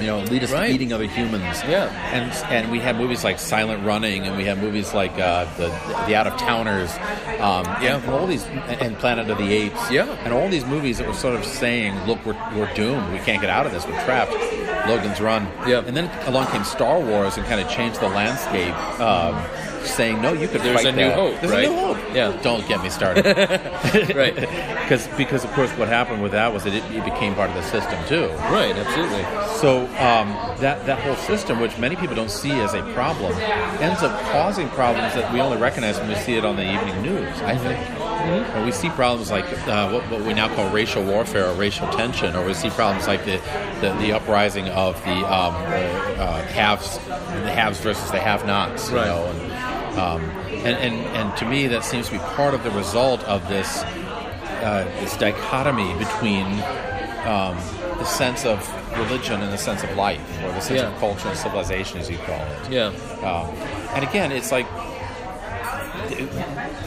You 0.00 0.06
know, 0.06 0.18
lead 0.20 0.44
us 0.44 0.52
Right. 0.52 0.68
to 0.68 0.72
eating 0.74 0.92
other 0.92 1.04
humans. 1.06 1.62
Yeah. 1.68 1.88
and 2.12 2.30
and 2.52 2.70
we 2.70 2.78
had 2.80 2.96
movies 2.96 3.24
like 3.24 3.38
Silent 3.38 3.84
Running, 3.84 4.26
and 4.26 4.36
we 4.36 4.44
had 4.44 4.58
movies 4.62 4.94
like 4.94 5.18
uh, 5.18 5.44
the 5.56 5.68
the 6.06 6.14
Out 6.14 6.26
of 6.26 6.36
Towners, 6.38 6.90
um, 7.40 7.64
Yeah. 7.82 7.96
and 7.96 8.10
all 8.10 8.26
these 8.26 8.44
and 8.80 8.98
Planet 8.98 9.28
of 9.30 9.38
the 9.38 9.52
Apes, 9.52 9.90
Yeah. 9.90 10.06
and 10.24 10.32
all 10.32 10.48
these 10.48 10.64
movies 10.66 10.98
that 10.98 11.06
were 11.06 11.14
sort 11.14 11.34
of 11.34 11.44
saying, 11.44 11.94
"Look, 12.06 12.24
we're, 12.24 12.36
we're 12.54 12.72
doomed. 12.74 13.12
We 13.12 13.18
can't 13.18 13.40
get 13.40 13.50
out 13.50 13.66
of 13.66 13.72
this. 13.72 13.86
We're 13.86 14.02
trapped." 14.04 14.34
Logan's 14.88 15.20
Run. 15.20 15.46
Yeah. 15.66 15.82
And 15.86 15.94
then 15.96 16.10
along 16.26 16.46
came 16.46 16.64
Star 16.64 16.98
Wars 16.98 17.36
and 17.36 17.44
kind 17.46 17.60
of 17.60 17.68
changed 17.68 18.00
the 18.00 18.08
landscape, 18.08 18.74
um, 19.00 19.34
saying, 19.88 20.20
"No, 20.22 20.32
you 20.32 20.48
could 20.48 20.60
There's 20.62 20.76
fight 20.82 20.86
a 20.86 20.92
new 20.92 21.04
that. 21.08 21.14
hope, 21.14 21.40
There's 21.40 21.52
right? 21.52 21.64
a 21.66 21.68
new 21.70 21.76
hope." 21.78 21.98
Yeah. 22.14 22.38
Don't 22.42 22.66
get 22.68 22.82
me 22.82 22.90
started. 22.90 23.24
Right. 24.14 24.34
Because 24.34 25.06
because 25.16 25.44
of 25.44 25.52
course 25.52 25.70
what 25.72 25.88
happened 25.88 26.22
with 26.22 26.32
that 26.32 26.52
was 26.52 26.64
that 26.64 26.74
it, 26.74 26.82
it 26.94 27.04
became 27.04 27.34
part 27.34 27.50
of 27.50 27.56
the 27.56 27.62
system 27.62 27.98
too. 28.06 28.26
Right, 28.50 28.74
absolutely. 28.74 29.22
So 29.58 29.80
um, 29.98 30.28
that 30.60 30.84
that 30.86 30.98
whole 31.00 31.16
system, 31.16 31.60
which 31.60 31.76
many 31.78 31.94
people 31.96 32.14
don't 32.16 32.30
see 32.30 32.52
as 32.52 32.74
a 32.74 32.82
problem, 32.94 33.32
ends 33.80 34.02
up 34.02 34.18
causing 34.32 34.68
problems 34.70 35.14
that 35.14 35.32
we 35.32 35.40
only 35.40 35.56
recognize 35.58 35.98
when 35.98 36.08
we 36.08 36.14
see 36.16 36.34
it 36.36 36.44
on 36.44 36.56
the 36.56 36.62
evening 36.72 37.02
news. 37.02 37.40
I 37.42 37.56
think. 37.56 37.78
Or 38.56 38.64
we 38.64 38.72
see 38.72 38.90
problems 38.90 39.30
like 39.30 39.46
uh, 39.68 39.88
what, 39.90 40.02
what 40.10 40.20
we 40.22 40.34
now 40.34 40.54
call 40.54 40.68
racial 40.70 41.02
warfare 41.02 41.46
or 41.48 41.54
racial 41.54 41.88
tension, 41.88 42.34
or 42.36 42.44
we 42.44 42.52
see 42.52 42.68
problems 42.70 43.06
like 43.06 43.24
the, 43.24 43.40
the, 43.80 43.94
the 44.00 44.12
uprising 44.12 44.68
of 44.68 45.02
the 45.04 45.12
um, 45.32 45.54
uh, 45.54 45.58
uh, 46.18 46.42
haves, 46.48 46.98
the 46.98 47.50
haves 47.50 47.80
versus 47.80 48.10
the 48.10 48.18
have-nots. 48.18 48.90
You 48.90 48.96
Right. 48.96 49.06
know, 49.06 49.24
and, 49.24 49.52
um, 49.98 50.20
and, 50.66 50.76
and 50.86 50.94
and 51.16 51.36
to 51.38 51.44
me, 51.46 51.66
that 51.68 51.84
seems 51.84 52.06
to 52.06 52.12
be 52.12 52.18
part 52.18 52.54
of 52.54 52.62
the 52.62 52.70
result 52.70 53.22
of 53.24 53.46
this 53.48 53.82
uh, 53.82 54.84
this 55.00 55.16
dichotomy 55.16 55.92
between 55.98 56.46
um, 57.26 57.56
the 57.98 58.04
sense 58.04 58.44
of 58.44 58.58
religion 58.98 59.40
and 59.42 59.52
the 59.52 59.58
sense 59.58 59.82
of 59.84 59.90
life, 59.96 60.20
or 60.44 60.48
the 60.52 60.60
sense 60.60 60.80
Yeah. 60.80 60.88
of 60.92 60.98
culture 60.98 61.28
and 61.28 61.36
civilization, 61.36 61.98
as 61.98 62.08
you 62.10 62.18
call 62.18 62.40
it. 62.40 62.70
Yeah. 62.72 62.86
Um, 63.22 63.46
and 63.94 64.04
again, 64.04 64.32
it's 64.32 64.50
like, 64.52 64.66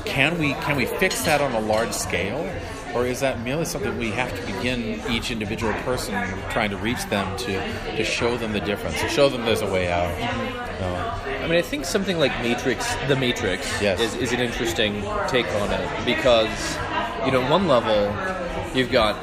can 0.05 0.37
we 0.39 0.53
can 0.65 0.75
we 0.77 0.85
fix 0.85 1.23
that 1.23 1.41
on 1.41 1.51
a 1.53 1.59
large 1.59 1.91
scale, 1.91 2.39
or 2.95 3.05
is 3.05 3.19
that 3.21 3.41
merely 3.41 3.65
something 3.65 3.97
we 3.97 4.09
have 4.11 4.33
to 4.37 4.45
begin 4.53 5.01
each 5.09 5.31
individual 5.31 5.73
person 5.83 6.13
trying 6.49 6.69
to 6.71 6.77
reach 6.77 7.03
them 7.09 7.37
to 7.39 7.95
to 7.97 8.03
show 8.03 8.37
them 8.37 8.51
the 8.53 8.59
difference, 8.61 8.99
to 9.01 9.09
show 9.09 9.29
them 9.29 9.45
there's 9.45 9.61
a 9.61 9.71
way 9.71 9.91
out? 9.91 10.11
Uh, 10.81 11.19
I 11.25 11.30
mean, 11.51 11.59
I 11.59 11.61
think 11.61 11.85
something 11.85 12.17
like 12.17 12.31
Matrix, 12.41 12.95
The 13.07 13.15
Matrix, 13.15 13.65
Yes. 13.81 13.99
is, 13.99 14.15
is 14.15 14.31
an 14.33 14.39
interesting 14.39 15.01
take 15.27 15.47
on 15.55 15.71
it 15.71 16.05
because, 16.05 16.77
you 17.25 17.31
know, 17.31 17.41
one 17.49 17.67
level, 17.67 18.13
you've 18.75 18.91
got, 18.91 19.15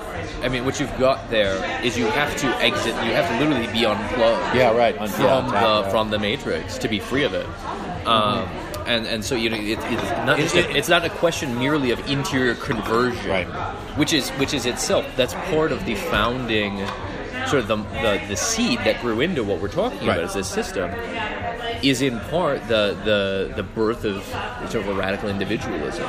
I 0.43 0.49
mean, 0.49 0.65
what 0.65 0.79
you've 0.79 0.97
got 0.99 1.31
there 1.31 1.57
is 1.85 1.97
you 1.99 2.07
have 2.07 2.37
to 2.37 2.47
exit, 2.63 2.95
you 3.05 3.13
have 3.13 3.29
to 3.29 3.45
literally 3.45 3.73
be 3.73 3.85
unplugged 3.85 4.57
yeah, 4.57 4.77
right. 4.77 4.97
Un- 4.99 5.09
from 5.09 5.25
yeah, 5.25 5.41
the 5.51 5.57
yeah. 5.83 5.89
from 5.91 6.11
the 6.11 6.19
Matrix 6.19 6.79
to 6.79 6.89
be 6.89 6.99
free 7.01 7.25
of 7.25 7.35
it. 7.35 7.47
Um, 8.07 8.49
and 8.87 9.07
and 9.07 9.23
so 9.25 9.35
you 9.35 9.51
know 9.51 9.57
it, 9.57 9.79
it's 9.83 10.11
not 10.27 10.39
it's 10.41 10.89
not 10.89 11.05
a 11.05 11.11
question 11.11 11.59
merely 11.59 11.91
of 11.91 11.99
interior 12.09 12.55
conversion, 12.55 13.29
Right. 13.31 13.47
Which 13.99 14.13
is 14.15 14.31
which 14.31 14.55
is 14.55 14.65
itself 14.65 15.05
that's 15.17 15.35
part 15.51 15.73
of 15.73 15.85
the 15.85 15.95
founding 15.95 16.79
sort 17.49 17.63
of 17.63 17.69
the 17.69 17.77
the, 17.77 18.21
the 18.29 18.37
seed 18.37 18.79
that 18.81 19.01
grew 19.01 19.21
into 19.21 19.43
what 19.45 19.61
we're 19.61 19.69
talking 19.69 19.99
Right. 20.07 20.15
about 20.19 20.25
as 20.25 20.35
this 20.35 20.49
system 20.49 20.91
is 21.83 22.03
in 22.03 22.19
part 22.31 22.67
the 22.69 22.97
the 23.05 23.53
the 23.57 23.63
birth 23.63 24.05
of 24.05 24.23
sort 24.71 24.85
of 24.85 24.89
a 24.89 24.95
radical 24.95 25.29
individualism. 25.29 26.07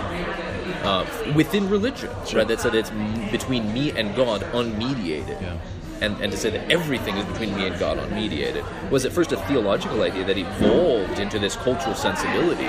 Uh, 0.84 1.06
within 1.36 1.69
religion, 1.69 2.10
right? 2.34 2.47
That's 2.47 2.63
that 2.63 2.71
said, 2.71 2.75
it's 2.75 2.91
between 3.32 3.73
me 3.73 3.91
and 3.91 4.15
God, 4.15 4.41
unmediated 4.54 5.41
Yeah. 5.41 5.58
And, 6.01 6.19
and 6.21 6.31
to 6.31 6.38
say 6.38 6.49
that 6.49 6.71
everything 6.71 7.17
is 7.17 7.25
between 7.25 7.55
me 7.55 7.67
and 7.67 7.77
God 7.79 7.97
unmediated 7.97 8.63
was 8.89 9.05
at 9.05 9.12
first 9.12 9.31
a 9.31 9.38
theological 9.47 10.01
idea 10.01 10.23
that 10.25 10.38
evolved 10.38 11.19
into 11.19 11.39
this 11.39 11.55
cultural 11.55 11.95
sensibility. 11.95 12.65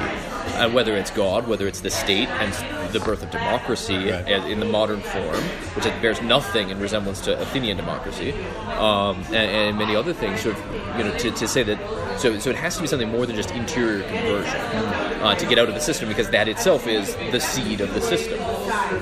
And 0.57 0.75
whether 0.75 0.97
it's 0.97 1.11
God, 1.11 1.47
whether 1.47 1.67
it's 1.67 1.81
the 1.81 1.91
state, 1.91 2.29
and 2.29 2.93
the 2.93 3.01
birth 3.01 3.23
of 3.23 3.31
democracy 3.31 4.11
Right. 4.11 4.29
in 4.29 4.61
the 4.61 4.67
modern 4.67 5.01
form, 5.01 5.43
which 5.75 5.87
it 5.87 6.03
bears 6.03 6.21
nothing 6.23 6.71
in 6.71 6.81
resemblance 6.81 7.21
to 7.23 7.41
Athenian 7.41 7.77
democracy, 7.77 8.33
um, 8.79 9.23
and, 9.29 9.35
and 9.35 9.79
many 9.79 9.95
other 9.95 10.13
things, 10.13 10.41
sort 10.41 10.57
of, 10.57 10.99
you 10.99 11.05
know, 11.05 11.17
to, 11.19 11.31
to 11.31 11.49
say 11.49 11.63
that. 11.63 11.79
So, 12.19 12.39
so 12.39 12.51
it 12.51 12.57
has 12.57 12.75
to 12.77 12.83
be 12.83 12.87
something 12.89 13.09
more 13.09 13.25
than 13.27 13.37
just 13.37 13.51
interior 13.53 14.03
conversion 14.03 14.61
uh, 15.23 15.35
to 15.37 15.47
get 15.47 15.59
out 15.59 15.69
of 15.69 15.75
the 15.75 15.81
system, 15.81 16.09
because 16.09 16.29
that 16.31 16.49
itself 16.49 16.87
is 16.87 17.15
the 17.31 17.41
seed 17.41 17.81
of 17.81 17.95
the 17.95 18.01
system. 18.01 18.39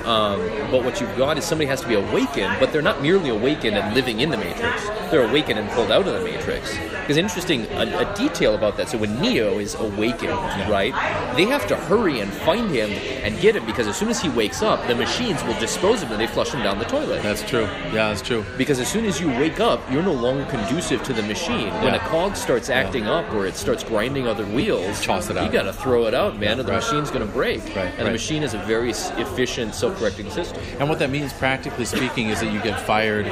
Um, 0.05 0.39
but 0.71 0.83
what 0.83 0.99
you've 0.99 1.15
got 1.17 1.37
is 1.37 1.45
somebody 1.45 1.67
has 1.67 1.81
to 1.81 1.87
be 1.87 1.95
awakened, 1.95 2.57
but 2.59 2.71
they're 2.71 2.81
not 2.81 3.01
merely 3.01 3.29
awakened 3.29 3.77
and 3.77 3.93
living 3.93 4.19
in 4.19 4.29
the 4.29 4.37
Matrix. 4.37 4.87
They're 5.11 5.27
awakened 5.27 5.59
and 5.59 5.69
pulled 5.71 5.91
out 5.91 6.07
of 6.07 6.13
the 6.13 6.21
Matrix. 6.23 6.77
Because 7.01 7.17
interesting, 7.17 7.65
a, 7.71 7.81
a 8.07 8.15
detail 8.15 8.53
about 8.53 8.77
that. 8.77 8.89
So 8.89 8.97
when 8.99 9.19
Neo 9.19 9.57
is 9.57 9.73
awakened, 9.75 10.29
right, 10.69 10.93
they 11.35 11.45
have 11.45 11.65
to 11.67 11.75
hurry 11.75 12.19
and 12.19 12.31
find 12.31 12.69
him 12.69 12.91
and 13.23 13.39
get 13.41 13.55
him 13.55 13.65
because 13.65 13.87
as 13.87 13.97
soon 13.97 14.09
as 14.09 14.21
he 14.21 14.29
wakes 14.29 14.61
up, 14.61 14.85
the 14.87 14.93
machines 14.95 15.43
will 15.43 15.59
dispose 15.59 16.03
of 16.03 16.09
him 16.09 16.13
and 16.19 16.21
they 16.21 16.27
flush 16.27 16.51
him 16.51 16.61
down 16.61 16.77
the 16.77 16.85
toilet. 16.85 17.23
That's 17.23 17.41
true. 17.41 17.61
Yeah, 17.63 18.09
that's 18.09 18.21
true. 18.21 18.45
Because 18.57 18.79
as 18.79 18.87
soon 18.87 19.05
as 19.05 19.19
you 19.19 19.27
wake 19.29 19.59
up, 19.59 19.81
you're 19.91 20.03
no 20.03 20.13
longer 20.13 20.45
conducive 20.45 21.01
to 21.03 21.13
the 21.13 21.23
machine. 21.23 21.73
When 21.81 21.93
Yeah. 21.93 22.05
a 22.05 22.09
cog 22.09 22.35
starts 22.35 22.69
acting 22.69 23.07
up 23.07 23.33
or 23.33 23.47
it 23.47 23.55
starts 23.55 23.83
grinding 23.83 24.27
other 24.27 24.45
wheels, 24.45 25.03
Toss 25.03 25.29
it 25.31 25.37
out. 25.37 25.45
You 25.45 25.51
got 25.51 25.63
to 25.63 25.73
throw 25.73 26.05
it 26.05 26.13
out, 26.13 26.37
man, 26.39 26.59
or 26.59 26.63
the 26.63 26.71
Right. 26.71 26.83
machine's 26.83 27.09
going 27.09 27.25
to 27.25 27.31
break. 27.33 27.61
Right, 27.75 27.91
and 27.97 28.07
the 28.07 28.11
machine 28.11 28.43
is 28.43 28.53
a 28.53 28.59
very 28.59 28.91
efficient, 28.91 29.73
self-correcting 29.73 30.29
system. 30.29 30.61
And 30.79 30.87
what 30.89 30.99
that 30.99 31.09
means, 31.09 31.33
practically 31.33 31.85
speaking, 31.85 32.29
is 32.29 32.39
that 32.41 32.51
you 32.53 32.59
get 32.59 32.79
fired, 32.81 33.25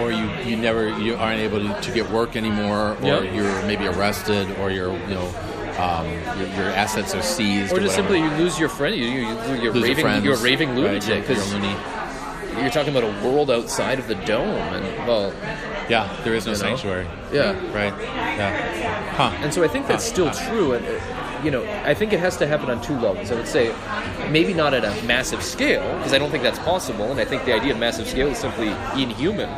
or 0.00 0.12
you, 0.12 0.28
you 0.44 0.56
never 0.56 0.90
you 0.98 1.14
aren't 1.22 1.40
able 1.40 1.60
to, 1.80 1.92
get 1.92 2.10
work 2.10 2.36
anymore, 2.36 2.96
or 3.00 3.06
Yep. 3.06 3.34
you're 3.34 3.62
maybe 3.62 3.86
arrested, 3.86 4.46
or 4.58 4.70
you're 4.70 4.92
you 5.08 5.14
know 5.14 5.28
um, 5.78 6.06
your, 6.38 6.48
your 6.48 6.70
assets 6.70 7.14
are 7.14 7.22
seized, 7.22 7.72
Or 7.72 7.78
just 7.80 7.96
whatever. 7.96 8.14
simply 8.14 8.18
you 8.20 8.30
lose 8.44 8.58
your 8.58 8.68
friend. 8.68 8.94
You, 8.96 9.06
you, 9.06 9.26
you're 9.62 9.72
Lose 9.72 9.84
raving. 9.84 10.02
friends. 10.04 10.24
You're 10.24 10.34
a 10.34 10.42
raving 10.42 10.74
lunatic 10.74 11.08
you're- 11.08 11.20
because 11.20 11.50
you're 11.52 11.60
a 11.60 11.62
loony. 11.62 12.60
you're 12.60 12.70
talking 12.70 12.94
about 12.94 13.04
a 13.04 13.26
world 13.26 13.50
outside 13.50 13.98
of 13.98 14.06
the 14.08 14.14
dome, 14.16 14.48
and 14.48 14.84
well, 15.08 15.32
Yeah, 15.88 16.08
there 16.24 16.34
is 16.34 16.44
no 16.46 16.52
You 16.52 16.58
know? 16.58 16.64
sanctuary. 16.68 17.06
yeah. 17.32 17.52
Right. 17.72 17.94
Yeah. 18.02 19.12
Huh. 19.16 19.30
And 19.42 19.52
so 19.54 19.62
I 19.64 19.68
think 19.68 19.86
that's 19.88 20.04
Huh. 20.08 20.14
still 20.14 20.28
Huh. 20.28 20.48
true. 20.50 20.72
And 20.74 20.84
you 21.44 21.50
know, 21.50 21.64
I 21.84 21.92
think 21.94 22.12
it 22.12 22.20
has 22.20 22.36
to 22.36 22.46
happen 22.46 22.70
on 22.70 22.80
two 22.82 22.94
levels. 23.00 23.32
I 23.32 23.34
would 23.34 23.48
say 23.48 23.74
maybe 24.30 24.54
not 24.54 24.74
at 24.74 24.84
a 24.84 24.92
massive 25.06 25.42
scale 25.42 25.82
because 25.96 26.12
I 26.12 26.18
don't 26.18 26.30
think 26.30 26.44
that's 26.44 26.60
possible. 26.60 27.10
And 27.10 27.18
I 27.18 27.24
think 27.24 27.44
the 27.46 27.52
idea 27.52 27.72
of 27.72 27.78
massive 27.80 28.06
scale 28.08 28.28
is 28.28 28.38
simply 28.38 28.68
inhuman 28.96 29.48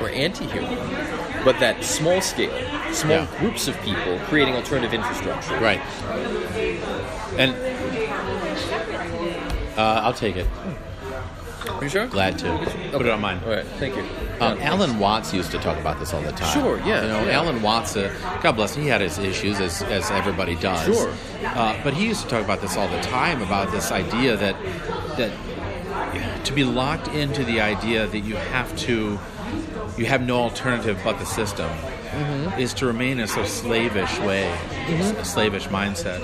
or 0.00 0.08
anti-human. 0.10 0.76
But 1.44 1.58
that 1.60 1.82
small 1.84 2.20
scale, 2.20 2.50
small 2.92 3.16
Yeah. 3.18 3.26
groups 3.38 3.68
of 3.68 3.80
people 3.82 4.18
creating 4.24 4.54
alternative 4.54 4.92
infrastructure. 4.94 5.56
Right. 5.58 5.80
And 7.38 7.54
uh, 9.76 10.00
I'll 10.04 10.12
take 10.14 10.36
it. 10.36 10.46
Are 11.68 11.84
you 11.84 11.90
sure? 11.90 12.06
Glad 12.06 12.38
to. 12.40 12.58
Put 12.92 13.06
it 13.06 13.10
on 13.10 13.20
mine. 13.20 13.40
All 13.44 13.50
right. 13.50 13.64
Thank 13.78 13.94
you. 13.96 14.02
Um, 14.40 14.58
Alan 14.60 14.98
Watts 14.98 15.32
used 15.34 15.50
to 15.52 15.58
talk 15.58 15.78
about 15.78 15.98
this 15.98 16.12
all 16.14 16.22
the 16.22 16.32
time. 16.32 16.52
Sure, 16.52 16.78
yeah, 16.78 17.02
You 17.02 17.08
know, 17.08 17.24
yeah. 17.24 17.32
Alan 17.38 17.60
Watts, 17.62 17.96
uh, 17.96 18.12
God 18.42 18.52
bless 18.52 18.74
him, 18.76 18.82
he 18.84 18.88
had 18.88 19.00
his 19.00 19.18
issues 19.18 19.60
as, 19.60 19.82
as 19.82 20.10
everybody 20.10 20.54
does. 20.56 20.84
Sure. 20.84 21.12
Uh, 21.44 21.78
but 21.84 21.94
he 21.94 22.06
used 22.06 22.22
to 22.22 22.28
talk 22.28 22.44
about 22.44 22.60
this 22.60 22.76
all 22.76 22.88
the 22.88 23.00
time 23.00 23.42
about 23.42 23.70
this 23.70 23.90
idea 23.92 24.36
that 24.36 24.56
that 25.16 25.32
to 26.44 26.52
be 26.52 26.64
locked 26.64 27.08
into 27.08 27.44
the 27.44 27.60
idea 27.60 28.06
that 28.06 28.20
you 28.20 28.36
have 28.36 28.74
to 28.78 29.18
you 29.98 30.06
have 30.06 30.22
no 30.22 30.36
alternative 30.38 30.98
but 31.04 31.18
the 31.18 31.26
system 31.26 31.70
Mm-hmm. 32.08 32.58
is 32.58 32.72
to 32.74 32.86
remain 32.86 33.18
in 33.18 33.24
a 33.24 33.28
sort 33.28 33.44
of 33.44 33.52
slavish 33.52 34.18
way, 34.20 34.50
a 34.88 35.24
slavish 35.26 35.68
mindset. 35.68 36.20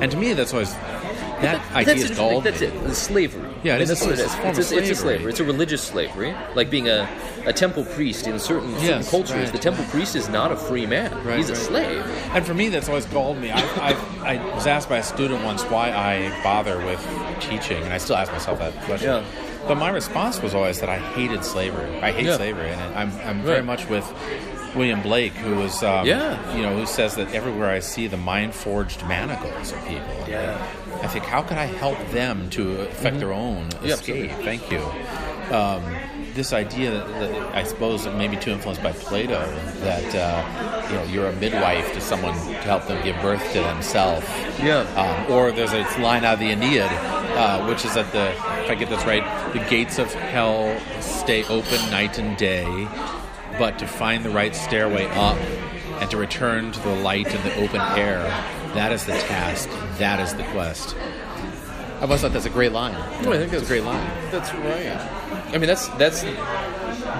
And 0.00 0.10
to 0.10 0.16
me, 0.16 0.32
that's 0.32 0.54
always 0.54 0.72
that 0.72 1.60
idea 1.72 1.94
That's, 1.94 2.10
is 2.10 2.18
it. 2.18 2.42
that's 2.42 2.62
it. 2.62 2.82
The 2.84 2.94
slavery. 2.94 3.50
Yeah, 3.62 3.74
it 3.74 3.76
I 3.76 3.78
mean, 3.80 3.88
that's 3.88 4.00
what 4.00 4.12
it 4.12 4.20
it's 4.20 4.34
a 4.34 4.48
It's, 4.48 4.72
a, 4.72 4.78
it's 4.78 4.90
a 4.90 4.94
slavery. 4.94 5.30
It's 5.30 5.40
a 5.40 5.44
religious 5.44 5.82
slavery, 5.82 6.34
like 6.54 6.70
being 6.70 6.88
a, 6.88 7.06
a 7.44 7.52
temple 7.52 7.84
priest 7.84 8.26
in 8.26 8.38
certain, 8.38 8.74
certain 8.80 9.04
cultures. 9.04 9.32
right. 9.36 9.52
The 9.52 9.58
temple 9.58 9.84
priest 9.90 10.16
is 10.16 10.30
not 10.30 10.50
a 10.52 10.56
free 10.56 10.86
man. 10.86 11.12
Right, 11.22 11.36
He's 11.36 11.50
a 11.50 11.54
slave. 11.56 12.02
And 12.32 12.44
for 12.46 12.54
me, 12.54 12.70
that's 12.70 12.88
always 12.88 13.04
galled 13.04 13.36
me. 13.36 13.50
I, 13.50 13.60
I, 13.60 14.36
I 14.38 14.54
was 14.54 14.66
asked 14.66 14.88
by 14.88 14.96
a 14.98 15.02
student 15.02 15.44
once 15.44 15.62
why 15.64 15.90
I 15.92 16.42
bother 16.42 16.78
with 16.78 17.06
teaching, 17.40 17.82
and 17.82 17.92
I 17.92 17.98
still 17.98 18.16
ask 18.16 18.32
myself 18.32 18.58
that 18.60 18.72
question. 18.84 19.10
Yeah. 19.22 19.24
But 19.66 19.76
my 19.78 19.90
response 19.90 20.40
was 20.40 20.54
always 20.54 20.80
that 20.80 20.88
I 20.88 20.98
hated 20.98 21.44
slavery. 21.44 21.98
I 22.00 22.12
hate 22.12 22.26
Yeah. 22.26 22.36
slavery, 22.36 22.70
and 22.70 22.80
I'm, 22.96 23.12
I'm 23.26 23.42
very 23.42 23.56
Right. 23.56 23.64
much 23.64 23.88
with 23.88 24.04
William 24.76 25.00
Blake, 25.02 25.32
who 25.32 25.56
was, 25.56 25.82
um, 25.82 26.06
Yeah. 26.06 26.36
you 26.54 26.62
know, 26.62 26.76
who 26.76 26.86
says 26.86 27.14
that 27.16 27.34
everywhere 27.34 27.70
I 27.70 27.80
see 27.80 28.06
the 28.06 28.16
mind 28.16 28.54
forged 28.54 29.04
manacles 29.06 29.72
of 29.72 29.78
people. 29.88 30.04
Yeah. 30.28 30.56
I 31.02 31.08
think, 31.08 31.24
how 31.24 31.42
could 31.42 31.58
I 31.58 31.66
help 31.66 31.98
them 32.10 32.48
to 32.50 32.82
affect 32.82 33.18
their 33.18 33.32
own 33.32 33.68
escape? 33.84 34.30
Thank 34.44 34.70
you. 34.70 34.80
Um, 35.50 35.82
this 36.36 36.52
idea 36.52 36.90
that, 36.90 37.08
that 37.08 37.54
I 37.54 37.64
suppose 37.64 38.06
maybe 38.06 38.36
too 38.36 38.50
influenced 38.50 38.82
by 38.82 38.92
Plato 38.92 39.44
that 39.80 40.14
uh, 40.14 40.88
you 40.88 40.94
know 40.94 41.04
you're 41.04 41.28
a 41.28 41.32
midwife 41.36 41.92
to 41.94 42.00
someone 42.00 42.34
to 42.34 42.54
help 42.58 42.86
them 42.86 43.02
give 43.02 43.20
birth 43.22 43.42
to 43.52 43.60
themselves. 43.60 44.26
Yeah. 44.60 44.80
Um, 44.94 45.32
or 45.32 45.50
there's 45.50 45.72
a 45.72 45.82
line 46.00 46.24
out 46.24 46.34
of 46.34 46.40
the 46.40 46.50
Aeneid, 46.50 46.82
uh, 46.82 47.66
which 47.66 47.84
is 47.84 47.94
that 47.94 48.12
the 48.12 48.30
if 48.64 48.70
I 48.70 48.74
get 48.74 48.88
this 48.88 49.04
right, 49.04 49.24
the 49.52 49.64
gates 49.70 49.98
of 49.98 50.12
hell 50.12 50.78
stay 51.00 51.42
open 51.44 51.90
night 51.90 52.18
and 52.18 52.36
day, 52.36 52.86
but 53.58 53.78
to 53.78 53.86
find 53.86 54.24
the 54.24 54.30
right 54.30 54.54
stairway 54.54 55.06
up 55.06 55.38
and 56.00 56.10
to 56.10 56.16
return 56.16 56.70
to 56.72 56.80
the 56.80 56.94
light 56.96 57.34
and 57.34 57.42
the 57.44 57.54
open 57.56 57.80
air, 57.98 58.18
that 58.74 58.92
is 58.92 59.06
the 59.06 59.12
task. 59.12 59.68
That 59.98 60.20
is 60.20 60.34
the 60.34 60.44
quest. 60.44 60.94
I 61.96 62.00
always 62.02 62.20
thought 62.20 62.34
that's 62.34 62.44
a 62.44 62.50
great 62.50 62.72
line. 62.72 62.92
No, 63.22 63.32
I 63.32 63.38
think 63.38 63.50
that's 63.50 63.64
a 63.64 63.66
great 63.66 63.82
line. 63.82 64.06
That's 64.30 64.52
right. 64.52 65.25
I 65.48 65.58
mean, 65.58 65.66
that's 65.68 65.88
that's 65.90 66.22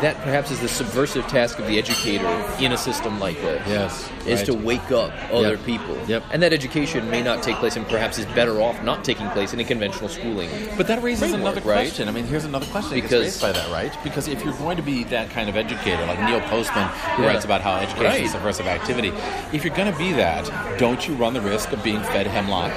that 0.03 0.17
perhaps 0.23 0.51
is 0.51 0.61
the 0.61 0.69
subversive 0.69 1.27
task 1.29 1.59
of 1.59 1.67
the 1.67 1.79
educator 1.79 2.27
in 2.61 2.73
a 2.73 2.77
system 2.77 3.19
like 3.19 3.37
this. 3.41 3.63
Yes, 3.67 4.11
is 4.27 4.41
right. 4.41 4.47
to 4.47 4.55
wake 4.55 4.91
up 4.91 5.13
other 5.33 5.51
Yep. 5.57 5.65
people. 5.65 5.97
Yep. 6.07 6.25
And 6.33 6.43
that 6.43 6.53
education 6.53 7.09
may 7.11 7.23
not 7.23 7.43
take 7.43 7.57
place, 7.57 7.77
and 7.77 7.87
perhaps 7.89 8.19
is 8.19 8.27
better 8.27 8.61
off 8.61 8.83
not 8.83 9.05
taking 9.05 9.29
place 9.31 9.53
in 9.55 9.61
a 9.61 9.65
conventional 9.65 10.09
schooling. 10.09 10.51
But 10.77 10.87
that 10.89 11.03
raises 11.03 11.33
another 11.33 11.61
right? 11.63 11.87
question. 11.87 12.09
I 12.09 12.13
mean, 12.13 12.27
here's 12.27 12.45
another 12.45 12.67
question 12.67 13.01
Because- 13.01 13.41
by 13.41 13.53
that, 13.53 13.71
right? 13.71 13.97
Because 14.05 14.29
if 14.29 14.45
you're 14.45 14.55
going 14.55 14.77
to 14.77 14.83
be 14.83 15.05
that 15.05 15.31
kind 15.31 15.49
of 15.49 15.57
educator, 15.57 16.05
like 16.05 16.21
Neil 16.21 16.41
Postman, 16.43 16.89
who 17.17 17.23
Yeah. 17.23 17.29
writes 17.29 17.45
about 17.45 17.61
how 17.63 17.77
education 17.77 18.05
Right. 18.05 18.21
is 18.23 18.33
subversive 18.33 18.67
activity, 18.67 19.13
if 19.53 19.65
you're 19.65 19.75
going 19.75 19.91
to 19.91 19.97
be 19.99 20.13
that, 20.15 20.51
don't 20.79 21.07
you 21.09 21.15
run 21.15 21.33
the 21.33 21.41
risk 21.41 21.73
of 21.73 21.83
being 21.83 22.03
fed 22.03 22.27
hemlock? 22.27 22.73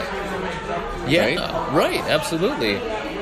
Yeah, 1.08 1.26
Right? 1.26 1.74
right, 1.74 2.02
absolutely. 2.08 2.80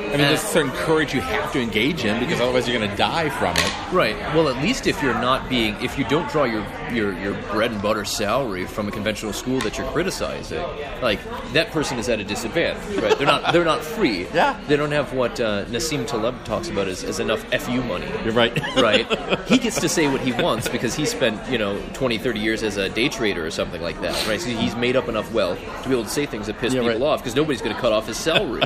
I 0.08 0.16
mean, 0.16 0.26
there's 0.26 0.42
a 0.42 0.46
certain 0.46 0.72
courage 0.72 1.12
you 1.14 1.20
have 1.20 1.52
to 1.52 1.60
engage 1.60 2.04
in 2.04 2.18
because 2.20 2.40
otherwise 2.40 2.66
you're 2.68 2.78
going 2.78 2.90
to 2.90 2.96
die 2.96 3.28
from 3.30 3.54
it. 3.56 3.92
Right. 3.92 4.16
Well, 4.34 4.48
at 4.48 4.62
least 4.62 4.86
if 4.86 5.02
you're 5.02 5.14
not 5.14 5.48
being, 5.48 5.74
if 5.82 5.98
you 5.98 6.04
don't 6.04 6.28
draw 6.30 6.44
your, 6.44 6.66
your 6.92 7.12
your 7.18 7.34
bread 7.52 7.70
and 7.72 7.80
butter 7.82 8.04
salary 8.04 8.64
from 8.66 8.88
a 8.88 8.90
conventional 8.90 9.32
school 9.32 9.60
that 9.60 9.76
you're 9.78 9.90
criticizing, 9.92 10.62
like 11.02 11.20
that 11.52 11.70
person 11.70 11.98
is 11.98 12.08
at 12.08 12.20
a 12.20 12.24
disadvantage. 12.24 13.02
Right. 13.02 13.16
They're 13.18 13.26
not 13.26 13.52
they're 13.52 13.64
not 13.64 13.82
free. 13.82 14.26
Yeah. 14.38 14.60
They 14.68 14.76
don't 14.76 14.92
have 14.92 15.12
what 15.14 15.40
uh, 15.40 15.64
Nassim 15.66 16.06
Taleb 16.06 16.44
talks 16.44 16.68
about 16.68 16.86
as, 16.86 17.02
as 17.02 17.18
enough 17.18 17.40
fu 17.62 17.82
money. 17.82 18.06
You're 18.24 18.32
right. 18.34 18.56
Right. 18.78 19.06
He 19.48 19.58
gets 19.58 19.80
to 19.80 19.88
say 19.88 20.06
what 20.08 20.20
he 20.20 20.32
wants 20.42 20.68
because 20.68 20.94
he 20.94 21.04
spent 21.06 21.50
you 21.50 21.58
know 21.58 21.80
20, 21.94 22.18
30 22.18 22.38
years 22.40 22.62
as 22.62 22.76
a 22.76 22.88
day 22.88 23.08
trader 23.08 23.44
or 23.44 23.50
something 23.50 23.82
like 23.82 24.00
that. 24.02 24.14
Right. 24.28 24.40
So 24.40 24.48
he's 24.50 24.76
made 24.76 24.96
up 24.96 25.08
enough 25.08 25.32
wealth 25.32 25.58
to 25.82 25.88
be 25.88 25.94
able 25.94 26.04
to 26.04 26.10
say 26.10 26.26
things 26.26 26.46
that 26.46 26.58
piss 26.58 26.72
Yeah, 26.72 26.80
people 26.82 27.00
right. 27.00 27.02
off 27.14 27.20
because 27.20 27.34
nobody's 27.34 27.60
going 27.62 27.74
to 27.74 27.80
cut 27.80 27.92
off 27.92 28.06
his 28.06 28.16
salary. 28.16 28.62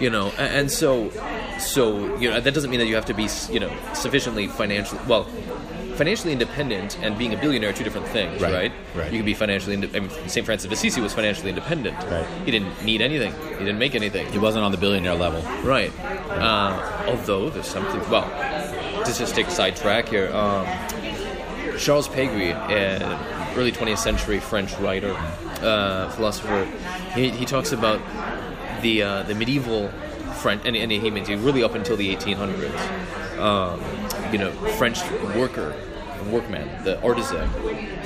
You 0.00 0.10
know 0.10 0.28
and 0.38 0.70
so 0.70 1.10
so 1.58 2.16
you 2.18 2.28
know 2.30 2.40
that 2.40 2.52
doesn't 2.54 2.70
mean 2.70 2.80
that 2.80 2.86
you 2.86 2.94
have 2.94 3.04
to 3.06 3.14
be 3.14 3.28
you 3.50 3.60
know 3.60 3.72
sufficiently 3.94 4.46
financially 4.48 5.00
well 5.06 5.24
financially 5.96 6.32
independent 6.32 6.98
and 7.02 7.16
being 7.16 7.32
a 7.32 7.36
billionaire 7.36 7.70
are 7.70 7.72
two 7.72 7.84
different 7.84 8.06
things 8.08 8.42
Right, 8.42 8.52
right 8.52 8.72
right. 8.96 9.12
you 9.12 9.18
can 9.18 9.24
be 9.24 9.34
financially 9.34 9.74
inde- 9.74 9.94
I 9.94 10.00
mean, 10.00 10.10
St. 10.26 10.44
Francis 10.44 10.66
of 10.66 10.72
Assisi 10.72 11.00
was 11.00 11.14
financially 11.14 11.50
independent 11.50 11.96
Right. 12.10 12.26
he 12.44 12.50
didn't 12.50 12.84
need 12.84 13.00
anything 13.00 13.32
he 13.52 13.58
didn't 13.64 13.78
make 13.78 13.94
anything 13.94 14.26
He 14.32 14.38
wasn't 14.38 14.64
on 14.64 14.72
the 14.72 14.78
billionaire 14.78 15.14
level. 15.14 15.40
right 15.62 15.92
uh, 16.30 17.04
although 17.08 17.48
there's 17.50 17.68
something 17.68 18.00
well 18.10 18.28
to 19.04 19.12
just 19.16 19.34
take 19.36 19.46
a 19.46 19.50
sidetrack 19.52 20.08
here 20.08 20.32
um, 20.34 20.66
Charles 21.78 22.08
Péguy, 22.08 22.52
an 22.70 23.02
early 23.58 23.72
20th 23.72 23.98
century 23.98 24.38
French 24.38 24.72
writer, 24.78 25.12
uh, 25.60 26.08
philosopher, 26.10 26.64
he, 27.14 27.30
he 27.30 27.44
talks 27.44 27.72
about 27.72 28.00
the 28.84 29.02
uh, 29.02 29.22
the 29.24 29.34
medieval 29.34 29.88
French, 30.42 30.62
and, 30.64 30.76
and 30.76 30.92
he 30.92 31.10
means 31.10 31.28
really 31.28 31.62
up 31.64 31.74
until 31.74 31.96
the 31.96 32.14
1800s. 32.14 33.38
Um, 33.38 33.80
you 34.32 34.38
know, 34.38 34.52
French 34.78 34.98
worker, 35.34 35.74
workman, 36.30 36.66
the 36.84 37.00
artisan. 37.02 37.48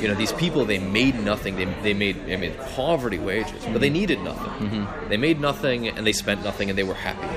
You 0.01 0.09
know, 0.09 0.15
these 0.15 0.33
people 0.33 0.65
they 0.65 0.79
made 0.79 1.17
nothing. 1.33 1.57
They, 1.57 1.67
they 1.87 1.95
made 1.95 2.17
I 2.33 2.37
mean 2.37 2.55
poverty 2.77 3.19
wages, 3.19 3.61
but 3.73 3.81
they 3.81 3.91
needed 3.91 4.21
nothing. 4.23 4.87
They 5.11 5.17
made 5.19 5.41
nothing 5.41 5.89
and 5.89 6.07
they 6.07 6.13
spent 6.25 6.43
nothing 6.45 6.71
and 6.71 6.79
they 6.79 6.85
were 6.85 6.95
happy, 7.09 7.29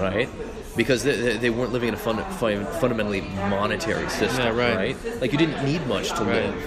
right? 0.00 0.28
Because 0.76 1.04
they, 1.04 1.36
they- 1.38 1.50
weren't 1.50 1.72
living 1.72 1.88
in 1.88 1.94
a 1.94 1.98
fun, 2.06 2.16
fun, 2.36 2.66
fundamentally 2.80 3.22
monetary 3.56 4.08
system, 4.10 4.44
Yeah, 4.44 4.76
right. 4.76 4.96
Like 5.22 5.32
you 5.32 5.38
didn't 5.38 5.64
need 5.64 5.86
much 5.86 6.08
to 6.18 6.22
Right. 6.24 6.44
live. 6.44 6.60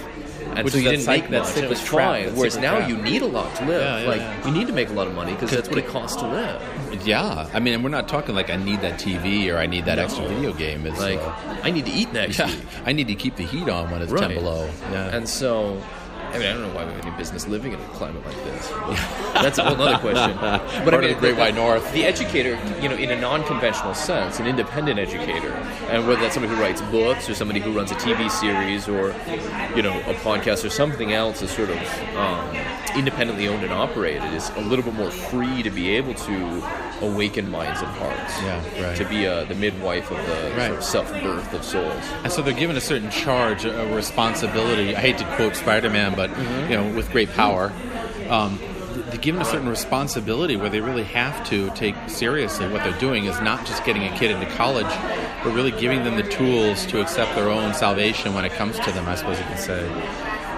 And 0.56 0.64
Which 0.64 0.74
so 0.74 0.78
you 0.80 0.90
didn't 0.90 1.06
make 1.06 1.28
that 1.30 1.40
much. 1.40 1.48
It 1.50 1.52
cyclic 1.54 1.70
was 1.70 1.84
trap, 1.84 2.10
fine. 2.10 2.26
that 2.26 2.34
Whereas 2.34 2.56
now 2.58 2.76
trap. 2.78 2.88
you 2.88 2.96
need 2.96 3.22
a 3.22 3.26
lot 3.26 3.54
to 3.56 3.64
live. 3.66 3.80
Yeah, 3.82 4.00
yeah, 4.02 4.08
like 4.08 4.20
yeah. 4.20 4.46
you 4.46 4.52
need 4.52 4.66
to 4.66 4.72
make 4.72 4.88
a 4.90 4.92
lot 4.92 5.06
of 5.06 5.14
money 5.14 5.32
because 5.32 5.50
that's 5.50 5.68
what 5.68 5.78
it 5.78 5.86
costs 5.86 6.16
to 6.20 6.26
live. 6.28 7.06
Yeah, 7.06 7.48
I 7.54 7.60
mean, 7.60 7.74
and 7.74 7.84
we're 7.84 7.90
not 7.90 8.08
talking 8.08 8.34
like 8.34 8.50
I 8.50 8.56
need 8.56 8.80
that 8.80 8.98
TV 9.00 9.52
or 9.52 9.58
I 9.58 9.66
need 9.66 9.84
that 9.86 9.96
No. 9.96 10.04
extra 10.04 10.26
video 10.28 10.52
game. 10.52 10.86
It's 10.86 10.98
Like 11.00 11.20
uh, 11.20 11.34
I 11.62 11.70
need 11.70 11.86
to 11.86 11.92
eat 11.92 12.12
next. 12.12 12.40
I 12.84 12.92
need 12.92 13.06
to 13.08 13.14
keep 13.14 13.36
the 13.36 13.44
heat 13.44 13.68
on 13.68 13.90
when 13.90 14.02
it's 14.02 14.12
ten 14.12 14.34
below. 14.34 14.68
Yeah, 14.90 15.14
And 15.16 15.28
so, 15.28 15.80
I 16.32 16.38
mean, 16.38 16.46
I 16.46 16.52
don't 16.52 16.62
know 16.62 16.74
why 16.74 16.84
we 16.84 16.92
have 16.92 17.06
any 17.06 17.16
business 17.16 17.46
living 17.48 17.72
in 17.72 17.80
a 17.80 17.84
climate 17.88 18.24
like 18.24 18.36
this. 18.44 18.68
That's 19.34 19.58
a 19.58 19.64
whole 19.64 19.80
other 19.86 19.98
question. 19.98 20.36
But 20.40 20.90
Part 20.90 21.04
of 21.04 21.10
the 21.10 21.14
Great 21.16 21.36
White 21.36 21.54
North. 21.54 21.92
The 21.92 22.04
educator, 22.04 22.58
you 22.80 22.88
know, 22.88 22.94
in 22.96 23.10
a 23.10 23.20
non-conventional 23.20 23.94
sense, 23.94 24.38
an 24.40 24.46
independent 24.46 24.98
educator, 24.98 25.52
and 25.90 26.06
whether 26.06 26.20
that's 26.20 26.34
somebody 26.34 26.54
who 26.54 26.60
writes 26.60 26.80
books 26.82 27.28
or 27.28 27.34
somebody 27.34 27.60
who 27.60 27.72
runs 27.72 27.90
a 27.90 27.94
TV 27.96 28.30
series 28.30 28.88
or, 28.88 29.14
you 29.76 29.82
know, 29.82 29.98
a 30.00 30.14
podcast 30.14 30.64
or 30.64 30.70
something 30.70 31.12
else 31.12 31.42
is 31.42 31.50
sort 31.50 31.70
of 31.70 31.78
um, 32.16 32.56
independently 32.96 33.48
owned 33.48 33.62
and 33.64 33.72
operated, 33.72 34.22
is 34.34 34.50
a 34.50 34.60
little 34.60 34.84
bit 34.84 34.94
more 34.94 35.10
free 35.10 35.62
to 35.62 35.70
be 35.70 35.90
able 35.96 36.14
to 36.14 36.62
awaken 37.02 37.50
minds 37.50 37.80
and 37.80 37.88
hearts. 37.92 38.42
Yeah, 38.42 38.82
right. 38.88 38.96
To 38.96 39.04
be 39.08 39.26
uh, 39.26 39.44
the 39.44 39.54
midwife 39.54 40.10
of 40.10 40.18
the 40.26 40.50
Right. 40.56 40.66
sort 40.66 40.78
of 40.78 40.84
self-birth 40.84 41.54
of 41.54 41.64
souls. 41.64 42.02
And 42.24 42.30
so 42.32 42.42
they're 42.42 42.52
given 42.52 42.76
a 42.76 42.80
certain 42.80 43.10
charge, 43.10 43.64
a 43.64 43.86
responsibility. 43.94 44.94
I 44.94 45.00
hate 45.00 45.16
to 45.18 45.24
quote 45.36 45.56
Spider-Man, 45.56 46.14
but 46.20 46.30
Mm-hmm. 46.30 46.70
you 46.70 46.76
know, 46.76 46.86
with 46.96 47.10
great 47.12 47.30
power, 47.30 47.72
um, 48.28 48.58
they're 49.08 49.18
given 49.28 49.40
a 49.40 49.44
certain 49.44 49.68
responsibility 49.68 50.56
where 50.56 50.68
they 50.68 50.80
really 50.80 51.04
have 51.04 51.36
to 51.48 51.70
take 51.70 51.94
seriously 52.08 52.66
what 52.68 52.82
they're 52.84 52.98
doing. 53.00 53.24
Is 53.24 53.40
not 53.40 53.64
just 53.66 53.84
getting 53.84 54.04
a 54.04 54.12
kid 54.18 54.30
into 54.30 54.46
college, 54.56 54.92
but 55.42 55.54
really 55.54 55.70
giving 55.70 56.04
them 56.04 56.16
the 56.16 56.28
tools 56.38 56.84
to 56.86 57.00
accept 57.00 57.34
their 57.36 57.48
own 57.48 57.72
salvation 57.74 58.34
when 58.34 58.44
it 58.44 58.52
comes 58.52 58.78
to 58.80 58.92
them. 58.92 59.08
I 59.08 59.14
suppose 59.14 59.38
you 59.38 59.44
could 59.46 59.58
say. 59.58 59.80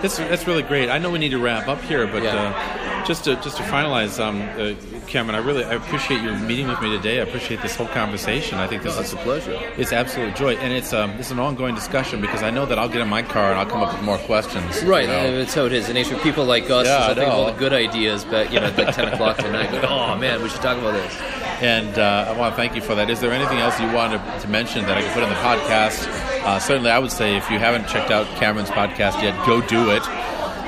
That's 0.03 0.17
that's 0.19 0.47
really 0.49 0.65
great. 0.65 0.91
I 0.91 0.99
know 0.99 1.11
we 1.11 1.19
need 1.21 1.31
to 1.31 1.39
wrap 1.39 1.69
up 1.69 1.81
here, 1.83 2.07
but 2.09 2.23
Yeah. 2.25 2.35
uh, 2.37 2.92
just 3.07 3.25
to 3.25 3.35
just 3.37 3.57
to 3.57 3.63
finalize, 3.65 4.19
um, 4.19 4.41
uh, 4.59 4.75
Cameron, 5.07 5.35
I 5.35 5.39
really 5.45 5.65
I 5.65 5.75
appreciate 5.75 6.23
your 6.23 6.37
meeting 6.39 6.69
with 6.69 6.81
me 6.81 6.91
today. 6.91 7.21
I 7.21 7.23
appreciate 7.23 7.61
this 7.63 7.75
whole 7.77 7.87
conversation. 7.89 8.59
I 8.59 8.67
think 8.67 8.83
this 8.83 8.95
No, 8.97 9.03
is 9.03 9.13
a 9.13 9.17
pleasure. 9.17 9.59
it's 9.77 9.93
absolute 9.93 10.35
joy, 10.37 10.55
and 10.57 10.73
it's 10.73 10.93
um, 10.93 11.11
it's 11.13 11.31
an 11.31 11.39
ongoing 11.39 11.75
discussion 11.75 12.21
because 12.21 12.43
I 12.43 12.51
know 12.51 12.67
that 12.67 12.79
I'll 12.79 12.89
get 12.89 13.01
in 13.01 13.09
my 13.09 13.23
car 13.23 13.51
and 13.51 13.59
I'll 13.61 13.67
come 13.67 13.83
up 13.83 13.93
with 13.93 14.03
more 14.03 14.19
questions. 14.19 14.83
Right, 14.85 15.03
you 15.03 15.09
know. 15.09 15.39
that's 15.39 15.55
how 15.55 15.65
it 15.67 15.73
is. 15.73 15.87
The 15.89 15.95
nature 15.95 16.15
of 16.17 16.23
people 16.23 16.45
like 16.45 16.69
us 16.71 16.87
Yeah, 16.87 17.11
is 17.11 17.17
think 17.17 17.29
all 17.31 17.47
the 17.47 17.53
good 17.59 17.73
ideas, 17.73 18.25
but 18.25 18.53
you 18.53 18.61
know, 18.61 18.67
at 18.67 18.79
like 18.79 18.95
ten 18.95 19.09
o'clock 19.09 19.39
tonight, 19.39 19.71
go, 19.71 19.81
oh 19.89 20.17
man, 20.17 20.43
we 20.43 20.49
should 20.49 20.63
talk 20.63 20.79
about 20.79 20.93
this. 20.93 21.21
And 21.63 21.97
uh, 21.99 22.27
I 22.29 22.37
want 22.37 22.53
to 22.53 22.57
thank 22.57 22.75
you 22.75 22.81
for 22.83 22.95
that. 22.97 23.09
Is 23.09 23.21
there 23.21 23.31
anything 23.31 23.59
else 23.59 23.79
you 23.79 23.87
wanted 23.93 24.19
to, 24.19 24.41
to 24.41 24.49
mention 24.49 24.85
that 24.87 24.99
I 24.99 25.03
can 25.03 25.13
put 25.15 25.23
in 25.23 25.29
the 25.29 25.37
podcast? 25.37 26.09
Uh, 26.43 26.59
certainly, 26.59 26.91
I 26.91 26.99
would 26.99 27.13
say 27.13 27.37
if 27.37 27.49
you 27.51 27.59
haven't 27.61 27.87
checked 27.87 28.11
out 28.11 28.27
Cameron's 28.37 28.71
podcast 28.71 29.23
yet, 29.23 29.35
go 29.47 29.61
do 29.61 29.91
it. 29.91 30.03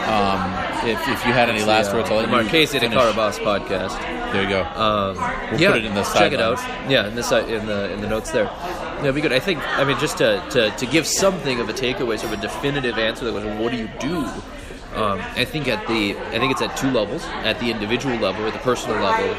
Um, 0.05 0.64
if, 0.85 1.01
if 1.09 1.27
you 1.27 1.33
had 1.33 1.49
any 1.49 1.63
last 1.65 1.91
The, 1.91 1.97
uh, 1.97 2.01
words, 2.01 2.11
I'll 2.11 2.17
let 2.19 2.27
the 2.31 2.37
you 2.37 2.43
Marchese 2.43 2.79
di 2.79 2.81
finish. 2.89 2.99
Carabas 2.99 3.39
podcast. 3.39 3.99
There 4.33 4.43
you 4.43 4.49
go. 4.49 4.63
Um, 4.63 5.17
We'll 5.51 5.61
yeah, 5.61 5.73
put 5.73 5.79
it 5.79 5.85
in 5.87 5.95
the 5.95 6.03
check 6.03 6.33
it 6.33 6.41
out. 6.41 6.59
Yeah, 6.91 7.07
in 7.09 7.15
the 7.15 7.23
si- 7.23 7.53
in 7.55 7.67
the 7.67 7.93
in 7.93 8.01
the 8.01 8.09
notes 8.09 8.31
there. 8.31 8.45
That'd 8.99 9.15
be 9.15 9.21
good. 9.21 9.33
I 9.33 9.39
think. 9.41 9.61
I 9.79 9.85
mean, 9.85 9.99
just 9.99 10.19
to, 10.19 10.43
to, 10.51 10.71
to 10.71 10.87
give 10.87 11.07
something 11.07 11.61
of 11.61 11.69
a 11.69 11.73
takeaway, 11.73 12.19
sort 12.19 12.33
of 12.33 12.39
a 12.39 12.43
definitive 12.43 12.99
answer 12.99 13.21
to 13.25 13.31
the 13.31 13.33
question, 13.33 13.59
what 13.59 13.71
do 13.73 13.79
you 13.79 13.89
do? 14.01 14.17
Um, 14.95 15.19
I 15.37 15.45
think 15.45 15.67
at 15.69 15.87
the 15.89 16.17
I 16.17 16.39
think 16.39 16.53
it's 16.53 16.63
at 16.63 16.77
two 16.77 16.91
levels. 16.91 17.25
At 17.45 17.59
the 17.61 17.71
individual 17.71 18.17
level, 18.17 18.45
or 18.47 18.51
the 18.51 18.59
personal 18.59 18.97
level, 19.01 19.35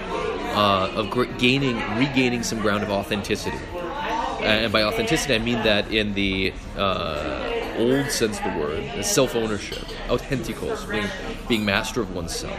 uh, 0.56 0.92
of 0.96 1.10
gr- 1.10 1.26
gaining 1.38 1.78
regaining 1.98 2.44
some 2.44 2.60
ground 2.60 2.84
of 2.84 2.90
authenticity. 2.92 3.58
And 4.42 4.72
by 4.72 4.84
authenticity, 4.84 5.34
I 5.34 5.40
mean 5.40 5.64
that 5.64 5.92
in 5.92 6.14
the 6.14 6.54
uh, 6.78 7.50
old 7.78 8.10
sense 8.12 8.38
of 8.38 8.44
the 8.44 8.60
word, 8.60 8.84
the 8.96 9.04
self-ownership, 9.04 9.84
authenticals, 10.08 10.90
being, 10.90 11.08
being 11.48 11.66
master 11.66 12.02
of 12.02 12.14
oneself, 12.14 12.58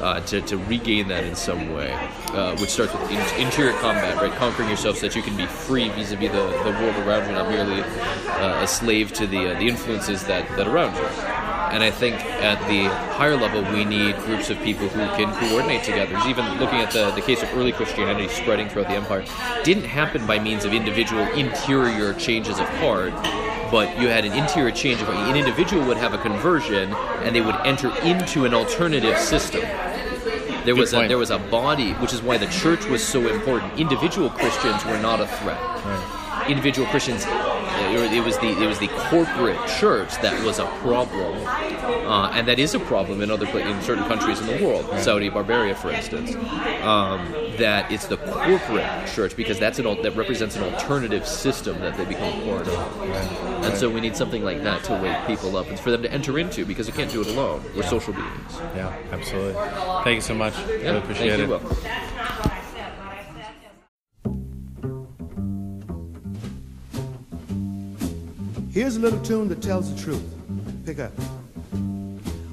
uh, 0.00 0.20
to, 0.20 0.40
to 0.42 0.56
regain 0.58 1.08
that 1.08 1.24
in 1.24 1.34
some 1.34 1.72
way, 1.72 1.92
uh, 2.32 2.56
which 2.58 2.70
starts 2.70 2.92
with 2.92 3.10
in, 3.10 3.40
interior 3.40 3.72
combat, 3.74 4.16
right? 4.16 4.32
Conquering 4.32 4.68
yourself 4.68 4.96
so 4.96 5.06
that 5.06 5.16
you 5.16 5.22
can 5.22 5.36
be 5.36 5.46
free 5.46 5.88
vis-a-vis 5.90 6.30
the, 6.30 6.46
the 6.64 6.70
world 6.80 6.96
around 7.06 7.28
you, 7.28 7.34
not 7.34 7.48
merely 7.48 7.82
uh, 7.82 8.62
a 8.62 8.66
slave 8.66 9.12
to 9.12 9.26
the, 9.26 9.52
uh, 9.52 9.58
the 9.58 9.68
influences 9.68 10.24
that, 10.24 10.48
that 10.56 10.66
around 10.66 10.94
you. 10.96 11.45
And 11.72 11.82
I 11.82 11.90
think 11.90 12.14
at 12.16 12.58
the 12.68 12.84
higher 13.14 13.36
level, 13.36 13.62
we 13.72 13.84
need 13.84 14.16
groups 14.20 14.50
of 14.50 14.58
people 14.62 14.88
who 14.88 15.00
can 15.16 15.32
coordinate 15.48 15.82
together. 15.84 16.18
Even 16.26 16.44
looking 16.58 16.78
at 16.78 16.90
the, 16.92 17.10
the 17.12 17.20
case 17.20 17.42
of 17.42 17.52
early 17.54 17.72
Christianity 17.72 18.28
spreading 18.28 18.68
throughout 18.68 18.88
the 18.88 18.94
empire, 18.94 19.24
didn't 19.64 19.84
happen 19.84 20.26
by 20.26 20.38
means 20.38 20.64
of 20.64 20.72
individual 20.72 21.22
interior 21.32 22.14
changes 22.14 22.58
of 22.58 22.68
heart, 22.80 23.12
but 23.70 23.98
you 23.98 24.08
had 24.08 24.24
an 24.24 24.32
interior 24.32 24.70
change 24.70 25.00
of 25.00 25.08
heart. 25.08 25.28
An 25.28 25.36
individual 25.36 25.84
would 25.86 25.96
have 25.96 26.14
a 26.14 26.18
conversion, 26.18 26.92
and 27.22 27.34
they 27.34 27.40
would 27.40 27.56
enter 27.64 27.94
into 28.02 28.44
an 28.44 28.54
alternative 28.54 29.18
system. 29.18 29.62
There 30.64 30.74
was 30.74 30.92
a, 30.92 30.96
point. 30.96 31.08
there 31.08 31.18
was 31.18 31.30
a 31.30 31.38
body, 31.38 31.92
which 31.94 32.12
is 32.12 32.22
why 32.22 32.38
the 32.38 32.48
church 32.48 32.86
was 32.86 33.02
so 33.06 33.28
important. 33.28 33.78
Individual 33.78 34.30
Christians 34.30 34.84
were 34.84 34.98
not 34.98 35.20
a 35.20 35.26
threat. 35.26 35.60
individual 36.48 36.88
Christians. 36.88 37.24
It 37.78 38.24
was 38.24 38.38
the 38.38 38.48
it 38.48 38.66
was 38.66 38.78
the 38.78 38.88
corporate 38.88 39.58
church 39.78 40.14
that 40.22 40.42
was 40.44 40.58
a 40.58 40.66
problem, 40.80 41.46
uh, 41.46 42.30
and 42.34 42.48
that 42.48 42.58
is 42.58 42.74
a 42.74 42.80
problem 42.80 43.20
in 43.20 43.30
other 43.30 43.46
in 43.58 43.82
certain 43.82 44.04
countries 44.04 44.40
in 44.40 44.46
the 44.46 44.64
world, 44.64 44.86
Saudi 45.00 45.28
Arabia, 45.28 45.74
for 45.74 45.90
instance. 45.90 46.34
Um, 46.82 47.32
that 47.58 47.90
it's 47.90 48.06
the 48.06 48.18
corporate 48.18 49.06
church 49.08 49.36
because 49.36 49.58
that's 49.58 49.78
an 49.78 49.84
that 50.02 50.16
represents 50.16 50.56
an 50.56 50.64
alternative 50.64 51.26
system 51.26 51.78
that 51.80 51.96
they 51.96 52.04
become 52.04 52.32
part 52.42 52.66
of, 52.68 53.02
and 53.64 53.76
so 53.76 53.90
we 53.90 54.00
need 54.00 54.16
something 54.16 54.42
like 54.44 54.62
that 54.62 54.82
to 54.84 54.94
wake 55.02 55.26
people 55.26 55.56
up 55.56 55.68
and 55.68 55.78
for 55.78 55.90
them 55.90 56.02
to 56.02 56.12
enter 56.12 56.38
into 56.38 56.64
because 56.64 56.86
you 56.86 56.92
can't 56.92 57.10
do 57.10 57.20
it 57.20 57.26
alone. 57.26 57.62
We're 57.74 57.82
social 57.82 58.12
beings. 58.12 58.52
Yeah, 58.74 58.96
absolutely. 59.10 59.54
Thank 60.04 60.16
you 60.16 60.20
so 60.20 60.34
much. 60.34 60.54
Yeah, 60.58 60.92
really 60.92 60.98
appreciate 60.98 61.40
it. 61.40 62.15
Here's 68.76 68.96
a 68.96 69.00
little 69.00 69.20
tune 69.20 69.48
that 69.48 69.62
tells 69.62 69.90
the 69.90 69.98
truth. 69.98 70.22
Pick 70.84 70.98
up. 70.98 71.10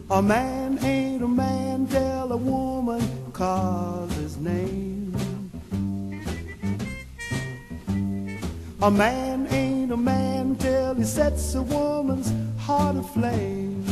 A 0.10 0.22
man 0.22 0.80
ain't 0.82 1.22
a 1.22 1.28
man, 1.28 1.86
tell 1.86 2.32
a 2.32 2.38
woman, 2.38 3.02
cause 3.34 4.10
his 4.14 4.38
name. 4.38 5.14
A 8.82 8.90
man 8.90 9.48
ain't 9.48 9.92
a 9.92 9.98
man 9.98 10.56
till 10.56 10.96
he 10.96 11.04
sets 11.04 11.56
a 11.56 11.62
woman's 11.62 12.32
heart 12.58 12.96
aflame. 12.96 13.84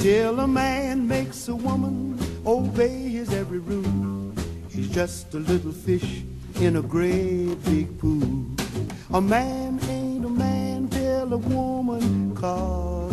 Till 0.00 0.38
a 0.38 0.46
man 0.46 1.08
makes 1.08 1.48
a 1.48 1.54
woman 1.54 2.18
obey 2.44 3.08
his 3.08 3.32
every 3.32 3.60
rule. 3.60 4.34
He's 4.68 4.90
just 4.90 5.32
a 5.32 5.38
little 5.38 5.72
fish 5.72 6.24
in 6.60 6.76
a 6.76 6.82
great 6.82 7.54
big 7.64 7.98
pool. 7.98 8.57
A 9.10 9.22
man 9.22 9.80
ain't 9.88 10.22
a 10.22 10.28
man 10.28 10.86
till 10.88 11.32
a 11.32 11.38
woman 11.38 12.36
calls 12.36 13.07